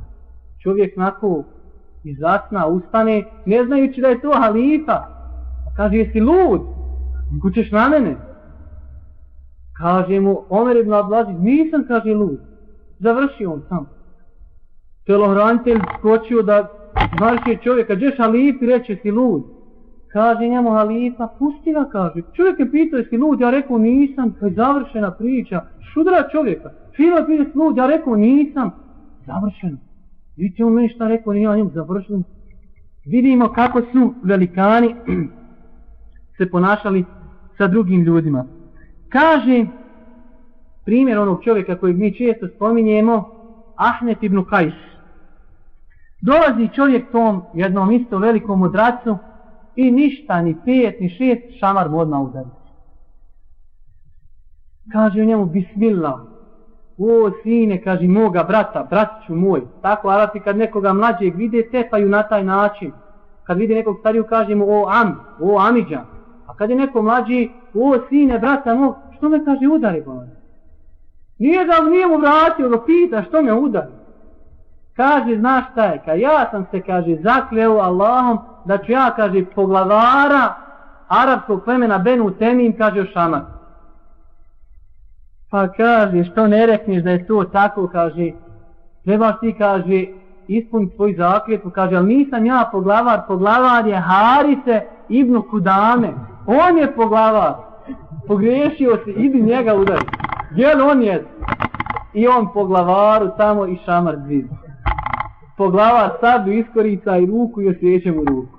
Čovjek 0.63 0.97
nako 0.97 1.45
izasna, 2.05 2.67
ustane, 2.67 3.25
ne 3.47 3.65
znajući 3.65 4.01
da 4.01 4.09
je 4.09 4.21
to 4.21 4.33
halifa. 4.33 4.99
Pa 5.65 5.75
kaže, 5.77 5.97
jesi 5.97 6.21
lud? 6.21 6.61
Kućeš 7.43 7.71
na 7.71 7.89
mene? 7.89 8.17
Kaže 9.79 10.21
mu, 10.21 10.43
Omer 10.49 10.77
ibn 10.77 10.93
Ablaziz, 10.93 11.37
nisam, 11.41 11.85
kaže, 11.89 12.15
lud. 12.15 12.39
Završio 12.99 13.53
on 13.53 13.63
sam 13.69 13.96
telohranitelj 15.07 15.81
skočio 15.99 16.43
da 16.43 16.69
znače 17.19 17.63
čovjeka, 17.63 17.95
gdješ 17.95 18.19
halifi, 18.19 18.67
reče 18.67 18.97
si 19.03 19.11
lud. 19.11 19.45
Kaže 20.13 20.49
njemu 20.49 20.71
halifa, 20.71 21.29
pusti 21.39 21.73
ga, 21.73 21.85
kaže. 21.93 22.23
Čovjek 22.33 22.59
je 22.59 22.71
pitao, 22.71 22.99
jesi 22.99 23.17
lud, 23.17 23.41
ja 23.41 23.51
rekao 23.51 23.79
nisam, 23.79 24.33
to 24.41 24.47
je 24.47 24.53
završena 24.53 25.11
priča. 25.11 25.63
Šudra 25.93 26.29
čovjeka. 26.33 26.71
Fila 26.97 27.27
pitao, 27.27 27.65
lud, 27.65 27.77
ja 27.77 27.87
rekao 27.87 28.17
nisam. 28.17 28.71
Završeno. 29.27 29.77
Vidite 30.37 30.65
on 30.65 30.73
meni 30.73 30.89
šta 30.89 31.09
rekao, 31.09 31.33
nije 31.33 31.57
njemu 31.57 31.71
završeno. 31.75 32.23
Vidimo 33.05 33.49
kako 33.49 33.81
su 33.81 34.15
velikani 34.23 34.95
se 36.39 36.51
ponašali 36.51 37.05
sa 37.59 37.67
drugim 37.67 38.03
ljudima. 38.03 38.45
Kaže, 39.09 39.67
primjer 40.85 41.19
onog 41.19 41.45
čovjeka 41.45 41.79
kojeg 41.79 41.97
mi 41.99 42.15
često 42.15 42.49
spominjemo, 42.57 43.25
Ahnet 43.77 44.23
ibn 44.23 44.45
Kajs. 44.45 44.96
Dolazi 46.21 46.75
čovjek 46.75 47.13
tom 47.13 47.43
jednom 47.55 47.93
isto 47.93 48.19
velikom 48.19 48.63
odracu 48.63 49.19
i 49.77 49.91
ništa, 49.91 50.43
ni 50.43 50.57
pet, 50.65 51.01
ni 51.01 51.09
šest, 51.09 51.59
šamar 51.59 51.91
mu 51.91 51.99
odmah 51.99 52.21
udari. 52.21 52.49
Kaže 54.93 55.21
u 55.21 55.25
njemu, 55.25 55.47
bismillah, 55.47 56.21
o 56.99 57.31
sine, 57.43 57.83
kaže 57.83 58.09
moga 58.09 58.43
brata, 58.43 58.87
bratiću 58.91 59.35
moj. 59.35 59.63
Tako 59.83 60.09
Arapi 60.09 60.41
kad 60.41 60.57
nekoga 60.57 60.93
mlađeg 60.93 61.37
vide, 61.37 61.69
tepaju 61.71 62.09
na 62.09 62.23
taj 62.23 62.45
način. 62.45 62.93
Kad 63.45 63.59
vide 63.59 63.75
nekog 63.75 63.97
stariju, 64.01 64.25
kaže 64.29 64.55
mu, 64.55 64.65
o 64.69 64.89
am, 64.89 65.21
o 65.41 65.59
amidža. 65.59 66.05
A 66.47 66.57
kad 66.57 66.71
je 66.71 66.77
neko 66.77 67.03
mlađi, 67.03 67.51
o 67.75 67.99
sine, 68.09 68.39
brata 68.39 68.75
moj, 68.75 68.93
što 69.17 69.29
me 69.29 69.45
kaže 69.45 69.69
udari, 69.69 70.03
bolje? 70.07 70.37
Nije 71.39 71.65
da 71.65 71.91
nije 71.91 72.07
mu 72.07 72.17
vratio, 72.19 72.69
ga 72.69 72.85
pita 72.85 73.23
što 73.23 73.43
me 73.43 73.53
udari. 73.53 73.93
Kaže, 74.97 75.39
znaš 75.39 75.65
šta 75.73 75.85
je, 75.85 76.03
ka 76.05 76.13
ja 76.13 76.49
sam 76.51 76.67
se, 76.71 76.81
kaže, 76.81 77.17
zakleo 77.23 77.79
Allahom, 77.79 78.39
da 78.65 78.79
ću 78.79 78.93
ja, 78.93 79.13
kaže, 79.17 79.45
poglavara 79.55 80.55
arapskog 81.09 81.65
plemena 81.65 81.99
Benu 81.99 82.31
Temim, 82.31 82.77
kaže, 82.79 83.07
šamak. 83.13 83.43
Pa 85.51 85.69
kaže, 85.69 86.25
što 86.25 86.47
ne 86.47 86.67
rekneš 86.67 87.03
da 87.03 87.11
je 87.11 87.27
to 87.27 87.45
tako, 87.45 87.89
kaže, 87.89 88.31
trebaš 89.05 89.41
ti, 89.41 89.55
kaže, 89.59 90.05
ispuniti 90.49 90.97
svoj 90.97 91.15
zakljetu, 91.15 91.65
pa 91.65 91.71
kaže, 91.71 91.97
ali 91.97 92.15
nisam 92.15 92.47
ja 92.47 92.69
poglavar, 92.73 93.21
poglavar 93.29 93.87
je 93.87 93.97
Harise 93.97 94.81
ibn 95.09 95.43
Kudame, 95.51 96.13
on 96.47 96.79
je 96.79 96.95
poglavar, 96.95 97.55
pogriješio 98.27 98.99
se, 99.05 99.11
idi 99.11 99.43
njega 99.43 99.75
udari, 99.75 100.07
jel 100.55 100.89
on 100.91 101.03
je, 101.03 101.25
i 102.15 102.29
on 102.29 102.53
poglavaru 102.53 103.31
tamo 103.37 103.67
i 103.67 103.79
šamar 103.85 104.17
dvizu 104.17 104.66
poglavar 105.57 106.11
sabu 106.21 106.51
iskorica 106.51 107.17
i 107.17 107.27
ruku 107.27 107.63
i 107.63 107.69
osjeće 107.69 108.13
mu 108.13 108.25
ruku. 108.25 108.59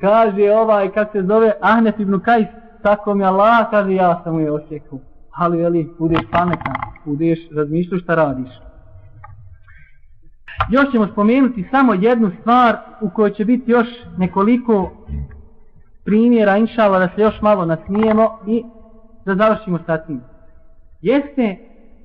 Kaže 0.00 0.52
ovaj, 0.52 0.92
kad 0.92 1.08
se 1.12 1.22
zove, 1.22 1.52
Ahnet 1.60 2.00
ibn 2.00 2.20
Kajs, 2.20 2.46
tako 2.82 3.14
mi 3.14 3.24
Allah, 3.24 3.70
kaže 3.70 3.94
ja 3.94 4.20
sam 4.24 4.34
mu 4.34 4.40
je 4.40 4.52
osjekao. 4.52 4.98
Ali 5.36 5.58
veli, 5.58 5.94
budeš 5.98 6.20
pametan, 6.30 6.74
budeš 7.04 7.38
razmišljaš 7.56 8.02
šta 8.02 8.14
radiš. 8.14 8.50
Još 10.70 10.90
ćemo 10.92 11.06
spomenuti 11.06 11.68
samo 11.70 11.94
jednu 11.94 12.30
stvar 12.40 12.76
u 13.00 13.10
kojoj 13.10 13.30
će 13.30 13.44
biti 13.44 13.70
još 13.70 13.88
nekoliko 14.18 14.90
primjera, 16.04 16.56
inšala, 16.56 16.98
da 16.98 17.08
se 17.14 17.20
još 17.20 17.40
malo 17.40 17.66
nasmijemo 17.66 18.38
i 18.46 18.64
da 19.26 19.34
završimo 19.34 19.78
sa 19.86 19.98
tim. 19.98 20.20
Jeste 21.00 21.56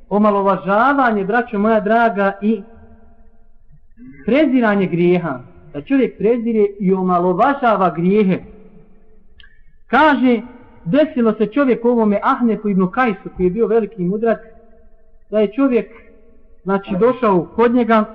omalovažavanje, 0.09 1.25
braćo 1.25 1.59
moja 1.59 1.79
draga, 1.79 2.31
i 2.41 2.63
preziranje 4.25 4.87
grijeha, 4.87 5.39
da 5.73 5.81
čovjek 5.81 6.17
prezire 6.17 6.65
i 6.79 6.93
omalovažava 6.93 7.93
grijehe. 7.95 8.39
Kaže, 9.87 10.41
desilo 10.85 11.33
se 11.33 11.45
čovjek 11.45 11.85
ovome 11.85 12.19
Ahnefu 12.23 12.69
ibn 12.69 12.91
Kajsu, 12.91 13.29
koji 13.35 13.45
je 13.45 13.51
bio 13.51 13.67
veliki 13.67 14.01
mudrac, 14.01 14.39
da 15.29 15.39
je 15.39 15.53
čovjek, 15.53 15.87
znači, 16.63 16.95
došao 16.99 17.45
kod 17.55 17.75
njega 17.75 18.05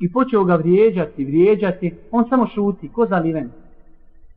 i 0.00 0.12
počeo 0.12 0.44
ga 0.44 0.54
vrijeđati, 0.54 1.24
vrijeđati, 1.24 1.94
on 2.10 2.28
samo 2.28 2.46
šuti, 2.46 2.88
ko 2.88 3.06
zaliven. 3.06 3.50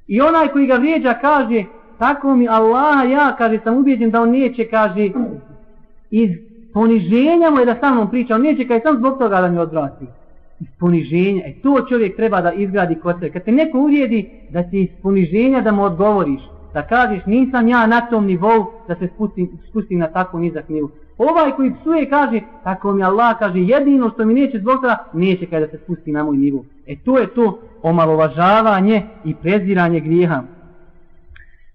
I 0.07 0.21
onaj 0.21 0.47
koji 0.47 0.67
ga 0.67 0.75
vrijeđa 0.75 1.13
kaže, 1.21 1.63
tako 1.97 2.35
mi 2.35 2.47
Allah, 2.47 3.11
ja, 3.11 3.35
kaže, 3.37 3.59
sam 3.63 3.77
ubijeđen 3.77 4.11
da 4.11 4.21
on 4.21 4.31
neće, 4.31 4.67
kaže, 4.69 5.09
iz 6.11 6.48
poniženja 6.73 7.49
mu 7.49 7.59
je 7.59 7.65
da 7.65 7.75
sa 7.79 7.93
mnom 7.93 8.09
priča, 8.09 8.35
on 8.35 8.41
neće 8.41 8.67
kaj 8.67 8.79
sam 8.79 8.97
zbog 8.97 9.19
toga 9.19 9.41
da 9.41 9.47
mi 9.47 9.57
odvrati. 9.57 10.05
Iz 10.59 10.67
poniženja, 10.79 11.41
e 11.45 11.53
to 11.63 11.85
čovjek 11.89 12.15
treba 12.15 12.41
da 12.41 12.51
izgradi 12.51 12.95
kod 12.95 13.15
sebe. 13.19 13.31
Kad 13.31 13.43
te 13.43 13.51
neko 13.51 13.79
uvijedi 13.79 14.29
da 14.49 14.63
ti 14.63 14.81
iz 14.81 14.89
poniženja 15.01 15.61
da 15.61 15.71
mu 15.71 15.83
odgovoriš, 15.83 16.41
da 16.73 16.87
kažeš 16.87 17.25
nisam 17.25 17.67
ja 17.67 17.87
na 17.87 18.01
tom 18.01 18.25
nivou 18.25 18.65
da 18.87 18.95
se 18.95 19.07
spustim, 19.15 19.49
spustim 19.69 19.99
na 19.99 20.07
takvu 20.07 20.39
nizak 20.39 20.69
nivu. 20.69 20.89
Ovaj 21.17 21.51
koji 21.51 21.73
psuje 21.81 22.09
kaže, 22.09 22.41
tako 22.63 22.93
mi 22.93 23.03
Allah 23.03 23.39
kaže, 23.39 23.59
jedino 23.59 24.09
što 24.09 24.25
mi 24.25 24.33
neće 24.33 24.59
zbog 24.59 24.75
toga, 24.75 24.97
neće 25.13 25.45
kada 25.45 25.67
se 25.67 25.77
spusti 25.83 26.11
na 26.11 26.23
moj 26.23 26.37
nivu. 26.37 26.65
E 26.87 26.95
to 26.95 27.17
je 27.17 27.27
to 27.27 27.59
omalovažavanje 27.81 29.03
i 29.25 29.35
preziranje 29.35 29.99
grijeha. 29.99 30.43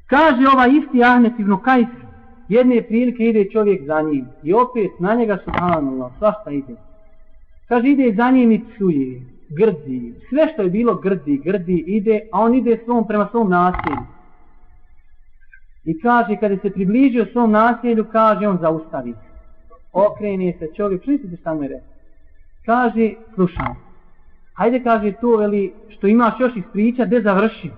Kaže 0.06 0.48
ovaj 0.54 0.70
isti 0.70 1.04
Ahmet 1.04 1.32
ibn 1.38 1.56
Kajs, 1.64 1.86
jedne 2.48 2.82
prilike 2.82 3.24
ide 3.24 3.50
čovjek 3.50 3.86
za 3.86 4.02
njim 4.02 4.26
i 4.42 4.52
opet 4.52 4.90
na 5.00 5.14
njega 5.14 5.38
subhanallah, 5.44 6.12
svašta 6.18 6.50
ide. 6.50 6.74
Kaže 7.68 7.88
ide 7.88 8.14
za 8.16 8.30
njim 8.30 8.52
i 8.52 8.60
psuje, 8.64 9.20
grdi, 9.48 10.14
sve 10.28 10.48
što 10.52 10.62
je 10.62 10.70
bilo 10.70 10.94
grdi, 10.94 11.40
grdi, 11.44 11.84
ide, 11.86 12.20
a 12.32 12.40
on 12.40 12.54
ide 12.54 12.80
svom, 12.84 13.06
prema 13.06 13.28
svom 13.30 13.50
nasilju. 13.50 14.02
I 15.84 16.00
kaže, 16.00 16.36
kada 16.40 16.56
se 16.56 16.70
približio 16.70 17.26
svom 17.32 17.50
nasilju, 17.50 18.04
kaže, 18.12 18.48
on 18.48 18.58
zaustavi. 18.60 19.14
Okreni 19.92 20.56
se 20.58 20.68
čovjek, 20.76 21.04
čujte 21.04 21.28
se 21.28 21.36
šta 21.36 21.54
mu 21.54 21.62
je 21.62 21.68
rekao. 21.68 21.88
Kaže, 22.66 23.10
slušam, 23.34 23.76
hajde 24.54 24.82
kaže 24.82 25.12
to, 25.20 25.36
veli, 25.36 25.72
što 25.88 26.06
imaš 26.06 26.40
još 26.40 26.56
ispričat, 26.56 27.06
gde 27.06 27.20
završi. 27.20 27.70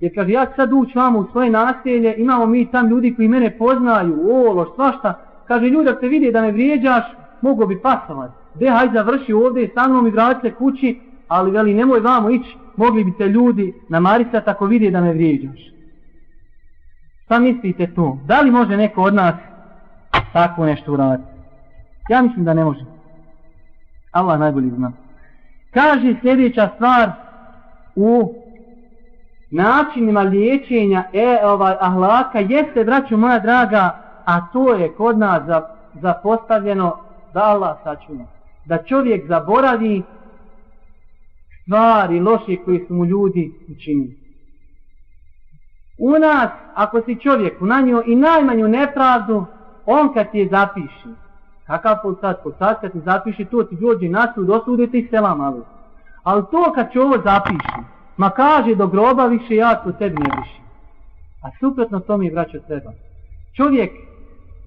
Jer 0.00 0.14
kaže, 0.14 0.32
ja 0.32 0.46
sad 0.56 0.72
ući 0.72 0.98
vamo 0.98 1.18
u 1.18 1.26
svoje 1.32 1.50
naselje, 1.50 2.14
imamo 2.18 2.46
mi 2.46 2.70
tam 2.70 2.88
ljudi 2.88 3.14
koji 3.14 3.28
mene 3.28 3.58
poznaju, 3.58 4.30
olo, 4.32 4.72
svašta. 4.74 5.14
Kaže, 5.44 5.66
ljudi, 5.66 5.88
ako 5.88 6.00
te 6.00 6.08
vidi 6.08 6.32
da 6.32 6.42
me 6.42 6.52
vrijeđaš, 6.52 7.04
mogu 7.40 7.66
bi 7.66 7.80
pasovat. 7.82 8.30
De, 8.54 8.70
hajde 8.70 8.92
završi 8.94 9.32
ovdje, 9.32 9.70
sa 9.74 9.88
mnom 9.88 10.06
i 10.06 10.10
vrati 10.10 10.48
se 10.48 10.54
kući, 10.54 11.00
ali 11.28 11.50
veli, 11.50 11.74
nemoj 11.74 12.00
vamo 12.00 12.30
ići, 12.30 12.56
mogli 12.76 13.04
bi 13.04 13.16
te 13.18 13.28
ljudi 13.28 13.74
namarisati 13.88 14.50
ako 14.50 14.66
vidi 14.66 14.90
da 14.90 15.00
me 15.00 15.12
vrijeđaš. 15.12 15.60
Šta 17.24 17.38
mislite 17.38 17.94
tu? 17.94 18.18
Da 18.26 18.40
li 18.40 18.50
može 18.50 18.76
neko 18.76 19.02
od 19.02 19.14
nas 19.14 19.34
tako 20.32 20.66
nešto 20.66 20.92
uraditi? 20.92 21.28
Ja 22.08 22.22
mislim 22.22 22.44
da 22.44 22.54
ne 22.54 22.64
može. 22.64 22.84
Allah 24.12 24.38
najbolji 24.38 24.70
zna. 24.70 24.92
Kaže 25.70 26.14
sljedeća 26.20 26.68
stvar 26.74 27.10
u 27.96 28.34
načinima 29.50 30.22
liječenja 30.22 31.04
e, 31.12 31.38
ovaj, 31.44 31.74
ahlaka 31.80 32.38
jeste, 32.38 32.84
braću 32.84 33.16
moja 33.16 33.38
draga, 33.38 33.98
a 34.24 34.40
to 34.52 34.74
je 34.74 34.92
kod 34.92 35.18
nas 35.18 35.42
za, 35.46 35.62
zapostavljeno 35.94 36.96
da 37.34 37.40
Allah 37.44 37.76
sačuna. 37.84 38.24
Da 38.64 38.82
čovjek 38.82 39.26
zaboravi 39.26 40.02
stvari 41.62 42.20
loše 42.20 42.56
koje 42.64 42.84
su 42.88 42.94
mu 42.94 43.04
ljudi 43.04 43.52
učinili. 43.72 44.18
U 45.98 46.10
nas, 46.10 46.50
ako 46.74 47.00
si 47.00 47.20
čovjek 47.20 47.62
unanio 47.62 48.02
i 48.06 48.16
najmanju 48.16 48.68
nepravdu, 48.68 49.44
on 49.86 50.14
kad 50.14 50.30
ti 50.30 50.38
je 50.38 50.48
zapiši, 50.48 51.08
kakav 51.66 51.96
podsad, 52.02 52.42
podsad 52.42 52.80
kad 52.80 52.92
ti 52.92 53.00
zapiši, 53.00 53.44
to 53.44 53.62
ti 53.62 53.76
dođe 53.76 54.08
na 54.08 54.32
sud, 54.34 54.50
osudite 54.50 54.98
i 54.98 55.08
selam, 55.10 55.40
ali. 55.40 55.62
Ali 56.22 56.42
to 56.50 56.72
kad 56.74 56.92
će 56.92 57.00
ovo 57.00 57.16
zapiši, 57.24 57.97
ma 58.18 58.30
kaže 58.30 58.74
do 58.74 58.86
groba 58.86 59.26
više 59.26 59.56
ja 59.56 59.82
tu 59.84 59.92
tebi 59.92 60.16
ne 60.16 60.30
više. 60.42 60.60
A 61.42 61.48
suprotno 61.60 62.00
to 62.00 62.16
mi 62.16 62.30
vraća 62.30 62.58
treba. 62.66 62.92
Čovjek 63.56 63.90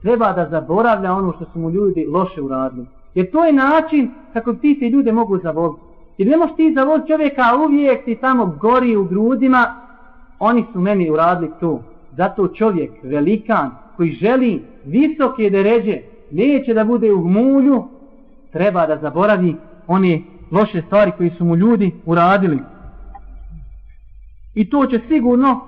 treba 0.01 0.33
da 0.33 0.49
zaboravlja 0.49 1.13
ono 1.13 1.33
što 1.33 1.45
su 1.53 1.59
mu 1.59 1.69
ljudi 1.69 2.05
loše 2.09 2.41
uradili. 2.41 2.85
Jer 3.15 3.31
to 3.31 3.45
je 3.45 3.53
način 3.53 4.11
kako 4.33 4.53
ti 4.53 4.77
te 4.79 4.89
ljude 4.89 5.11
mogu 5.11 5.37
zavoliti. 5.37 5.81
Jer 6.17 6.27
ne 6.27 6.37
možeš 6.37 6.55
ti 6.55 6.73
zavoliti 6.75 7.07
čovjeka, 7.07 7.41
a 7.41 7.65
uvijek 7.65 8.05
ti 8.05 8.15
tamo 8.15 8.45
gori 8.45 8.95
u 8.95 9.03
grudima, 9.03 9.75
oni 10.39 10.65
su 10.73 10.79
meni 10.79 11.09
uradili 11.09 11.51
to. 11.59 11.83
Zato 12.17 12.47
čovjek, 12.47 12.91
velikan, 13.03 13.71
koji 13.97 14.11
želi 14.11 14.63
visoke 14.85 15.49
deređe, 15.49 15.97
neće 16.31 16.73
da 16.73 16.83
bude 16.83 17.11
u 17.11 17.27
mulju, 17.27 17.83
treba 18.51 18.85
da 18.85 18.97
zaboravi 18.97 19.55
one 19.87 20.21
loše 20.51 20.81
stvari 20.81 21.11
koji 21.17 21.29
su 21.29 21.45
mu 21.45 21.55
ljudi 21.55 21.91
uradili. 22.05 22.59
I 24.53 24.69
to 24.69 24.85
će 24.85 24.99
sigurno 25.07 25.59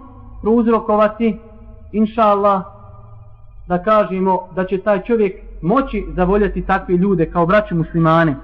prouzrokovati, 0.41 1.37
inša 1.91 2.21
Allah, 2.21 2.63
da 3.67 3.83
kažemo 3.83 4.47
da 4.55 4.65
će 4.65 4.77
taj 4.77 5.03
čovjek 5.03 5.35
moći 5.61 6.05
zavoljati 6.15 6.65
takve 6.65 6.97
ljude 6.97 7.31
kao 7.31 7.45
braće 7.45 7.75
muslimane. 7.75 8.35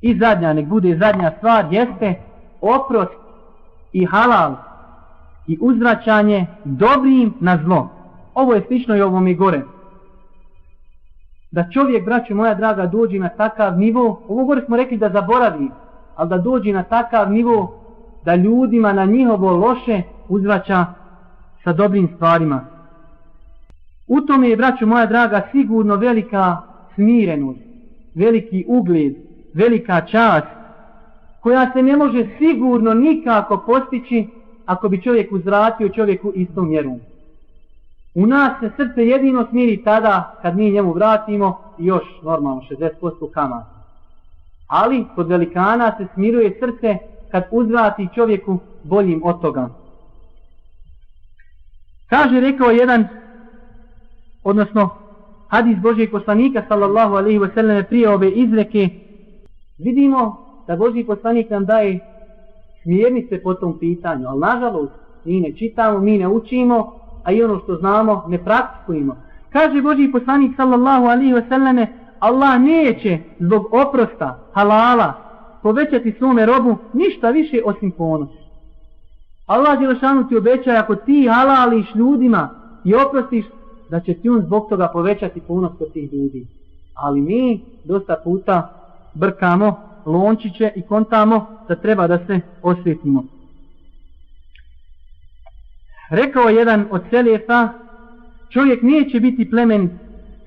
I 0.00 0.18
zadnja, 0.18 0.52
nek 0.52 0.66
bude 0.66 0.98
zadnja 0.98 1.32
stvar, 1.38 1.66
jeste 1.70 2.14
oprost 2.60 3.12
i 3.92 4.04
halal 4.04 4.54
i 5.46 5.58
uzvraćanje 5.60 6.46
dobrim 6.64 7.34
na 7.40 7.58
zlo. 7.64 7.88
Ovo 8.34 8.54
je 8.54 8.64
slično 8.66 8.96
i 8.96 9.00
ovo 9.00 9.20
mi 9.20 9.34
gore. 9.34 9.62
Da 11.50 11.70
čovjek, 11.70 12.04
braće 12.04 12.34
moja 12.34 12.54
draga, 12.54 12.86
dođi 12.86 13.18
na 13.18 13.28
takav 13.28 13.78
nivo, 13.78 14.22
ovo 14.28 14.44
gore 14.44 14.62
smo 14.66 14.76
rekli 14.76 14.96
da 14.96 15.10
zaboravi, 15.10 15.70
ali 16.16 16.28
da 16.28 16.38
dođi 16.38 16.72
na 16.72 16.82
takav 16.82 17.32
nivo 17.32 17.85
da 18.26 18.34
ljudima 18.34 18.92
na 18.92 19.04
njihovo 19.04 19.56
loše 19.56 20.02
uzvraća 20.28 20.86
sa 21.64 21.72
dobrim 21.72 22.08
stvarima. 22.14 22.66
U 24.06 24.20
tome 24.20 24.48
je, 24.48 24.56
braću 24.56 24.86
moja 24.86 25.06
draga, 25.06 25.48
sigurno 25.52 25.96
velika 25.96 26.56
smirenost, 26.94 27.60
veliki 28.14 28.64
ugled, 28.68 29.14
velika 29.54 30.00
čast, 30.00 30.46
koja 31.40 31.72
se 31.72 31.82
ne 31.82 31.96
može 31.96 32.26
sigurno 32.38 32.94
nikako 32.94 33.62
postići 33.66 34.26
ako 34.66 34.88
bi 34.88 35.02
čovjek 35.02 35.32
uzvratio 35.32 35.88
čovjeku 35.88 36.32
istom 36.34 36.68
mjerom. 36.68 37.00
U 38.14 38.26
nas 38.26 38.60
se 38.60 38.70
srce 38.76 39.06
jedino 39.06 39.46
smiri 39.50 39.82
tada 39.84 40.38
kad 40.42 40.56
mi 40.56 40.70
njemu 40.70 40.92
vratimo 40.92 41.58
i 41.78 41.86
još 41.86 42.04
normalno 42.22 42.62
60% 42.70 43.30
kamata. 43.34 43.76
Ali 44.66 45.04
kod 45.14 45.28
velikana 45.28 45.94
se 45.98 46.06
smiruje 46.14 46.58
srce 46.60 46.98
kad 47.30 47.44
uzvrati 47.50 48.08
čovjeku 48.14 48.58
boljim 48.84 49.20
od 49.24 49.40
toga. 49.40 49.68
Kaže, 52.08 52.40
rekao 52.40 52.70
jedan, 52.70 53.08
odnosno 54.44 54.90
hadis 55.48 55.78
Božijeg 55.78 56.10
poslanika 56.10 56.62
sallallahu 56.68 57.14
alaihi 57.14 57.38
wa 57.38 57.54
sallam 57.54 57.84
prije 57.88 58.10
ove 58.10 58.30
izreke, 58.30 58.88
vidimo 59.78 60.46
da 60.66 60.76
Božiji 60.76 61.06
poslanik 61.06 61.50
nam 61.50 61.64
daje 61.64 61.98
smjernice 62.82 63.42
po 63.42 63.54
tom 63.54 63.78
pitanju, 63.78 64.28
ali 64.28 64.40
nažalost 64.40 64.92
mi 65.24 65.40
ne 65.40 65.52
čitamo, 65.52 65.98
mi 65.98 66.18
ne 66.18 66.28
učimo, 66.28 66.92
a 67.24 67.32
i 67.32 67.42
ono 67.42 67.58
što 67.58 67.76
znamo 67.76 68.24
ne 68.28 68.44
praktikujemo. 68.44 69.16
Kaže 69.50 69.82
Boži 69.82 70.12
poslanik 70.12 70.56
sallallahu 70.56 71.04
alaihi 71.04 71.32
wa 71.32 71.48
sallame, 71.48 71.86
Allah 72.18 72.60
neće 72.60 73.18
zbog 73.38 73.74
oprosta, 73.74 74.38
halala, 74.52 75.25
povećati 75.66 76.14
svome 76.18 76.46
robu 76.46 76.76
ništa 76.92 77.30
više 77.30 77.60
osim 77.64 77.90
ponos. 77.90 78.28
Allah 79.46 79.78
Đelešanu 79.78 80.28
ti 80.28 80.36
obećaje 80.36 80.78
ako 80.78 80.94
ti 80.96 81.28
halališ 81.28 81.94
ljudima 81.94 82.50
i 82.84 82.94
oprostiš, 82.94 83.44
da 83.90 84.00
će 84.00 84.14
ti 84.14 84.28
on 84.28 84.42
zbog 84.42 84.68
toga 84.68 84.88
povećati 84.92 85.40
ponos 85.40 85.72
kod 85.78 85.92
tih 85.92 86.12
ljudi. 86.12 86.46
Ali 86.94 87.20
mi 87.20 87.60
dosta 87.84 88.16
puta 88.24 88.70
brkamo 89.14 89.76
lončiće 90.06 90.72
i 90.76 90.82
kontamo 90.82 91.46
da 91.68 91.74
treba 91.74 92.06
da 92.06 92.18
se 92.26 92.40
osvetimo. 92.62 93.24
Rekao 96.10 96.48
jedan 96.48 96.86
od 96.90 97.02
selijefa, 97.10 97.68
čovjek 98.50 98.82
neće 98.82 99.20
biti 99.20 99.50
plemen 99.50 99.98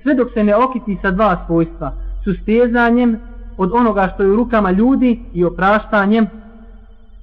sve 0.02 0.14
dok 0.14 0.28
se 0.34 0.44
ne 0.44 0.56
okiti 0.56 0.98
sa 1.02 1.12
dva 1.12 1.44
svojstva, 1.48 1.94
sustezanjem 2.24 3.29
od 3.60 3.72
onoga 3.74 4.12
što 4.14 4.24
je 4.24 4.32
u 4.32 4.36
rukama 4.36 4.72
ljudi 4.72 5.20
i 5.34 5.46
opraštanjem 5.46 6.28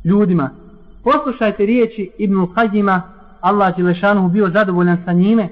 ljudima. 0.05 0.51
Poslušajte 1.05 1.67
riječi 1.67 2.11
Ibnu 2.19 2.47
Hajima, 2.55 3.03
Allah 3.41 3.77
Đelešanu 3.77 4.29
bio 4.29 4.51
zadovoljan 4.51 4.99
sa 5.05 5.13
njime, 5.13 5.49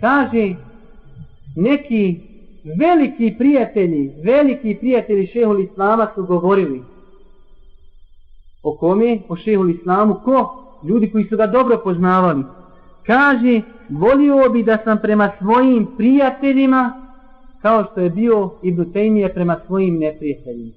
kaže 0.00 0.54
neki 1.56 2.20
veliki 2.78 3.34
prijatelji, 3.38 4.12
veliki 4.24 4.76
prijatelji 4.80 5.26
šehol 5.26 5.60
Islama 5.60 6.06
su 6.14 6.24
govorili 6.24 6.82
o 8.62 8.76
kome? 8.76 9.18
O 9.28 9.36
šehol 9.36 9.70
Islamu. 9.70 10.14
Ko? 10.24 10.58
Ljudi 10.84 11.10
koji 11.10 11.24
su 11.24 11.36
ga 11.36 11.46
dobro 11.46 11.80
poznavali. 11.84 12.44
Kaže, 13.06 13.60
volio 13.88 14.48
bi 14.52 14.62
da 14.62 14.78
sam 14.84 14.98
prema 14.98 15.30
svojim 15.38 15.86
prijateljima 15.96 17.01
kao 17.62 17.84
što 17.84 18.00
je 18.00 18.10
bio 18.10 18.50
Ibn 18.62 18.92
Tejmije 18.92 19.34
prema 19.34 19.56
svojim 19.66 19.98
neprijateljima. 19.98 20.72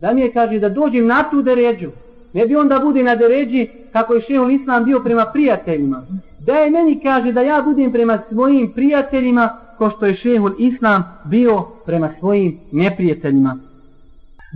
Da 0.00 0.12
mi 0.12 0.20
je 0.20 0.32
kaže 0.32 0.58
da 0.58 0.68
dođem 0.68 1.06
na 1.06 1.24
tu 1.30 1.42
deređu. 1.42 1.90
Ne 2.32 2.46
bi 2.46 2.56
onda 2.56 2.78
bude 2.78 3.02
na 3.02 3.14
deređi 3.14 3.68
kako 3.92 4.14
je 4.14 4.20
šehol 4.20 4.50
Islam 4.50 4.84
bio 4.84 5.00
prema 5.00 5.26
prijateljima. 5.32 6.02
Da 6.46 6.54
je 6.54 6.70
meni 6.70 7.00
kaže 7.02 7.32
da 7.32 7.40
ja 7.40 7.62
budem 7.62 7.92
prema 7.92 8.18
svojim 8.28 8.72
prijateljima 8.72 9.56
ko 9.80 9.90
što 9.90 10.06
je 10.06 10.16
šehol 10.16 10.52
islam 10.58 11.04
bio 11.24 11.62
prema 11.86 12.10
svojim 12.18 12.58
neprijateljima. 12.72 13.56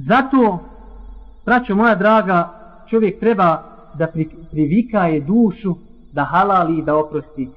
Zato, 0.08 0.58
braćo 1.46 1.74
moja 1.74 1.94
draga, 1.94 2.48
čovjek 2.90 3.20
treba 3.20 3.62
da 3.98 4.06
pri, 4.06 4.28
privikaje 4.50 5.20
dušu, 5.20 5.74
da 6.12 6.24
halali 6.24 6.78
i 6.78 6.82
da 6.82 6.96
oprosti. 6.96 7.48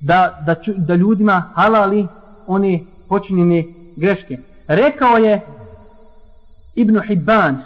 Da, 0.00 0.42
da, 0.46 0.54
da 0.76 0.94
ljudima 0.94 1.42
halali 1.54 2.06
one 2.46 2.80
počinjene 3.14 3.64
greške. 3.96 4.38
Rekao 4.68 5.16
je 5.16 5.40
Ibn 6.74 7.00
Hibban, 7.08 7.62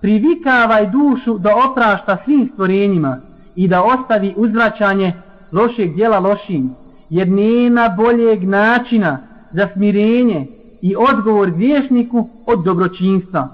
privikavaj 0.00 0.86
dušu 0.90 1.38
da 1.38 1.50
oprašta 1.70 2.16
svim 2.24 2.50
stvorenjima 2.52 3.20
i 3.56 3.68
da 3.68 3.82
ostavi 3.82 4.34
uzvraćanje 4.36 5.12
lošeg 5.52 5.94
djela 5.94 6.18
lošim, 6.18 6.74
jer 7.10 7.28
nema 7.28 7.88
boljeg 7.96 8.44
načina 8.44 9.18
za 9.52 9.68
smirenje 9.72 10.46
i 10.82 10.94
odgovor 10.96 11.50
griješniku 11.50 12.28
od 12.46 12.64
dobročinstva. 12.64 13.48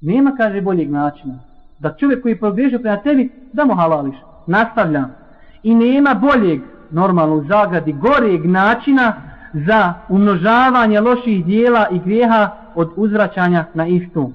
Nema, 0.00 0.32
kaže, 0.36 0.60
boljeg 0.60 0.90
načina. 0.90 1.38
Da 1.78 1.94
čovjek 2.00 2.22
koji 2.22 2.32
je 2.32 2.40
pogriješio 2.40 2.78
prema 2.78 2.96
tebi, 2.96 3.30
da 3.52 3.64
mu 3.64 3.74
halališ. 3.74 4.16
Nastavljam. 4.46 5.14
I 5.62 5.74
nema 5.74 6.14
boljeg, 6.14 6.60
normalno 6.90 7.34
u 7.34 7.44
zagradi, 7.44 7.92
goreg 7.92 8.44
načina 8.44 9.27
za 9.52 9.94
umnožavanje 10.08 11.00
loših 11.00 11.44
dijela 11.44 11.86
i 11.90 11.98
grijeha 11.98 12.50
od 12.74 12.90
uzvraćanja 12.96 13.64
na 13.74 13.86
istu. 13.86 14.32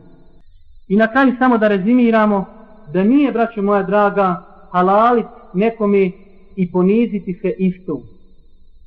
I 0.87 0.95
na 0.95 1.07
kraju 1.07 1.35
samo 1.39 1.57
da 1.57 1.67
rezimiramo 1.67 2.45
da 2.93 3.03
nije, 3.03 3.31
braćo 3.31 3.61
moja 3.61 3.83
draga, 3.83 4.43
halalit 4.71 5.25
nekome 5.53 6.11
i 6.55 6.71
poniziti 6.71 7.39
se 7.41 7.53
istu. 7.57 8.01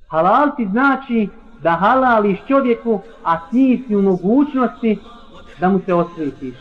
Halaliti 0.09 0.68
znači 0.70 1.29
da 1.62 1.70
halališ 1.70 2.39
čovjeku, 2.49 3.01
a 3.24 3.49
ti 3.51 3.85
si 3.87 3.97
u 3.97 4.03
mogućnosti 4.03 4.99
da 5.61 5.68
mu 5.68 5.81
se 5.87 5.95
osvetiš. 5.95 6.55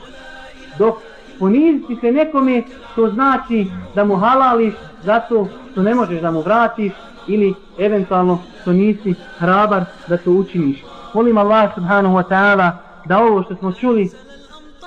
Dok 0.78 0.96
poniziti 1.40 1.96
se 2.02 2.12
nekome, 2.12 2.64
to 2.96 3.10
znači 3.10 3.66
da 3.96 4.06
mu 4.06 4.16
halališ 4.16 4.74
zato 5.04 5.48
što 5.72 5.84
ne 5.84 5.96
možeš 5.96 6.22
da 6.22 6.32
mu 6.32 6.42
vratiš 6.42 6.94
ili 7.28 7.54
eventualno 7.78 8.40
što 8.62 8.74
nisi 8.74 9.16
hrabar 9.38 9.86
da 10.08 10.18
to 10.18 10.32
učiniš. 10.32 10.84
Molim 11.14 11.38
Allah 11.38 11.76
subhanahu 11.76 12.16
wa 12.16 12.24
ta'ala 12.30 12.72
da 13.06 13.20
ovo 13.20 13.44
što 13.44 13.56
smo 13.56 13.72
čuli 13.72 14.12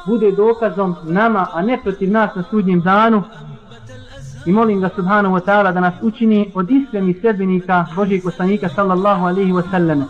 bude 0.06 0.32
dokazom 0.32 0.96
nama, 1.04 1.46
a 1.52 1.62
ne 1.62 1.78
protiv 1.82 2.10
nas 2.10 2.34
na 2.34 2.42
sudnjem 2.50 2.80
danu. 2.80 3.22
I 4.46 4.52
molim 4.52 4.80
ga 4.80 4.88
subhanahu 4.96 5.34
wa 5.34 5.40
ta'ala 5.40 5.72
da 5.72 5.80
nas 5.80 5.94
učini 6.02 6.52
od 6.54 6.70
iskrenih 6.70 7.16
sredbenika 7.20 7.86
Božijeg 7.96 8.22
poslanika 8.22 8.68
sallallahu 8.68 9.26
alaihi 9.26 9.52
wa 9.52 9.70
sallam. 9.70 10.04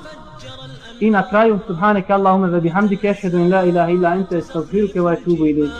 I 1.01 1.11
na 1.11 1.23
kraju, 1.31 1.59
subhanaka 1.67 2.15
Allahumma 2.15 2.49
wa 2.49 2.61
bihamdika 2.61 3.11
ashhadu 3.11 3.37
an 3.37 3.51
la 3.51 3.65
ilaha 3.65 3.91
illa 3.91 4.09
anta 4.09 4.37
astaghfiruka 4.37 5.03
wa 5.03 5.13
atubu 5.13 5.47
ilayk. 5.47 5.71